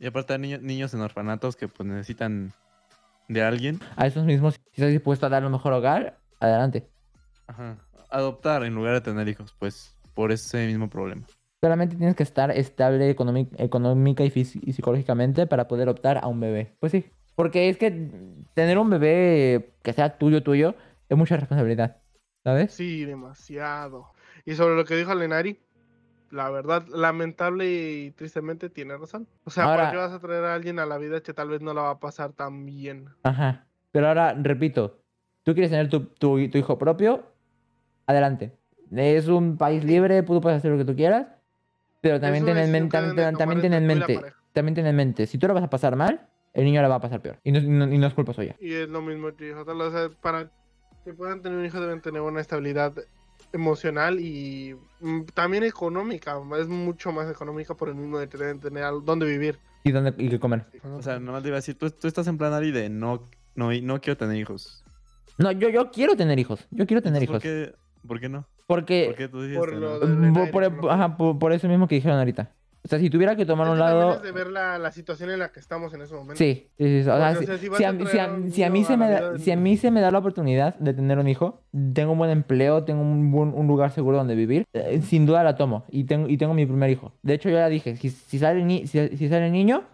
Y 0.00 0.06
aparte 0.06 0.32
hay 0.32 0.38
niños, 0.40 0.60
niños 0.60 0.92
en 0.92 1.00
orfanatos 1.00 1.54
que 1.56 1.68
pues 1.68 1.88
necesitan 1.88 2.52
de 3.28 3.42
alguien. 3.42 3.80
A 3.96 4.06
esos 4.06 4.24
mismos, 4.24 4.54
si 4.54 4.80
estás 4.80 4.90
dispuesto 4.90 5.26
a 5.26 5.28
dar 5.28 5.44
un 5.44 5.52
mejor 5.52 5.72
hogar, 5.72 6.18
adelante. 6.40 6.88
Ajá. 7.46 7.76
Adoptar 8.10 8.64
en 8.64 8.74
lugar 8.74 8.94
de 8.94 9.00
tener 9.00 9.28
hijos, 9.28 9.54
pues 9.58 9.96
por 10.14 10.32
ese 10.32 10.66
mismo 10.66 10.88
problema. 10.88 11.22
Solamente 11.60 11.96
tienes 11.96 12.14
que 12.14 12.22
estar 12.22 12.50
estable 12.50 13.10
económica 13.10 14.24
y, 14.24 14.32
y 14.34 14.72
psicológicamente 14.72 15.46
para 15.46 15.66
poder 15.66 15.88
optar 15.88 16.18
a 16.18 16.26
un 16.26 16.40
bebé. 16.40 16.76
Pues 16.78 16.92
sí. 16.92 17.06
Porque 17.34 17.68
es 17.68 17.78
que 17.78 18.10
tener 18.54 18.78
un 18.78 18.90
bebé 18.90 19.74
que 19.82 19.92
sea 19.92 20.18
tuyo, 20.18 20.42
tuyo, 20.42 20.74
es 21.08 21.16
mucha 21.16 21.36
responsabilidad. 21.36 21.96
¿Sabes? 22.44 22.72
Sí, 22.72 23.04
demasiado. 23.06 24.12
Y 24.44 24.54
sobre 24.54 24.76
lo 24.76 24.84
que 24.84 24.96
dijo 24.96 25.14
Lenari, 25.14 25.58
la 26.30 26.50
verdad, 26.50 26.84
lamentable 26.88 27.70
y 27.70 28.10
tristemente 28.12 28.68
tiene 28.70 28.96
razón. 28.96 29.26
O 29.44 29.50
sea, 29.50 29.64
Ahora- 29.64 29.84
¿por 29.84 29.92
qué 29.92 29.96
vas 29.98 30.12
a 30.12 30.18
traer 30.20 30.44
a 30.44 30.54
alguien 30.54 30.78
a 30.78 30.86
la 30.86 30.98
vida 30.98 31.20
que 31.20 31.32
tal 31.34 31.48
vez 31.48 31.60
no 31.60 31.74
la 31.74 31.82
va 31.82 31.90
a 31.90 32.00
pasar 32.00 32.32
tan 32.32 32.66
bien? 32.66 33.08
Ajá. 33.22 33.66
Pero 33.92 34.08
ahora, 34.08 34.34
repito, 34.34 35.00
tú 35.44 35.52
quieres 35.54 35.70
tener 35.70 35.88
tu, 35.88 36.00
tu- 36.06 36.48
tu 36.50 36.58
hijo 36.58 36.78
propio, 36.78 37.24
adelante. 38.06 38.52
Es 38.90 39.28
un 39.28 39.56
país 39.56 39.84
libre, 39.84 40.22
tú 40.22 40.40
puedes 40.40 40.58
hacer 40.58 40.70
lo 40.72 40.78
que 40.78 40.84
tú 40.84 40.94
quieras, 40.96 41.26
pero 42.00 42.20
también 42.20 42.44
ten 42.44 42.58
en 42.58 42.70
mente, 42.70 42.90
también, 42.96 43.60
ten 43.60 43.72
en 43.74 43.86
mente, 43.86 44.20
también 44.52 44.74
ten 44.74 44.86
en 44.86 44.96
mente, 44.96 45.26
si 45.26 45.38
tú 45.38 45.46
lo 45.48 45.54
vas 45.54 45.64
a 45.64 45.70
pasar 45.70 45.96
mal, 45.96 46.28
el 46.52 46.64
niño 46.64 46.82
la 46.82 46.88
va 46.88 46.96
a 46.96 47.00
pasar 47.00 47.20
peor. 47.20 47.38
Y 47.42 47.50
no, 47.52 47.58
y 47.58 47.66
no- 47.68 47.92
y 47.92 47.98
no 47.98 48.06
es 48.06 48.14
culpa 48.14 48.32
suya. 48.32 48.56
Y 48.60 48.72
es 48.74 48.88
lo 48.88 49.00
mismo 49.02 49.34
que 49.34 49.54
o 49.54 49.90
sea, 49.90 50.10
para 50.20 50.50
que 51.04 51.12
puedan 51.12 51.42
tener 51.42 51.58
un 51.58 51.64
hijo 51.64 51.80
deben 51.80 52.00
tener 52.00 52.20
una 52.20 52.40
estabilidad 52.40 52.92
emocional 53.54 54.20
y 54.20 54.76
mm, 55.00 55.22
también 55.34 55.64
económica. 55.64 56.36
Es 56.60 56.68
mucho 56.68 57.12
más 57.12 57.30
económica 57.30 57.74
por 57.74 57.88
el 57.88 57.94
mismo 57.94 58.18
de 58.18 58.26
tener 58.26 58.82
al- 58.82 59.04
dónde 59.04 59.26
vivir. 59.26 59.58
Y 59.84 59.90
dónde 59.92 60.14
y 60.18 60.28
qué 60.28 60.38
comer. 60.40 60.66
O 60.96 61.02
sea, 61.02 61.18
nomás 61.18 61.42
te 61.42 61.48
iba 61.48 61.56
a 61.56 61.60
decir, 61.60 61.76
tú, 61.78 61.90
tú 61.90 62.08
estás 62.08 62.26
en 62.26 62.38
plan 62.38 62.52
Ari 62.52 62.70
de 62.70 62.88
no, 62.88 63.24
no, 63.54 63.70
no 63.72 64.00
quiero 64.00 64.16
tener 64.16 64.36
hijos. 64.36 64.82
No, 65.38 65.52
yo, 65.52 65.68
yo 65.68 65.90
quiero 65.90 66.16
tener 66.16 66.38
hijos. 66.38 66.66
Yo 66.70 66.86
quiero 66.86 67.02
tener 67.02 67.22
hijos. 67.22 67.34
¿Por 67.34 67.42
qué, 67.42 67.74
por 68.06 68.20
qué 68.20 68.28
no? 68.28 68.46
Porque 68.66 69.04
¿Por 69.08 69.16
qué 69.16 69.28
tú 69.28 69.42
dices 69.42 69.58
por 69.58 70.90
ajá, 70.90 71.16
por- 71.16 71.38
por 71.38 71.52
eso 71.52 71.68
mismo 71.68 71.86
que 71.86 71.96
dijeron 71.96 72.18
ahorita. 72.18 72.52
O 72.84 72.88
sea, 72.88 72.98
si 72.98 73.08
tuviera 73.08 73.34
que 73.34 73.46
tomar 73.46 73.66
un 73.68 73.78
lado... 73.78 74.20
de 74.20 74.30
ver 74.30 74.48
la, 74.48 74.76
la 74.78 74.92
situación 74.92 75.30
en 75.30 75.38
la 75.38 75.50
que 75.52 75.58
estamos 75.58 75.94
en 75.94 76.02
ese 76.02 76.12
momento. 76.12 76.34
Sí, 76.36 76.68
sí, 76.76 77.02
sí, 77.02 77.08
O 77.08 77.16
sea, 77.16 77.34
si, 77.34 77.82
a 77.82 77.92
mí- 78.68 78.84
se 78.84 78.96
me 78.98 79.08
da, 79.08 79.30
vida 79.30 79.38
si 79.38 79.50
a 79.52 79.56
mí 79.56 79.76
se 79.78 79.90
me 79.90 80.02
da 80.02 80.10
la 80.10 80.18
oportunidad 80.18 80.74
de 80.74 80.92
tener 80.92 81.18
un 81.18 81.26
hijo, 81.26 81.62
tengo 81.94 82.12
un 82.12 82.18
buen 82.18 82.30
empleo, 82.30 82.84
tengo 82.84 83.00
un, 83.00 83.32
buen- 83.32 83.54
un 83.54 83.66
lugar 83.66 83.90
seguro 83.90 84.18
donde 84.18 84.34
vivir, 84.34 84.64
eh, 84.74 85.00
sin 85.00 85.24
duda 85.24 85.42
la 85.42 85.56
tomo 85.56 85.86
y 85.88 86.04
tengo, 86.04 86.28
y 86.28 86.36
tengo 86.36 86.52
mi 86.52 86.66
primer 86.66 86.90
hijo. 86.90 87.12
De 87.22 87.32
hecho, 87.32 87.48
yo 87.48 87.56
ya 87.56 87.70
dije, 87.70 87.96
si, 87.96 88.10
si 88.10 88.38
sale, 88.38 88.62
ni- 88.62 88.86
si, 88.86 89.16
si 89.16 89.28
sale 89.30 89.50
niño, 89.50 89.84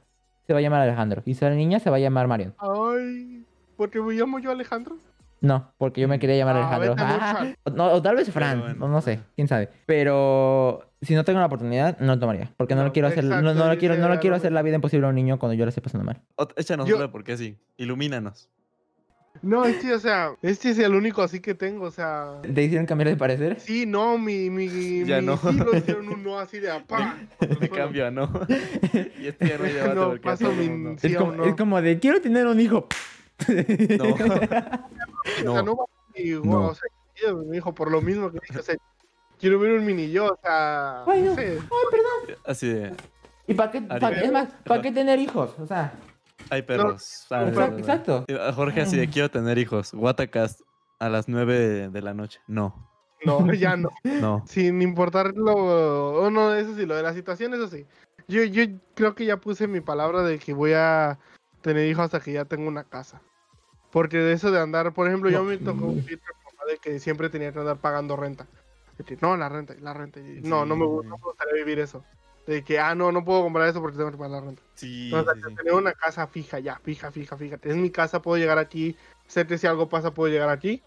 se 0.48 0.52
va 0.52 0.58
a 0.58 0.62
llamar 0.62 0.80
Alejandro. 0.80 1.22
Y 1.24 1.34
si 1.34 1.40
sale 1.40 1.54
niña, 1.54 1.78
se 1.78 1.90
va 1.90 1.96
a 1.96 2.00
llamar 2.00 2.26
Marion. 2.26 2.54
Ay, 2.58 3.44
¿por 3.76 3.88
qué 3.90 4.00
me 4.00 4.14
llamo 4.14 4.40
yo 4.40 4.50
Alejandro? 4.50 4.96
No, 5.40 5.72
porque 5.78 6.00
yo 6.00 6.08
me 6.08 6.18
quería 6.18 6.36
llamar 6.38 6.56
Ah, 6.56 6.74
Alejandro. 6.74 6.94
Ah, 6.98 7.46
o, 7.64 7.70
no, 7.70 7.92
o 7.92 8.02
tal 8.02 8.16
vez 8.16 8.30
Fran, 8.32 8.58
bueno. 8.60 8.74
no, 8.74 8.88
no 8.88 9.00
sé, 9.00 9.20
quién 9.36 9.46
sabe. 9.46 9.68
Pero 9.86 10.89
si 11.02 11.14
no 11.14 11.24
tengo 11.24 11.38
la 11.40 11.46
oportunidad, 11.46 11.98
no 12.00 12.14
lo 12.14 12.18
tomaría. 12.18 12.52
Porque 12.56 12.74
no, 12.74 12.82
No, 12.82 12.86
le 12.88 12.92
quiero 12.92 13.08
hacer, 13.08 13.24
no, 13.24 13.30
exacto, 13.36 13.54
no 13.54 13.68
le 13.68 13.74
yo 13.74 13.78
quiero, 13.80 13.96
no 13.96 14.06
a 14.06 14.18
quiero 14.20 14.34
lo 14.34 14.38
hacer 14.38 14.52
la 14.52 14.62
vida 14.62 14.74
imposible 14.76 15.06
a 15.06 15.10
un 15.10 15.14
niño 15.16 15.38
cuando 15.38 15.54
yo 15.54 15.64
le 15.64 15.70
esté 15.70 15.80
pasando 15.80 16.04
mal. 16.04 16.20
Ot- 16.36 16.52
Échanos 16.56 16.86
Yo- 16.86 16.96
otra 16.96 17.06
de 17.06 17.12
por 17.12 17.24
qué 17.24 17.36
sí. 17.36 17.56
Ilumínanos. 17.76 18.48
No, 19.42 19.64
este, 19.64 19.94
o 19.94 19.98
sea, 20.00 20.32
este 20.42 20.70
es 20.70 20.78
el 20.80 20.92
único 20.94 21.22
así 21.22 21.38
que 21.40 21.54
tengo, 21.54 21.84
o 21.86 21.90
sea. 21.90 22.40
¿Te 22.42 22.62
hicieron 22.64 22.84
cambiar 22.84 23.08
de 23.10 23.16
parecer? 23.16 23.60
Sí, 23.60 23.86
no, 23.86 24.18
mi, 24.18 24.50
mi, 24.50 24.66
Ya 25.06 25.20
mi 25.20 25.26
no. 25.26 25.36
sí 25.38 25.52
lo 25.52 25.74
hicieron 25.76 26.08
un 26.08 26.22
no 26.24 26.38
así 26.38 26.58
de 26.58 26.70
apá. 26.70 27.16
De 27.40 27.68
cambio 27.70 28.06
a 28.06 28.10
no. 28.10 28.28
y 29.20 29.28
este 29.28 29.48
ya 29.48 29.56
no 29.56 29.64
debate 29.64 29.94
No, 29.94 30.06
porque 30.08 30.20
paso 30.22 30.52
mi- 30.52 30.98
Sí 30.98 31.06
es, 31.06 31.16
como, 31.16 31.32
no. 31.32 31.44
es 31.44 31.54
como 31.54 31.80
de, 31.80 31.98
quiero 32.00 32.20
tener 32.20 32.46
un 32.46 32.58
hijo. 32.60 32.86
No. 33.48 34.04
O 34.12 34.16
sea, 34.18 34.84
no. 35.44 35.62
no 35.62 35.76
va 35.76 35.84
y, 36.14 36.30
No. 36.32 36.40
wow, 36.42 36.62
o 36.70 36.74
sea, 36.74 37.32
mi 37.46 37.56
hijo, 37.56 37.72
por 37.72 37.90
lo 37.90 38.02
mismo 38.02 38.30
que 38.32 38.38
dije, 38.46 38.58
o 38.58 38.62
sea, 38.62 38.74
quiero 39.40 39.58
ver 39.58 39.78
un 39.78 39.84
mini 39.86 40.10
yo, 40.10 40.26
o 40.26 40.38
sea, 40.42 41.04
Ay, 41.04 41.22
no. 41.22 41.30
no 41.30 41.34
sé. 41.34 41.58
Así 42.44 42.68
de. 42.68 42.94
¿Y 43.46 43.54
para 43.54 43.70
qué, 43.70 43.82
pa- 43.82 44.10
es 44.10 44.30
más, 44.30 44.48
¿para 44.64 44.82
qué 44.82 44.92
tener 44.92 45.18
hijos? 45.18 45.58
O 45.58 45.66
sea, 45.66 45.92
Hay 46.50 46.62
perros. 46.62 47.26
Ah, 47.30 47.48
exacto. 47.48 47.60
no, 47.60 47.66
no, 47.66 47.72
no. 47.72 47.78
exacto. 47.78 48.24
Y 48.28 48.34
a 48.34 48.52
Jorge 48.52 48.82
así 48.82 48.96
de 48.96 49.08
quiero 49.08 49.30
tener 49.30 49.58
hijos. 49.58 49.92
Watacast 49.92 50.60
a 50.98 51.08
las 51.08 51.28
9 51.28 51.88
de, 51.90 52.02
la 52.02 52.14
noche. 52.14 52.40
No. 52.46 52.88
No, 53.24 53.52
ya 53.52 53.76
no. 53.76 53.90
No. 54.04 54.44
Sin 54.46 54.82
importar 54.82 55.32
lo. 55.34 55.54
Oh, 55.54 56.30
no, 56.30 56.54
eso 56.54 56.76
sí, 56.76 56.86
lo 56.86 56.94
de 56.94 57.02
la 57.02 57.12
situación, 57.12 57.54
eso 57.54 57.68
sí. 57.68 57.86
Yo, 58.28 58.44
yo 58.44 58.62
creo 58.94 59.14
que 59.14 59.24
ya 59.24 59.38
puse 59.38 59.66
mi 59.66 59.80
palabra 59.80 60.22
de 60.22 60.38
que 60.38 60.52
voy 60.54 60.72
a 60.74 61.18
tener 61.62 61.88
hijos 61.88 62.04
hasta 62.04 62.20
que 62.20 62.32
ya 62.32 62.44
tengo 62.44 62.68
una 62.68 62.84
casa. 62.84 63.20
Porque 63.90 64.18
de 64.18 64.32
eso 64.32 64.52
de 64.52 64.60
andar, 64.60 64.92
por 64.92 65.08
ejemplo, 65.08 65.28
yo 65.30 65.42
me 65.42 65.56
tocó 65.58 65.88
vivir 65.88 66.20
con 66.20 66.36
mi 66.38 66.52
papá 66.52 66.64
de 66.70 66.78
que 66.78 67.00
siempre 67.00 67.28
tenía 67.28 67.52
que 67.52 67.58
andar 67.58 67.78
pagando 67.78 68.14
renta. 68.16 68.46
No, 69.20 69.36
la 69.36 69.48
renta, 69.48 69.74
la 69.80 69.94
renta. 69.94 70.20
y 70.20 70.40
no, 70.42 70.64
no 70.64 70.76
me, 70.76 70.84
no 70.86 71.02
me 71.02 71.24
gustaría 71.24 71.54
vivir 71.54 71.78
eso. 71.78 72.04
De 72.46 72.64
que, 72.64 72.78
ah, 72.78 72.94
no, 72.94 73.12
no 73.12 73.24
puedo 73.24 73.42
comprar 73.42 73.68
eso 73.68 73.80
porque 73.80 73.96
tengo 73.96 74.10
que 74.10 74.16
pagar 74.16 74.30
la 74.32 74.40
renta. 74.40 74.62
Sí, 74.74 75.10
No, 75.12 75.20
o 75.20 75.24
sea, 75.24 75.34
sí, 75.34 75.40
que 75.42 75.48
sí. 75.50 75.54
tener 75.56 75.74
una 75.74 75.92
casa 75.92 76.26
fija, 76.26 76.58
ya, 76.58 76.76
fija, 76.82 77.10
fija, 77.12 77.36
fíjate. 77.36 77.70
Es 77.70 77.76
mi 77.76 77.90
casa, 77.90 78.22
puedo 78.22 78.38
llegar 78.38 78.58
aquí. 78.58 78.96
Sé 79.26 79.46
que 79.46 79.58
si 79.58 79.66
algo 79.66 79.88
pasa, 79.88 80.12
puedo 80.12 80.32
llegar 80.32 80.48
aquí. 80.48 80.82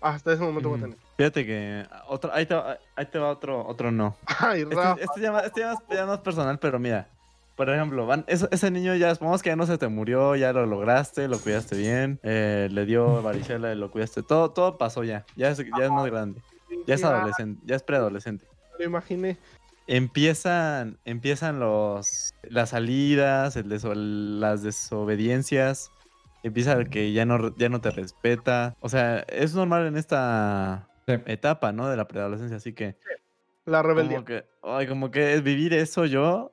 Hasta 0.00 0.32
ese 0.32 0.42
momento 0.42 0.68
voy 0.68 0.78
a 0.78 0.82
tener. 0.82 0.98
Fíjate 1.16 1.46
que 1.46 1.86
otro, 2.08 2.32
ahí, 2.34 2.44
te, 2.46 2.54
va- 2.54 2.76
ahí 2.96 3.06
te 3.06 3.18
va 3.18 3.30
otro, 3.30 3.64
otro 3.66 3.92
no. 3.92 4.16
Ay, 4.26 4.62
Este, 4.62 4.74
Rafa. 4.74 5.00
este 5.00 5.20
ya, 5.20 5.32
más- 5.32 5.44
este 5.44 5.60
ya 5.60 5.66
más, 5.68 5.78
ya 5.88 6.06
más 6.06 6.18
personal, 6.20 6.58
pero 6.58 6.78
mira. 6.78 7.08
Por 7.54 7.68
ejemplo, 7.70 8.06
van, 8.06 8.24
eso- 8.28 8.48
ese 8.50 8.70
niño 8.70 8.94
ya, 8.96 9.14
supongamos 9.14 9.42
que 9.42 9.50
ya 9.50 9.56
no 9.56 9.66
se 9.66 9.76
te 9.78 9.86
murió, 9.86 10.34
ya 10.36 10.52
lo 10.54 10.64
lograste, 10.66 11.28
lo 11.28 11.38
cuidaste 11.38 11.76
bien, 11.76 12.18
eh, 12.22 12.66
le 12.70 12.86
dio 12.86 13.22
varicela, 13.22 13.74
lo 13.74 13.90
cuidaste, 13.90 14.22
todo, 14.22 14.50
todo 14.50 14.78
pasó 14.78 15.04
ya, 15.04 15.24
ya 15.36 15.50
es, 15.50 15.58
ya 15.58 15.84
es 15.84 15.90
más 15.90 16.06
grande, 16.10 16.40
ya 16.86 16.94
es 16.94 17.04
adolescente, 17.04 17.60
ya 17.66 17.76
es 17.76 17.82
preadolescente. 17.82 18.46
Lo 18.78 18.84
imaginé. 18.84 19.38
Empiezan, 19.86 20.98
empiezan 21.04 21.58
los, 21.58 22.32
las 22.42 22.70
salidas, 22.70 23.56
el 23.56 23.68
deso- 23.68 23.94
las 23.94 24.62
desobediencias, 24.62 25.90
empieza 26.42 26.72
el 26.74 26.88
que 26.88 27.12
ya 27.12 27.24
no, 27.26 27.54
ya 27.56 27.68
no 27.68 27.80
te 27.80 27.90
respeta, 27.90 28.74
o 28.80 28.88
sea, 28.88 29.20
es 29.28 29.54
normal 29.54 29.86
en 29.86 29.96
esta 29.96 30.88
Sí. 31.08 31.14
etapa, 31.26 31.72
¿no? 31.72 31.88
De 31.88 31.96
la 31.96 32.06
preadolescencia, 32.06 32.56
así 32.56 32.72
que... 32.72 32.96
La 33.64 33.82
rebeldía. 33.82 34.16
Como 34.16 34.24
que, 34.24 34.44
ay, 34.62 34.86
como 34.86 35.10
que 35.10 35.34
es 35.34 35.42
vivir 35.42 35.74
eso 35.74 36.04
yo, 36.06 36.50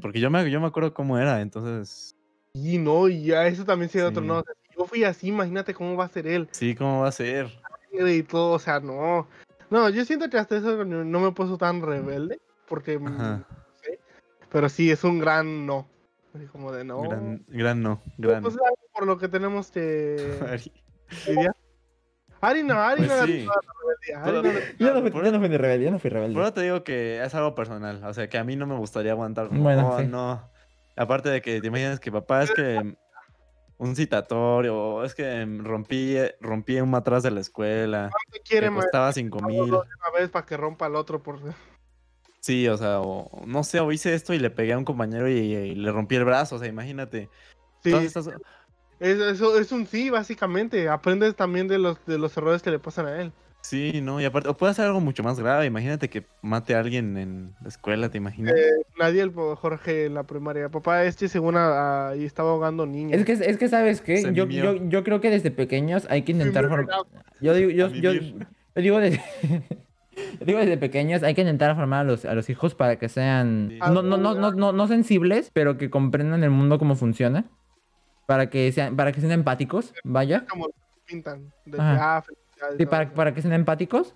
porque 0.00 0.20
yo 0.20 0.28
me, 0.30 0.48
yo 0.50 0.60
me 0.60 0.66
acuerdo 0.66 0.92
cómo 0.92 1.18
era, 1.18 1.40
entonces, 1.40 2.12
Y 2.54 2.78
no, 2.78 3.08
y 3.08 3.24
ya 3.24 3.46
eso 3.46 3.64
también 3.64 3.88
sería 3.90 4.08
otro 4.08 4.22
Sí. 4.22 4.28
no. 4.28 4.38
O 4.40 4.42
sea, 4.42 4.54
si 4.68 4.76
yo 4.76 4.84
fui 4.86 5.04
así, 5.04 5.28
imagínate 5.28 5.72
cómo 5.72 5.96
va 5.96 6.04
a 6.04 6.08
ser 6.08 6.26
él. 6.26 6.48
sí, 6.50 6.74
¿cómo 6.74 7.00
va 7.02 7.08
a 7.08 7.12
ser? 7.12 7.46
Y 7.92 8.22
todo, 8.24 8.52
o 8.54 8.58
sea, 8.58 8.80
no. 8.80 9.26
No, 9.72 9.88
yo 9.88 10.04
siento 10.04 10.28
que 10.28 10.36
hasta 10.36 10.58
eso 10.58 10.84
no 10.84 11.20
me 11.20 11.28
he 11.28 11.32
puesto 11.32 11.56
tan 11.56 11.80
rebelde. 11.80 12.38
Porque, 12.68 12.98
mm, 12.98 13.06
Ajá. 13.08 13.38
no 13.38 13.46
sé. 13.76 13.98
Pero 14.50 14.68
sí, 14.68 14.90
es 14.90 15.02
un 15.02 15.18
gran 15.18 15.64
no. 15.66 15.88
Así 16.34 16.44
como 16.46 16.70
de 16.72 16.84
no. 16.84 17.00
Gran, 17.02 17.42
gran 17.48 17.82
no, 17.82 18.02
gran. 18.18 18.42
pues, 18.42 18.56
por 18.92 19.06
lo 19.06 19.16
que 19.18 19.28
tenemos 19.28 19.70
que 19.70 20.38
Ari. 22.42 22.62
no, 22.64 22.74
Ari 22.74 22.98
Pues 23.00 23.08
no 23.08 23.14
era 23.14 23.24
sí. 23.26 23.46
toda 23.46 23.56
la 23.64 23.72
rebeldía. 23.80 24.18
No 24.20 24.26
Yo 24.26 24.32
no, 24.42 24.50
fui, 25.00 25.10
yo 25.24 25.32
no 25.32 25.38
fui 25.40 25.48
de 25.48 25.56
rebelde, 25.58 25.84
yo 25.86 25.90
no 25.90 25.98
fui 25.98 26.10
rebelde. 26.10 26.34
Bueno, 26.34 26.52
te 26.52 26.60
digo 26.62 26.84
que 26.84 27.22
es 27.22 27.34
algo 27.34 27.54
personal, 27.54 28.04
o 28.04 28.12
sea, 28.12 28.28
que 28.28 28.36
a 28.36 28.44
mí 28.44 28.56
no 28.56 28.66
me 28.66 28.76
gustaría 28.76 29.12
aguantar 29.12 29.48
como, 29.48 29.62
Bueno, 29.62 29.88
"Oh, 29.90 29.98
sí. 29.98 30.06
no. 30.06 30.50
Aparte 30.96 31.30
de 31.30 31.40
que 31.40 31.62
te 31.62 31.68
imaginas 31.68 31.98
que 31.98 32.12
papá 32.12 32.42
es 32.42 32.52
que 32.52 32.94
un 33.78 33.96
citatorio, 33.96 35.04
es 35.04 35.14
que 35.14 35.44
rompí, 35.44 36.16
rompí 36.40 36.80
un 36.80 36.90
matraz 36.90 37.22
de 37.22 37.30
la 37.30 37.40
escuela, 37.40 38.10
¿Cuánto 38.10 38.44
quiere, 38.48 38.70
costaba 38.70 39.12
cinco 39.12 39.40
mil. 39.40 39.62
una 39.62 40.10
vez 40.18 40.30
para 40.30 40.46
que 40.46 40.56
rompa 40.56 40.86
el 40.86 40.94
otro. 40.94 41.22
Por... 41.22 41.40
Sí, 42.40 42.68
o 42.68 42.76
sea, 42.76 43.00
o 43.00 43.44
no 43.46 43.64
sé, 43.64 43.80
o 43.80 43.90
hice 43.92 44.14
esto 44.14 44.34
y 44.34 44.38
le 44.38 44.50
pegué 44.50 44.72
a 44.72 44.78
un 44.78 44.84
compañero 44.84 45.28
y, 45.28 45.34
y 45.34 45.74
le 45.74 45.92
rompí 45.92 46.16
el 46.16 46.24
brazo, 46.24 46.56
o 46.56 46.58
sea, 46.58 46.68
imagínate. 46.68 47.28
Sí, 47.82 47.92
estas- 47.92 48.28
es, 49.00 49.18
eso 49.18 49.58
es 49.58 49.72
un 49.72 49.86
sí, 49.86 50.10
básicamente. 50.10 50.88
Aprendes 50.88 51.34
también 51.34 51.66
de 51.66 51.78
los, 51.78 52.04
de 52.06 52.18
los 52.18 52.36
errores 52.36 52.62
que 52.62 52.70
le 52.70 52.78
pasan 52.78 53.06
a 53.06 53.20
él. 53.20 53.32
Sí, 53.62 54.00
no, 54.02 54.20
y 54.20 54.24
aparte, 54.24 54.48
o 54.48 54.56
puede 54.56 54.72
hacer 54.72 54.86
algo 54.86 55.00
mucho 55.00 55.22
más 55.22 55.38
grave. 55.38 55.66
Imagínate 55.66 56.10
que 56.10 56.26
mate 56.42 56.74
a 56.74 56.80
alguien 56.80 57.16
en 57.16 57.54
la 57.62 57.68
escuela, 57.68 58.08
¿te 58.10 58.18
imaginas? 58.18 58.54
Eh, 58.56 58.82
Nadie, 58.98 59.22
el 59.22 59.30
Jorge 59.32 60.06
en 60.06 60.14
la 60.14 60.24
primaria. 60.24 60.68
Papá, 60.68 61.04
este 61.04 61.28
según 61.28 61.56
a- 61.56 62.08
a- 62.10 62.16
y 62.16 62.24
estaba 62.24 62.50
ahogando 62.50 62.86
niños. 62.86 63.18
Es 63.20 63.24
que, 63.24 63.32
es 63.32 63.56
que 63.58 63.68
¿sabes 63.68 64.00
qué? 64.00 64.22
Yo, 64.34 64.46
yo, 64.48 64.74
yo 64.88 65.04
creo 65.04 65.20
que 65.20 65.30
desde 65.30 65.52
pequeños 65.52 66.06
hay 66.10 66.22
que 66.22 66.32
intentar 66.32 66.68
formar... 66.68 66.88
Yo 67.40 67.54
digo, 67.54 67.70
yo, 67.70 67.88
yo, 67.88 68.12
digo 68.74 68.98
desde... 68.98 69.22
digo 70.44 70.58
desde 70.58 70.76
pequeños 70.76 71.22
hay 71.22 71.34
que 71.34 71.42
intentar 71.42 71.74
formar 71.76 72.00
a 72.00 72.04
los, 72.04 72.24
a 72.24 72.34
los 72.34 72.50
hijos 72.50 72.74
para 72.74 72.96
que 72.98 73.08
sean... 73.08 73.68
Sí. 73.70 73.78
No, 73.78 74.02
no, 74.02 74.16
no, 74.16 74.34
no, 74.34 74.50
no, 74.52 74.72
no 74.72 74.86
sensibles, 74.88 75.50
pero 75.54 75.78
que 75.78 75.88
comprendan 75.88 76.42
el 76.42 76.50
mundo 76.50 76.78
cómo 76.80 76.96
funciona. 76.96 77.44
Para 78.26 78.50
que 78.50 78.72
sean, 78.72 78.96
para 78.96 79.12
que 79.12 79.20
sean 79.20 79.32
empáticos, 79.32 79.94
vaya. 80.02 80.46
como 80.48 80.68
pintan. 81.06 81.52
De 81.64 81.78
Ajá. 81.80 82.24
Ah, 82.62 82.74
Sí, 82.78 82.86
para, 82.86 83.12
para 83.12 83.34
que 83.34 83.42
sean 83.42 83.54
empáticos 83.54 84.14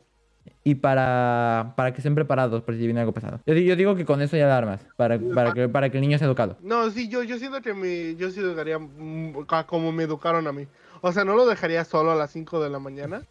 y 0.63 0.77
para, 0.77 1.75
para 1.77 1.93
que 1.93 1.99
estén 1.99 2.15
preparados 2.15 2.63
por 2.63 2.75
si 2.75 2.81
viene 2.85 3.01
algo 3.01 3.13
pesado. 3.13 3.41
Yo, 3.47 3.55
yo 3.55 3.77
digo 3.77 3.95
que 3.97 4.05
con 4.05 4.23
eso 4.23 4.37
ya 4.37 4.47
da 4.47 4.57
armas, 4.57 4.87
para, 4.97 5.19
para, 5.35 5.53
que, 5.53 5.69
para 5.69 5.91
que 5.91 5.99
el 5.99 6.03
niño 6.03 6.19
sea 6.19 6.27
educado. 6.27 6.57
No, 6.61 6.91
sí, 6.91 7.09
yo, 7.09 7.23
yo 7.23 7.39
siento 7.39 7.61
que 7.61 7.75
mi, 7.75 8.17
yo 8.17 8.31
sí 8.31 8.41
educaría 8.41 8.79
mm, 8.79 9.47
como 9.67 9.93
me 9.93 10.05
educaron 10.05 10.47
a 10.47 10.53
mí. 10.53 10.67
O 11.01 11.13
sea, 11.13 11.25
no 11.25 11.35
lo 11.35 11.47
dejaría 11.47 11.85
solo 11.85 12.13
a 12.13 12.17
las 12.17 12.31
5 12.31 12.63
de 12.63 12.71
la 12.71 12.79
mañana, 12.79 13.23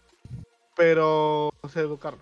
pero 0.76 1.48
o 1.62 1.70
sea, 1.70 1.82
educarlo. 1.82 2.20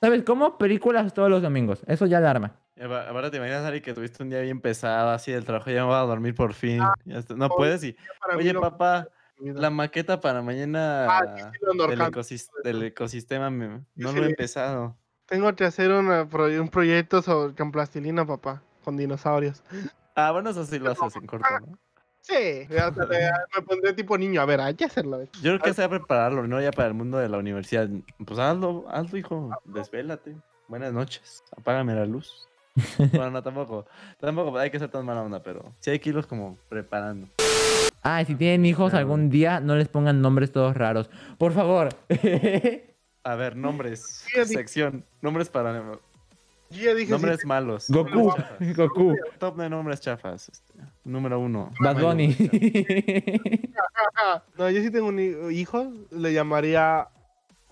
¿Sabes 0.00 0.22
cómo? 0.24 0.58
Películas 0.58 1.14
todos 1.14 1.30
los 1.30 1.42
domingos. 1.42 1.82
Eso 1.86 2.06
ya 2.06 2.18
alarma. 2.18 2.56
Ahora 2.78 3.30
te 3.30 3.38
imaginas, 3.38 3.64
Ari, 3.64 3.80
que 3.80 3.94
tuviste 3.94 4.22
un 4.22 4.28
día 4.28 4.40
bien 4.42 4.60
pesado, 4.60 5.10
así 5.10 5.32
del 5.32 5.44
trabajo, 5.44 5.70
ya 5.70 5.80
me 5.80 5.86
voy 5.86 5.94
a 5.96 6.00
dormir 6.00 6.34
por 6.34 6.52
fin. 6.52 6.82
ya 7.06 7.18
está- 7.18 7.34
no 7.34 7.48
puedes 7.48 7.82
y, 7.84 7.96
oye, 8.36 8.52
no- 8.52 8.60
papá. 8.60 9.08
La 9.38 9.70
maqueta 9.70 10.20
para 10.20 10.42
mañana 10.42 11.06
Ah, 11.08 11.52
del, 12.64 12.82
ecosistema 12.82 13.50
me- 13.50 13.84
no 13.94 14.10
sí, 14.10 14.16
lo 14.16 14.22
he 14.22 14.26
sí. 14.26 14.30
empezado. 14.30 14.96
Tengo 15.26 15.54
que 15.54 15.64
hacer 15.64 15.90
una 15.90 16.22
un 16.22 16.68
proyecto 16.68 17.20
sobre, 17.22 17.54
con 17.54 17.72
plastilina, 17.72 18.24
papá, 18.26 18.62
con 18.84 18.96
dinosaurios. 18.96 19.62
Ah, 20.14 20.30
bueno, 20.32 20.50
eso 20.50 20.64
sí 20.64 20.78
lo 20.78 20.90
haces 20.92 21.16
en 21.16 21.26
corto, 21.26 21.48
¿no? 21.60 21.78
Sí, 22.20 22.66
me 22.68 23.62
pondré 23.62 23.92
tipo 23.92 24.16
niño. 24.18 24.40
A 24.40 24.46
ver, 24.46 24.60
hay 24.60 24.74
que 24.74 24.84
hacerlo. 24.84 25.22
Yo 25.42 25.52
creo 25.52 25.58
que 25.60 25.74
sea 25.74 25.88
prepararlo, 25.88 26.46
no 26.46 26.60
ya 26.60 26.72
para 26.72 26.88
el 26.88 26.94
mundo 26.94 27.18
de 27.18 27.28
la 27.28 27.38
universidad. 27.38 27.88
Pues 28.24 28.38
hazlo, 28.38 28.84
hazlo, 28.88 29.18
hijo. 29.18 29.50
Desvélate. 29.64 30.36
Buenas 30.68 30.92
noches. 30.92 31.44
Apágame 31.56 31.94
la 31.94 32.06
luz. 32.06 32.48
Bueno, 32.98 33.30
no, 33.30 33.42
tampoco. 33.42 33.86
Tampoco 34.18 34.58
hay 34.58 34.70
que 34.70 34.78
ser 34.78 34.90
tan 34.90 35.04
mala 35.06 35.22
onda, 35.22 35.42
pero 35.42 35.74
sí 35.80 35.90
hay 35.90 35.98
que 35.98 36.10
irlos 36.10 36.26
como 36.26 36.58
preparando. 36.68 37.28
Ah, 38.08 38.22
y 38.22 38.24
si 38.24 38.34
tienen 38.36 38.64
hijos 38.66 38.94
algún 38.94 39.30
día, 39.30 39.58
no 39.60 39.74
les 39.76 39.88
pongan 39.88 40.20
nombres 40.22 40.52
todos 40.52 40.76
raros. 40.76 41.10
Por 41.38 41.52
favor. 41.52 41.88
A 43.24 43.34
ver, 43.34 43.56
nombres. 43.56 44.24
Sección. 44.44 45.04
Nombres 45.20 45.48
para. 45.48 45.82
Yo 46.70 46.82
ya 46.82 46.94
dije, 46.94 47.10
Nombres 47.12 47.44
malos. 47.44 47.86
Goku. 47.88 48.32
Goku. 48.76 49.16
Top 49.38 49.56
de 49.56 49.68
nombres 49.70 50.00
chafas. 50.00 50.48
este, 50.48 50.72
número 51.04 51.38
uno. 51.40 51.72
Bad. 51.80 52.00
Bunny. 52.00 52.36
no, 54.58 54.70
yo 54.70 54.80
sí 54.82 54.90
tengo 54.90 55.08
un 55.08 55.18
hi- 55.18 55.54
hijo, 55.58 55.92
le 56.10 56.32
llamaría 56.32 57.08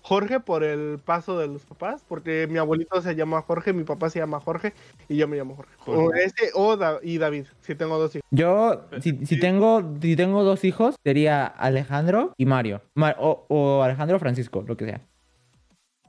Jorge 0.07 0.39
por 0.39 0.63
el 0.63 0.99
paso 1.03 1.39
de 1.39 1.47
los 1.47 1.65
papás, 1.65 2.05
porque 2.07 2.45
mi 2.47 2.59
abuelito 2.59 3.01
se 3.01 3.15
llama 3.15 3.41
Jorge, 3.41 3.73
mi 3.73 3.83
papá 3.83 4.11
se 4.11 4.19
llama 4.19 4.39
Jorge 4.39 4.73
y 5.09 5.17
yo 5.17 5.27
me 5.27 5.35
llamo 5.35 5.55
Jorge. 5.55 5.73
O 5.87 6.13
ese 6.13 6.51
o, 6.53 6.77
Da- 6.77 6.99
y 7.01 7.17
David, 7.17 7.47
si 7.61 7.73
tengo 7.73 7.97
dos 7.97 8.15
hijos. 8.15 8.27
Yo, 8.29 8.85
si, 9.01 9.25
si 9.25 9.39
tengo, 9.39 9.81
si 9.99 10.15
tengo 10.15 10.43
dos 10.43 10.63
hijos, 10.63 10.95
sería 11.03 11.47
Alejandro 11.47 12.33
y 12.37 12.45
Mario. 12.45 12.83
Ma- 12.93 13.15
o, 13.17 13.47
o 13.49 13.81
Alejandro 13.81 14.17
o 14.17 14.19
Francisco, 14.19 14.63
lo 14.67 14.77
que 14.77 14.85
sea. 14.85 15.01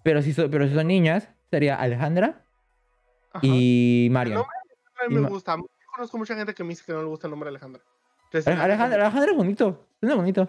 Pero 0.02 0.20
si, 0.20 0.34
so- 0.34 0.50
pero 0.50 0.68
si 0.68 0.74
son 0.74 0.88
niñas, 0.88 1.30
sería 1.50 1.76
Alejandra 1.76 2.44
Ajá. 3.32 3.40
y 3.46 4.08
Marion. 4.10 4.36
nombre 4.40 4.56
A 5.02 5.08
mí 5.08 5.16
y 5.16 5.18
me 5.20 5.28
gusta. 5.30 5.56
Yo 5.56 5.64
conozco 5.94 6.18
mucha 6.18 6.36
gente 6.36 6.52
que 6.52 6.62
me 6.64 6.68
dice 6.70 6.82
que 6.84 6.92
no 6.92 7.00
le 7.00 7.08
gusta 7.08 7.28
el 7.28 7.30
nombre 7.30 7.48
Alejandra. 7.48 7.80
Que 8.30 8.42
se 8.42 8.50
Ale- 8.50 8.56
llama 8.58 8.64
Alejandro, 8.66 9.00
Alejandro 9.02 9.30
es 9.30 9.36
bonito. 9.38 9.86
Suena 10.00 10.14
bonito. 10.16 10.46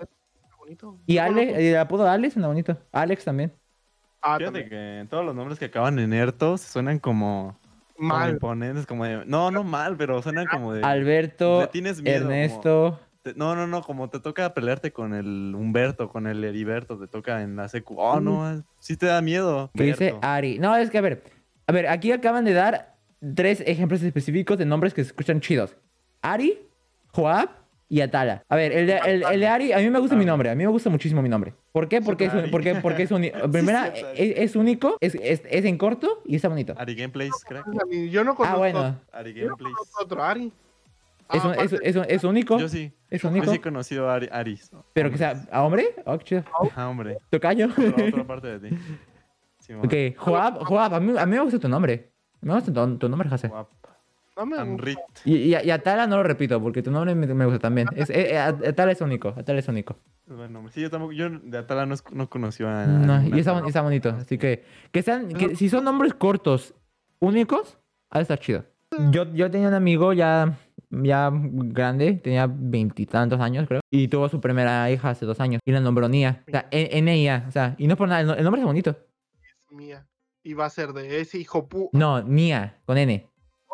Bonito. 0.67 0.99
Y 1.05 1.15
Yo 1.15 1.23
Ale, 1.23 1.33
conozco- 1.47 1.59
el 1.59 1.77
apodo 1.77 2.07
Ale 2.09 2.29
suena 2.31 2.47
bonito. 2.47 2.77
Alex 2.91 3.23
también. 3.25 3.53
Ah, 4.21 4.37
Fíjate 4.37 4.61
también. 4.61 4.69
que 4.69 5.07
todos 5.09 5.25
los 5.25 5.35
nombres 5.35 5.59
que 5.59 5.65
acaban 5.65 5.97
en 5.99 6.13
ertos 6.13 6.61
suenan 6.61 6.99
como. 6.99 7.57
como 7.95 8.09
Mal. 8.09 8.31
imponentes, 8.31 8.85
como 8.85 9.05
de. 9.05 9.25
No, 9.25 9.49
no 9.51 9.63
mal, 9.63 9.95
pero 9.97 10.21
suenan 10.21 10.45
como 10.47 10.73
de. 10.73 10.83
Alberto, 10.83 11.61
le 11.61 11.67
tienes 11.67 12.01
miedo, 12.01 12.19
como- 12.23 12.31
Ernesto. 12.31 12.99
Te- 13.23 13.33
No, 13.35 13.55
no, 13.55 13.67
no, 13.67 13.81
como 13.81 14.09
te 14.09 14.19
toca 14.19 14.53
pelearte 14.53 14.91
con 14.93 15.13
el 15.13 15.53
Humberto, 15.55 16.07
con 16.09 16.27
el 16.27 16.43
Heriberto, 16.43 16.97
te 16.97 17.07
toca 17.07 17.41
en 17.41 17.55
la 17.55 17.67
secu. 17.67 17.95
Oh, 17.99 18.19
no, 18.19 18.63
sí 18.79 18.95
te 18.95 19.05
da 19.07 19.21
miedo. 19.21 19.69
Que 19.75 19.83
dice. 19.83 20.15
Ari. 20.21 20.59
No, 20.59 20.75
es 20.77 20.89
que 20.89 20.97
a 20.97 21.01
ver. 21.01 21.23
A 21.67 21.71
ver, 21.73 21.87
aquí 21.87 22.11
acaban 22.11 22.45
de 22.45 22.53
dar 22.53 22.95
tres 23.35 23.61
ejemplos 23.65 24.01
específicos 24.03 24.57
de 24.57 24.65
nombres 24.65 24.93
que 24.93 25.03
se 25.03 25.07
escuchan 25.07 25.41
chidos. 25.41 25.75
Ari, 26.21 26.57
Joab 27.13 27.49
y 27.89 28.01
Atala. 28.01 28.43
A 28.49 28.55
ver, 28.55 28.71
el 28.73 28.87
de, 28.87 28.97
el, 29.05 29.23
el 29.23 29.39
de 29.39 29.47
Ari, 29.47 29.71
a 29.73 29.77
mí 29.77 29.89
me 29.89 29.99
gusta 29.99 30.15
mi 30.15 30.25
nombre. 30.25 30.49
A 30.49 30.55
mí 30.55 30.63
me 30.63 30.69
gusta 30.71 30.89
muchísimo 30.89 31.21
mi 31.21 31.29
nombre. 31.29 31.53
¿Por 31.71 31.87
qué? 31.87 32.01
Porque 32.01 32.25
es, 32.25 32.33
un- 32.33 32.51
porque, 32.51 32.75
porque 32.75 33.03
es 33.03 33.11
único. 33.11 33.49
Primera, 33.51 33.87
es, 33.87 34.05
es 34.37 34.55
único, 34.55 34.97
es, 34.99 35.15
es, 35.15 35.41
es 35.49 35.65
en 35.65 35.77
corto 35.77 36.21
y 36.25 36.35
está 36.35 36.49
bonito. 36.49 36.73
Ari 36.77 36.95
Gameplays, 36.95 37.31
crack. 37.47 37.65
Yo 38.11 38.23
no 38.23 38.35
conozco, 38.35 38.55
Ah, 38.55 38.57
bueno. 38.57 38.99
Ari 39.11 39.33
yo 39.33 39.43
no 39.43 39.49
Gameplays. 39.55 39.75
conozco 39.75 40.03
otro 40.03 40.23
Ari. 40.23 40.51
Es, 41.33 41.43
Ah, 41.43 41.47
un- 41.47 41.53
es, 41.55 41.73
es, 41.73 41.95
es 42.07 42.23
único. 42.23 42.57
Yo 42.59 42.69
sí. 42.69 42.91
Es 43.09 43.21
Yo 43.21 43.29
único. 43.29 43.49
sí 43.51 43.55
he 43.57 43.61
conocido 43.61 44.09
a 44.09 44.15
Ari, 44.15 44.29
Aris. 44.31 44.69
Pero 44.93 45.09
que 45.11 45.17
sea 45.17 45.45
a 45.51 45.63
hombre. 45.63 45.95
Oh, 46.05 46.17
qué 46.17 46.23
chido. 46.25 46.43
Ah, 46.75 46.89
hombre. 46.89 47.17
Tocayo. 47.29 47.67
Otra, 47.67 48.05
otra 48.05 48.23
parte 48.27 48.59
de 48.59 48.69
ti. 48.69 48.77
Sí, 49.59 49.73
ok, 49.73 50.17
Joab, 50.17 50.63
Joab, 50.63 50.93
a 50.93 50.99
mí, 51.01 51.13
a 51.17 51.25
mí 51.25 51.35
me 51.35 51.41
gusta 51.41 51.59
tu 51.59 51.67
nombre. 51.67 52.11
Me 52.39 52.53
gusta 52.53 52.71
tu, 52.71 52.97
tu 52.97 53.09
nombre, 53.09 53.27
José. 53.27 53.49
Guap. 53.49 53.67
No 54.37 54.45
me 54.45 54.55
gusta. 54.57 54.71
Amrit. 54.71 54.99
Y, 55.25 55.35
y, 55.35 55.55
y 55.55 55.71
Atala 55.71 56.07
no 56.07 56.17
lo 56.17 56.23
repito 56.23 56.61
porque 56.61 56.81
tu 56.81 56.91
nombre 56.91 57.13
me, 57.15 57.27
me 57.27 57.45
gusta 57.45 57.59
también. 57.59 57.87
Es, 57.95 58.09
eh, 58.09 58.31
eh, 58.33 58.37
Atala 58.37 58.91
es 58.91 59.01
único. 59.01 59.29
Atala 59.37 59.59
es 59.59 59.67
único. 59.67 59.97
Es 60.29 60.35
buen 60.35 60.53
nombre. 60.53 60.71
Sí, 60.73 60.81
yo 60.81 60.89
tampoco. 60.89 61.11
Yo 61.13 61.29
de 61.29 61.57
Atala 61.57 61.85
no, 61.85 61.93
es- 61.93 62.03
no 62.11 62.29
conoció 62.29 62.69
a. 62.69 62.85
No, 62.85 63.21
y 63.27 63.39
está, 63.39 63.59
está 63.65 63.81
bonito. 63.81 64.09
Así 64.09 64.37
que, 64.37 64.63
que 64.91 65.01
sean, 65.01 65.29
que 65.29 65.55
si 65.55 65.67
son 65.69 65.83
nombres 65.83 66.13
cortos, 66.13 66.73
únicos, 67.19 67.77
ha 68.09 68.19
de 68.19 68.21
estar 68.23 68.39
chido. 68.39 68.63
Yo, 69.11 69.25
yo 69.33 69.51
tenía 69.51 69.67
un 69.67 69.73
amigo 69.73 70.13
ya, 70.13 70.57
ya 70.89 71.29
grande, 71.33 72.13
tenía 72.13 72.47
veintitantos 72.49 73.37
años, 73.41 73.67
creo, 73.67 73.81
y 73.91 74.07
tuvo 74.07 74.29
su 74.29 74.39
primera 74.39 74.89
hija 74.89 75.09
hace 75.09 75.25
dos 75.25 75.41
años, 75.41 75.59
y 75.65 75.71
la 75.73 75.81
nombró 75.81 76.07
Nia. 76.07 76.41
O 76.47 76.51
sea, 76.51 76.67
N- 76.71 76.89
N-I-A, 76.93 77.45
o 77.49 77.51
sea, 77.51 77.75
y 77.77 77.85
no 77.85 77.93
es 77.93 77.97
por 77.97 78.07
nada, 78.07 78.21
el 78.21 78.27
no- 78.27 78.33
el 78.35 78.43
nombre 78.45 78.61
es 78.61 78.65
bonito. 78.65 78.95
mía. 79.71 80.05
Y 80.41 80.53
va 80.53 80.65
a 80.65 80.69
ser 80.69 80.93
de 80.93 81.19
ese 81.19 81.37
hijo 81.37 81.67
pu. 81.67 81.89
No, 81.91 82.21
Nia, 82.23 82.77
con 82.85 82.97
N. 82.97 83.27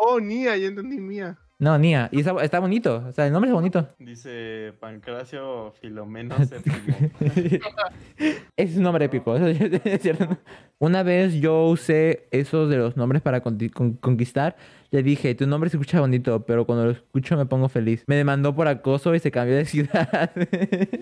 Oh, 0.05 0.19
Nia, 0.19 0.57
ya 0.57 0.67
entendí 0.67 0.97
mía. 0.97 1.37
No, 1.59 1.77
Nia, 1.77 2.09
y 2.11 2.19
está, 2.19 2.33
está 2.43 2.59
bonito, 2.59 3.05
o 3.07 3.11
sea, 3.13 3.25
el 3.27 3.31
nombre 3.31 3.49
es 3.49 3.53
bonito. 3.55 3.87
Dice 3.97 4.73
Pancracio 4.81 5.71
Filomeno. 5.79 6.35
Es 8.57 8.75
un 8.77 8.83
nombre 8.83 9.05
épico, 9.05 9.35
eso 9.35 9.47
es 9.83 10.01
cierto. 10.01 10.37
Una 10.79 11.03
vez 11.03 11.33
yo 11.35 11.65
usé 11.67 12.27
esos 12.31 12.69
de 12.69 12.77
los 12.77 12.97
nombres 12.97 13.21
para 13.21 13.41
con- 13.41 13.57
conquistar. 13.99 14.55
Le 14.91 15.01
dije, 15.03 15.33
tu 15.35 15.47
nombre 15.47 15.69
se 15.69 15.77
escucha 15.77 15.99
bonito, 16.01 16.45
pero 16.45 16.65
cuando 16.65 16.85
lo 16.85 16.91
escucho 16.91 17.35
me 17.37 17.45
pongo 17.45 17.69
feliz. 17.69 18.03
Me 18.07 18.15
demandó 18.15 18.53
por 18.53 18.67
acoso 18.67 19.15
y 19.15 19.19
se 19.19 19.31
cambió 19.31 19.55
de 19.55 19.65
ciudad. 19.73 20.31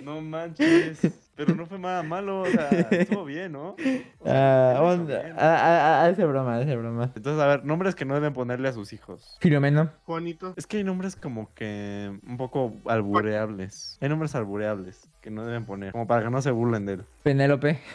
No 0.03 0.21
manches. 0.21 1.01
Pero 1.45 1.55
no 1.55 1.65
fue 1.65 1.79
nada 1.79 2.03
malo. 2.03 2.41
O 2.41 2.45
sea, 2.45 2.69
estuvo 2.69 3.25
bien, 3.25 3.51
¿no? 3.53 3.69
O 3.69 3.75
Ah, 4.25 4.73
sea, 4.73 4.73
hizo 4.73 4.83
bueno, 4.83 5.05
bien. 5.05 5.31
ah, 5.37 5.57
ah, 5.59 6.01
ah, 6.01 6.05
hace 6.05 6.25
broma, 6.25 6.59
broma. 6.59 7.11
Entonces, 7.15 7.41
a 7.41 7.47
ver, 7.47 7.65
nombres 7.65 7.95
que 7.95 8.05
no 8.05 8.13
deben 8.13 8.33
ponerle 8.33 8.67
a 8.69 8.73
sus 8.73 8.93
hijos. 8.93 9.37
Filomeno. 9.39 9.91
Juanito. 10.05 10.53
Es 10.57 10.67
que 10.67 10.77
hay 10.77 10.83
nombres 10.83 11.15
como 11.15 11.53
que 11.53 12.19
un 12.27 12.37
poco 12.37 12.73
albureables. 12.85 13.97
Hay 14.01 14.09
nombres 14.09 14.35
albureables 14.35 15.09
que 15.21 15.31
no 15.31 15.45
deben 15.45 15.65
poner. 15.65 15.91
Como 15.91 16.07
para 16.07 16.23
que 16.23 16.29
no 16.29 16.41
se 16.41 16.51
burlen 16.51 16.85
de 16.85 16.93
él. 16.93 17.05
Penélope. 17.23 17.79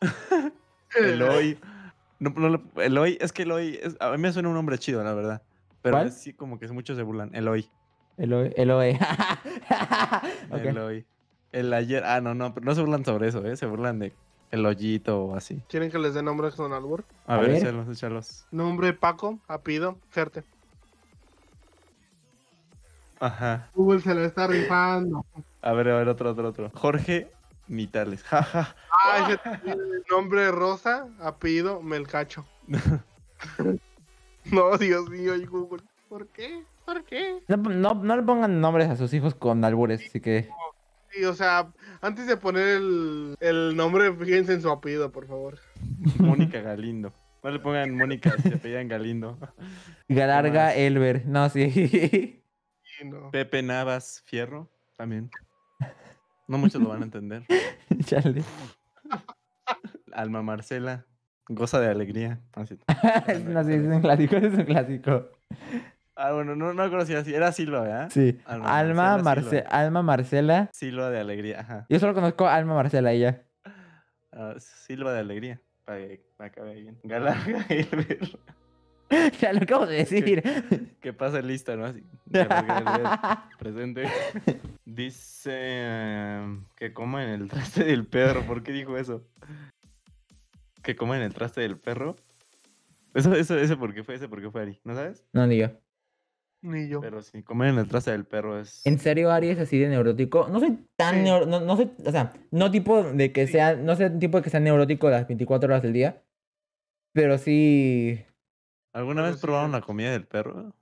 Eloy. 0.98 1.58
No, 2.20 2.30
no 2.30 2.62
Eloy, 2.80 3.18
es 3.20 3.32
que 3.32 3.42
Eloy, 3.42 3.78
es- 3.82 3.96
a 4.00 4.10
mí 4.12 4.18
me 4.18 4.32
suena 4.32 4.48
un 4.48 4.54
nombre 4.54 4.78
chido, 4.78 5.02
la 5.02 5.12
verdad. 5.14 5.42
Pero 5.82 5.96
¿Cuál? 5.96 6.12
sí 6.12 6.32
como 6.32 6.58
que 6.58 6.68
muchos 6.68 6.96
se 6.96 7.02
burlan. 7.02 7.34
Eloy. 7.34 7.68
Eloe. 8.16 8.52
Eloe. 8.56 8.98
Ok. 10.50 10.60
Eloy. 10.64 11.04
El 11.54 11.72
ayer. 11.72 12.02
Ah, 12.04 12.20
no, 12.20 12.34
no, 12.34 12.52
pero 12.52 12.66
no 12.66 12.74
se 12.74 12.80
burlan 12.80 13.04
sobre 13.04 13.28
eso, 13.28 13.44
¿eh? 13.46 13.56
Se 13.56 13.66
burlan 13.66 14.00
de 14.00 14.12
el 14.50 14.66
hoyito 14.66 15.22
o 15.24 15.36
así. 15.36 15.62
¿Quieren 15.68 15.90
que 15.90 15.98
les 15.98 16.14
dé 16.14 16.22
nombres 16.22 16.54
con 16.54 16.72
albur? 16.72 17.04
A, 17.26 17.36
A 17.36 17.38
ver, 17.38 17.50
ver. 17.50 17.58
échalos, 17.58 17.88
échalos. 17.88 18.46
Nombre 18.50 18.92
Paco, 18.92 19.38
apellido, 19.46 19.96
Ferte. 20.10 20.42
Ajá. 23.20 23.70
Google 23.74 24.00
se 24.00 24.14
lo 24.14 24.24
está 24.24 24.46
rifando. 24.48 25.24
A 25.62 25.72
ver, 25.72 25.88
a 25.90 25.96
ver, 25.96 26.08
otro, 26.08 26.30
otro, 26.32 26.48
otro. 26.48 26.70
Jorge 26.74 27.30
Nitales. 27.68 28.22
Jaja. 28.24 28.74
Ah, 28.90 29.30
ese 29.64 29.76
nombre 30.10 30.50
Rosa, 30.50 31.06
apellido 31.20 31.80
Melcacho. 31.80 32.44
no, 34.44 34.76
Dios 34.76 35.08
mío, 35.08 35.36
y 35.36 35.46
Google. 35.46 35.82
¿Por 36.08 36.26
qué? 36.28 36.64
¿Por 36.84 37.04
qué? 37.04 37.42
No, 37.48 37.56
no, 37.56 37.94
no 37.94 38.16
le 38.16 38.22
pongan 38.22 38.60
nombres 38.60 38.90
a 38.90 38.96
sus 38.96 39.14
hijos 39.14 39.34
con 39.34 39.64
albures, 39.64 40.04
así 40.06 40.20
que. 40.20 40.48
Sí, 41.14 41.24
o 41.24 41.34
sea, 41.34 41.72
antes 42.00 42.26
de 42.26 42.36
poner 42.36 42.66
el, 42.66 43.36
el 43.40 43.76
nombre, 43.76 44.12
fíjense 44.12 44.52
en 44.54 44.62
su 44.62 44.70
apellido, 44.70 45.12
por 45.12 45.26
favor. 45.26 45.58
Mónica 46.18 46.60
Galindo. 46.60 47.12
No 47.42 47.50
le 47.50 47.60
pongan 47.60 47.94
Mónica 47.94 48.32
si 48.38 48.48
se 48.48 48.54
apellidan 48.54 48.88
Galindo. 48.88 49.38
Galarga? 50.08 50.74
Elber. 50.74 51.26
No, 51.26 51.48
sí. 51.50 51.70
Sí, 51.70 53.04
no. 53.04 53.30
Pepe 53.30 53.62
Navas 53.62 54.22
Fierro. 54.26 54.70
También. 54.96 55.30
No 56.48 56.58
muchos 56.58 56.80
lo 56.80 56.88
van 56.88 57.02
a 57.02 57.04
entender. 57.04 57.44
Chale. 58.06 58.42
Alma 60.12 60.42
Marcela. 60.42 61.06
Goza 61.48 61.80
de 61.80 61.88
alegría. 61.88 62.40
Así. 62.54 62.78
no, 63.44 63.64
sí, 63.64 63.72
es 63.72 63.82
un 63.82 64.00
clásico, 64.00 64.36
es 64.36 64.54
un 64.54 64.64
clásico. 64.64 65.28
Ah, 66.16 66.32
bueno, 66.32 66.54
no, 66.54 66.72
no 66.72 66.90
conocía 66.90 67.18
así. 67.18 67.34
Era 67.34 67.52
Silva, 67.52 67.80
¿verdad? 67.80 68.10
Sí. 68.10 68.38
Alma 68.44 68.78
Alma, 68.78 68.94
Marcela 68.94 69.22
Marce 69.22 69.50
Silva. 69.50 69.68
Alma 69.70 70.02
Marcela. 70.02 70.70
Silva 70.72 71.10
de 71.10 71.20
alegría. 71.20 71.60
Ajá. 71.60 71.86
Yo 71.88 71.98
solo 71.98 72.14
conozco 72.14 72.46
a 72.46 72.54
Alma 72.54 72.74
Marcela 72.74 73.14
y 73.14 73.20
ya. 73.20 73.42
Ah, 74.32 74.54
Silva 74.58 75.12
de 75.12 75.20
alegría. 75.20 75.60
Para 75.84 75.98
que 75.98 76.24
acabe 76.38 76.74
bien. 76.74 76.98
Galarga 77.02 77.66
Elber. 77.68 78.38
ya 79.40 79.52
lo 79.52 79.60
acabo 79.60 79.86
de 79.86 79.96
decir. 79.96 80.42
Que 81.00 81.12
pase 81.12 81.42
lista, 81.42 81.76
¿no? 81.76 81.86
Así. 81.86 82.02
Presente. 83.58 84.08
Dice 84.84 85.50
eh, 85.52 86.58
que 86.76 86.92
coma 86.92 87.24
en 87.24 87.30
el 87.30 87.48
traste 87.48 87.84
del 87.84 88.06
perro. 88.06 88.42
¿Por 88.46 88.62
qué 88.62 88.72
dijo 88.72 88.96
eso? 88.96 89.26
que 90.84 90.94
comen 90.94 91.22
el 91.22 91.34
traste 91.34 91.62
del 91.62 91.78
perro. 91.78 92.14
Eso, 93.14 93.34
eso, 93.34 93.58
ese 93.58 93.76
por 93.76 93.94
qué 93.94 94.04
fue, 94.04 94.14
ese 94.14 94.28
por 94.28 94.40
qué 94.40 94.50
fue 94.50 94.62
Ari, 94.62 94.80
¿no 94.84 94.94
sabes? 94.94 95.24
No, 95.32 95.46
ni 95.46 95.56
yo. 95.56 95.70
Ni 96.64 96.88
yo. 96.88 97.00
Pero 97.02 97.20
si 97.22 97.42
comen 97.42 97.76
el 97.78 97.86
traste 97.86 98.10
del 98.10 98.24
perro 98.24 98.58
es... 98.58 98.84
¿En 98.86 98.98
serio 98.98 99.30
Ari 99.30 99.50
es 99.50 99.58
así 99.58 99.78
de 99.78 99.88
neurótico? 99.88 100.48
No 100.50 100.60
soy 100.60 100.78
tan 100.96 101.16
Sí. 101.16 101.20
neuro- 101.22 101.44
no, 101.46 101.60
no 101.60 101.76
soy, 101.76 101.90
o 102.06 102.10
sea, 102.10 102.32
no 102.50 102.70
tipo 102.70 103.02
de 103.02 103.32
que 103.32 103.46
Sí. 103.46 103.52
sea, 103.52 103.76
no 103.76 103.94
sé 103.96 104.08
tipo 104.10 104.38
de 104.38 104.42
que 104.44 104.50
sea 104.50 104.60
neurótico 104.60 105.10
las 105.10 105.28
24 105.28 105.66
horas 105.68 105.82
del 105.82 105.92
día, 105.92 106.22
pero 107.12 107.36
sí... 107.38 108.24
¿Alguna 108.94 109.22
Pero 109.22 109.26
vez 109.32 109.40
sí 109.40 109.46
probaron 109.46 109.72
la 109.72 109.80
comida 109.82 110.10
del 110.12 110.24
perro? 110.26 110.72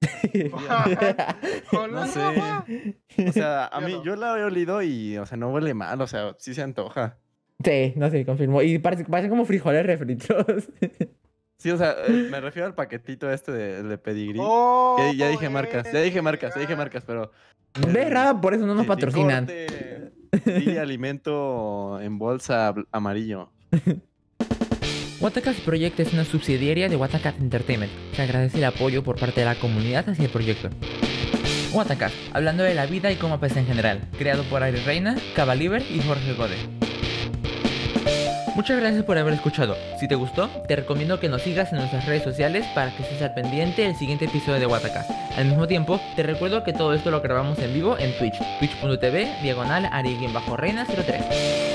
Con 1.70 1.92
No 1.92 2.00
la 2.00 2.06
sé. 2.06 2.20
ropa. 2.20 2.66
O 3.28 3.32
sea, 3.32 3.66
a 3.66 3.80
mí, 3.80 4.00
yo 4.04 4.16
la 4.16 4.38
he 4.38 4.44
olido 4.44 4.82
y, 4.82 5.16
o 5.18 5.26
sea, 5.26 5.36
no 5.36 5.50
huele 5.50 5.74
mal, 5.74 6.00
o 6.00 6.06
sea, 6.06 6.34
sí 6.38 6.54
se 6.54 6.62
antoja. 6.62 7.16
sí, 7.64 7.92
no 7.96 8.10
sé, 8.10 8.24
confirmo. 8.26 8.62
Y 8.62 8.78
parece, 8.78 9.04
parecen 9.04 9.30
como 9.30 9.44
frijoles 9.46 9.84
refritos. 9.86 10.46
Sí, 11.64 11.70
o 11.70 11.78
sea, 11.78 11.96
eh, 12.06 12.28
me 12.30 12.42
refiero 12.42 12.66
al 12.66 12.74
paquetito 12.74 13.32
este 13.32 13.50
de, 13.50 13.82
de 13.82 13.96
pedigrí. 13.96 14.38
Oh, 14.38 14.98
ya, 14.98 15.14
ya 15.14 15.28
dije 15.30 15.48
marcas, 15.48 15.90
ya 15.90 16.02
dije 16.02 16.20
marcas, 16.20 16.54
ya 16.54 16.60
dije 16.60 16.76
marcas, 16.76 17.04
pero... 17.06 17.32
Ve, 17.90 18.10
Raba, 18.10 18.38
por 18.38 18.52
eso 18.52 18.66
no 18.66 18.74
nos 18.74 18.84
patrocinan. 18.84 19.48
Sí, 20.44 20.76
alimento 20.76 21.98
en 22.02 22.18
bolsa 22.18 22.74
amarillo. 22.92 23.50
Watacat 25.20 25.56
Project 25.60 26.00
es 26.00 26.12
una 26.12 26.26
subsidiaria 26.26 26.90
de 26.90 26.96
Watacat 26.96 27.40
Entertainment. 27.40 27.92
Se 28.12 28.20
agradece 28.20 28.58
el 28.58 28.64
apoyo 28.64 29.02
por 29.02 29.18
parte 29.18 29.40
de 29.40 29.46
la 29.46 29.54
comunidad 29.54 30.06
hacia 30.06 30.26
el 30.26 30.30
proyecto. 30.30 30.68
Watacat, 31.72 32.12
hablando 32.34 32.62
de 32.62 32.74
la 32.74 32.84
vida 32.84 33.10
y 33.10 33.16
cómo 33.16 33.40
pesa 33.40 33.58
en 33.58 33.66
general, 33.66 34.02
creado 34.18 34.42
por 34.50 34.62
Ari 34.62 34.80
Reina, 34.80 35.16
Cabaliber 35.34 35.80
y 35.80 36.02
Jorge 36.02 36.34
Gode. 36.34 36.83
Muchas 38.54 38.78
gracias 38.78 39.02
por 39.04 39.18
haber 39.18 39.34
escuchado. 39.34 39.76
Si 39.98 40.06
te 40.06 40.14
gustó, 40.14 40.48
te 40.68 40.76
recomiendo 40.76 41.18
que 41.18 41.28
nos 41.28 41.42
sigas 41.42 41.72
en 41.72 41.78
nuestras 41.78 42.06
redes 42.06 42.22
sociales 42.22 42.64
para 42.72 42.92
que 42.92 43.02
estés 43.02 43.20
al 43.20 43.34
pendiente 43.34 43.82
del 43.82 43.96
siguiente 43.96 44.26
episodio 44.26 44.60
de 44.60 44.66
Watacat. 44.66 45.10
Al 45.36 45.46
mismo 45.46 45.66
tiempo, 45.66 46.00
te 46.14 46.22
recuerdo 46.22 46.62
que 46.62 46.72
todo 46.72 46.94
esto 46.94 47.10
lo 47.10 47.20
grabamos 47.20 47.58
en 47.58 47.74
vivo 47.74 47.98
en 47.98 48.16
Twitch, 48.16 48.38
twitch.tv, 48.60 49.42
diagonal 49.42 49.88
Ari-Reina03. 49.90 51.73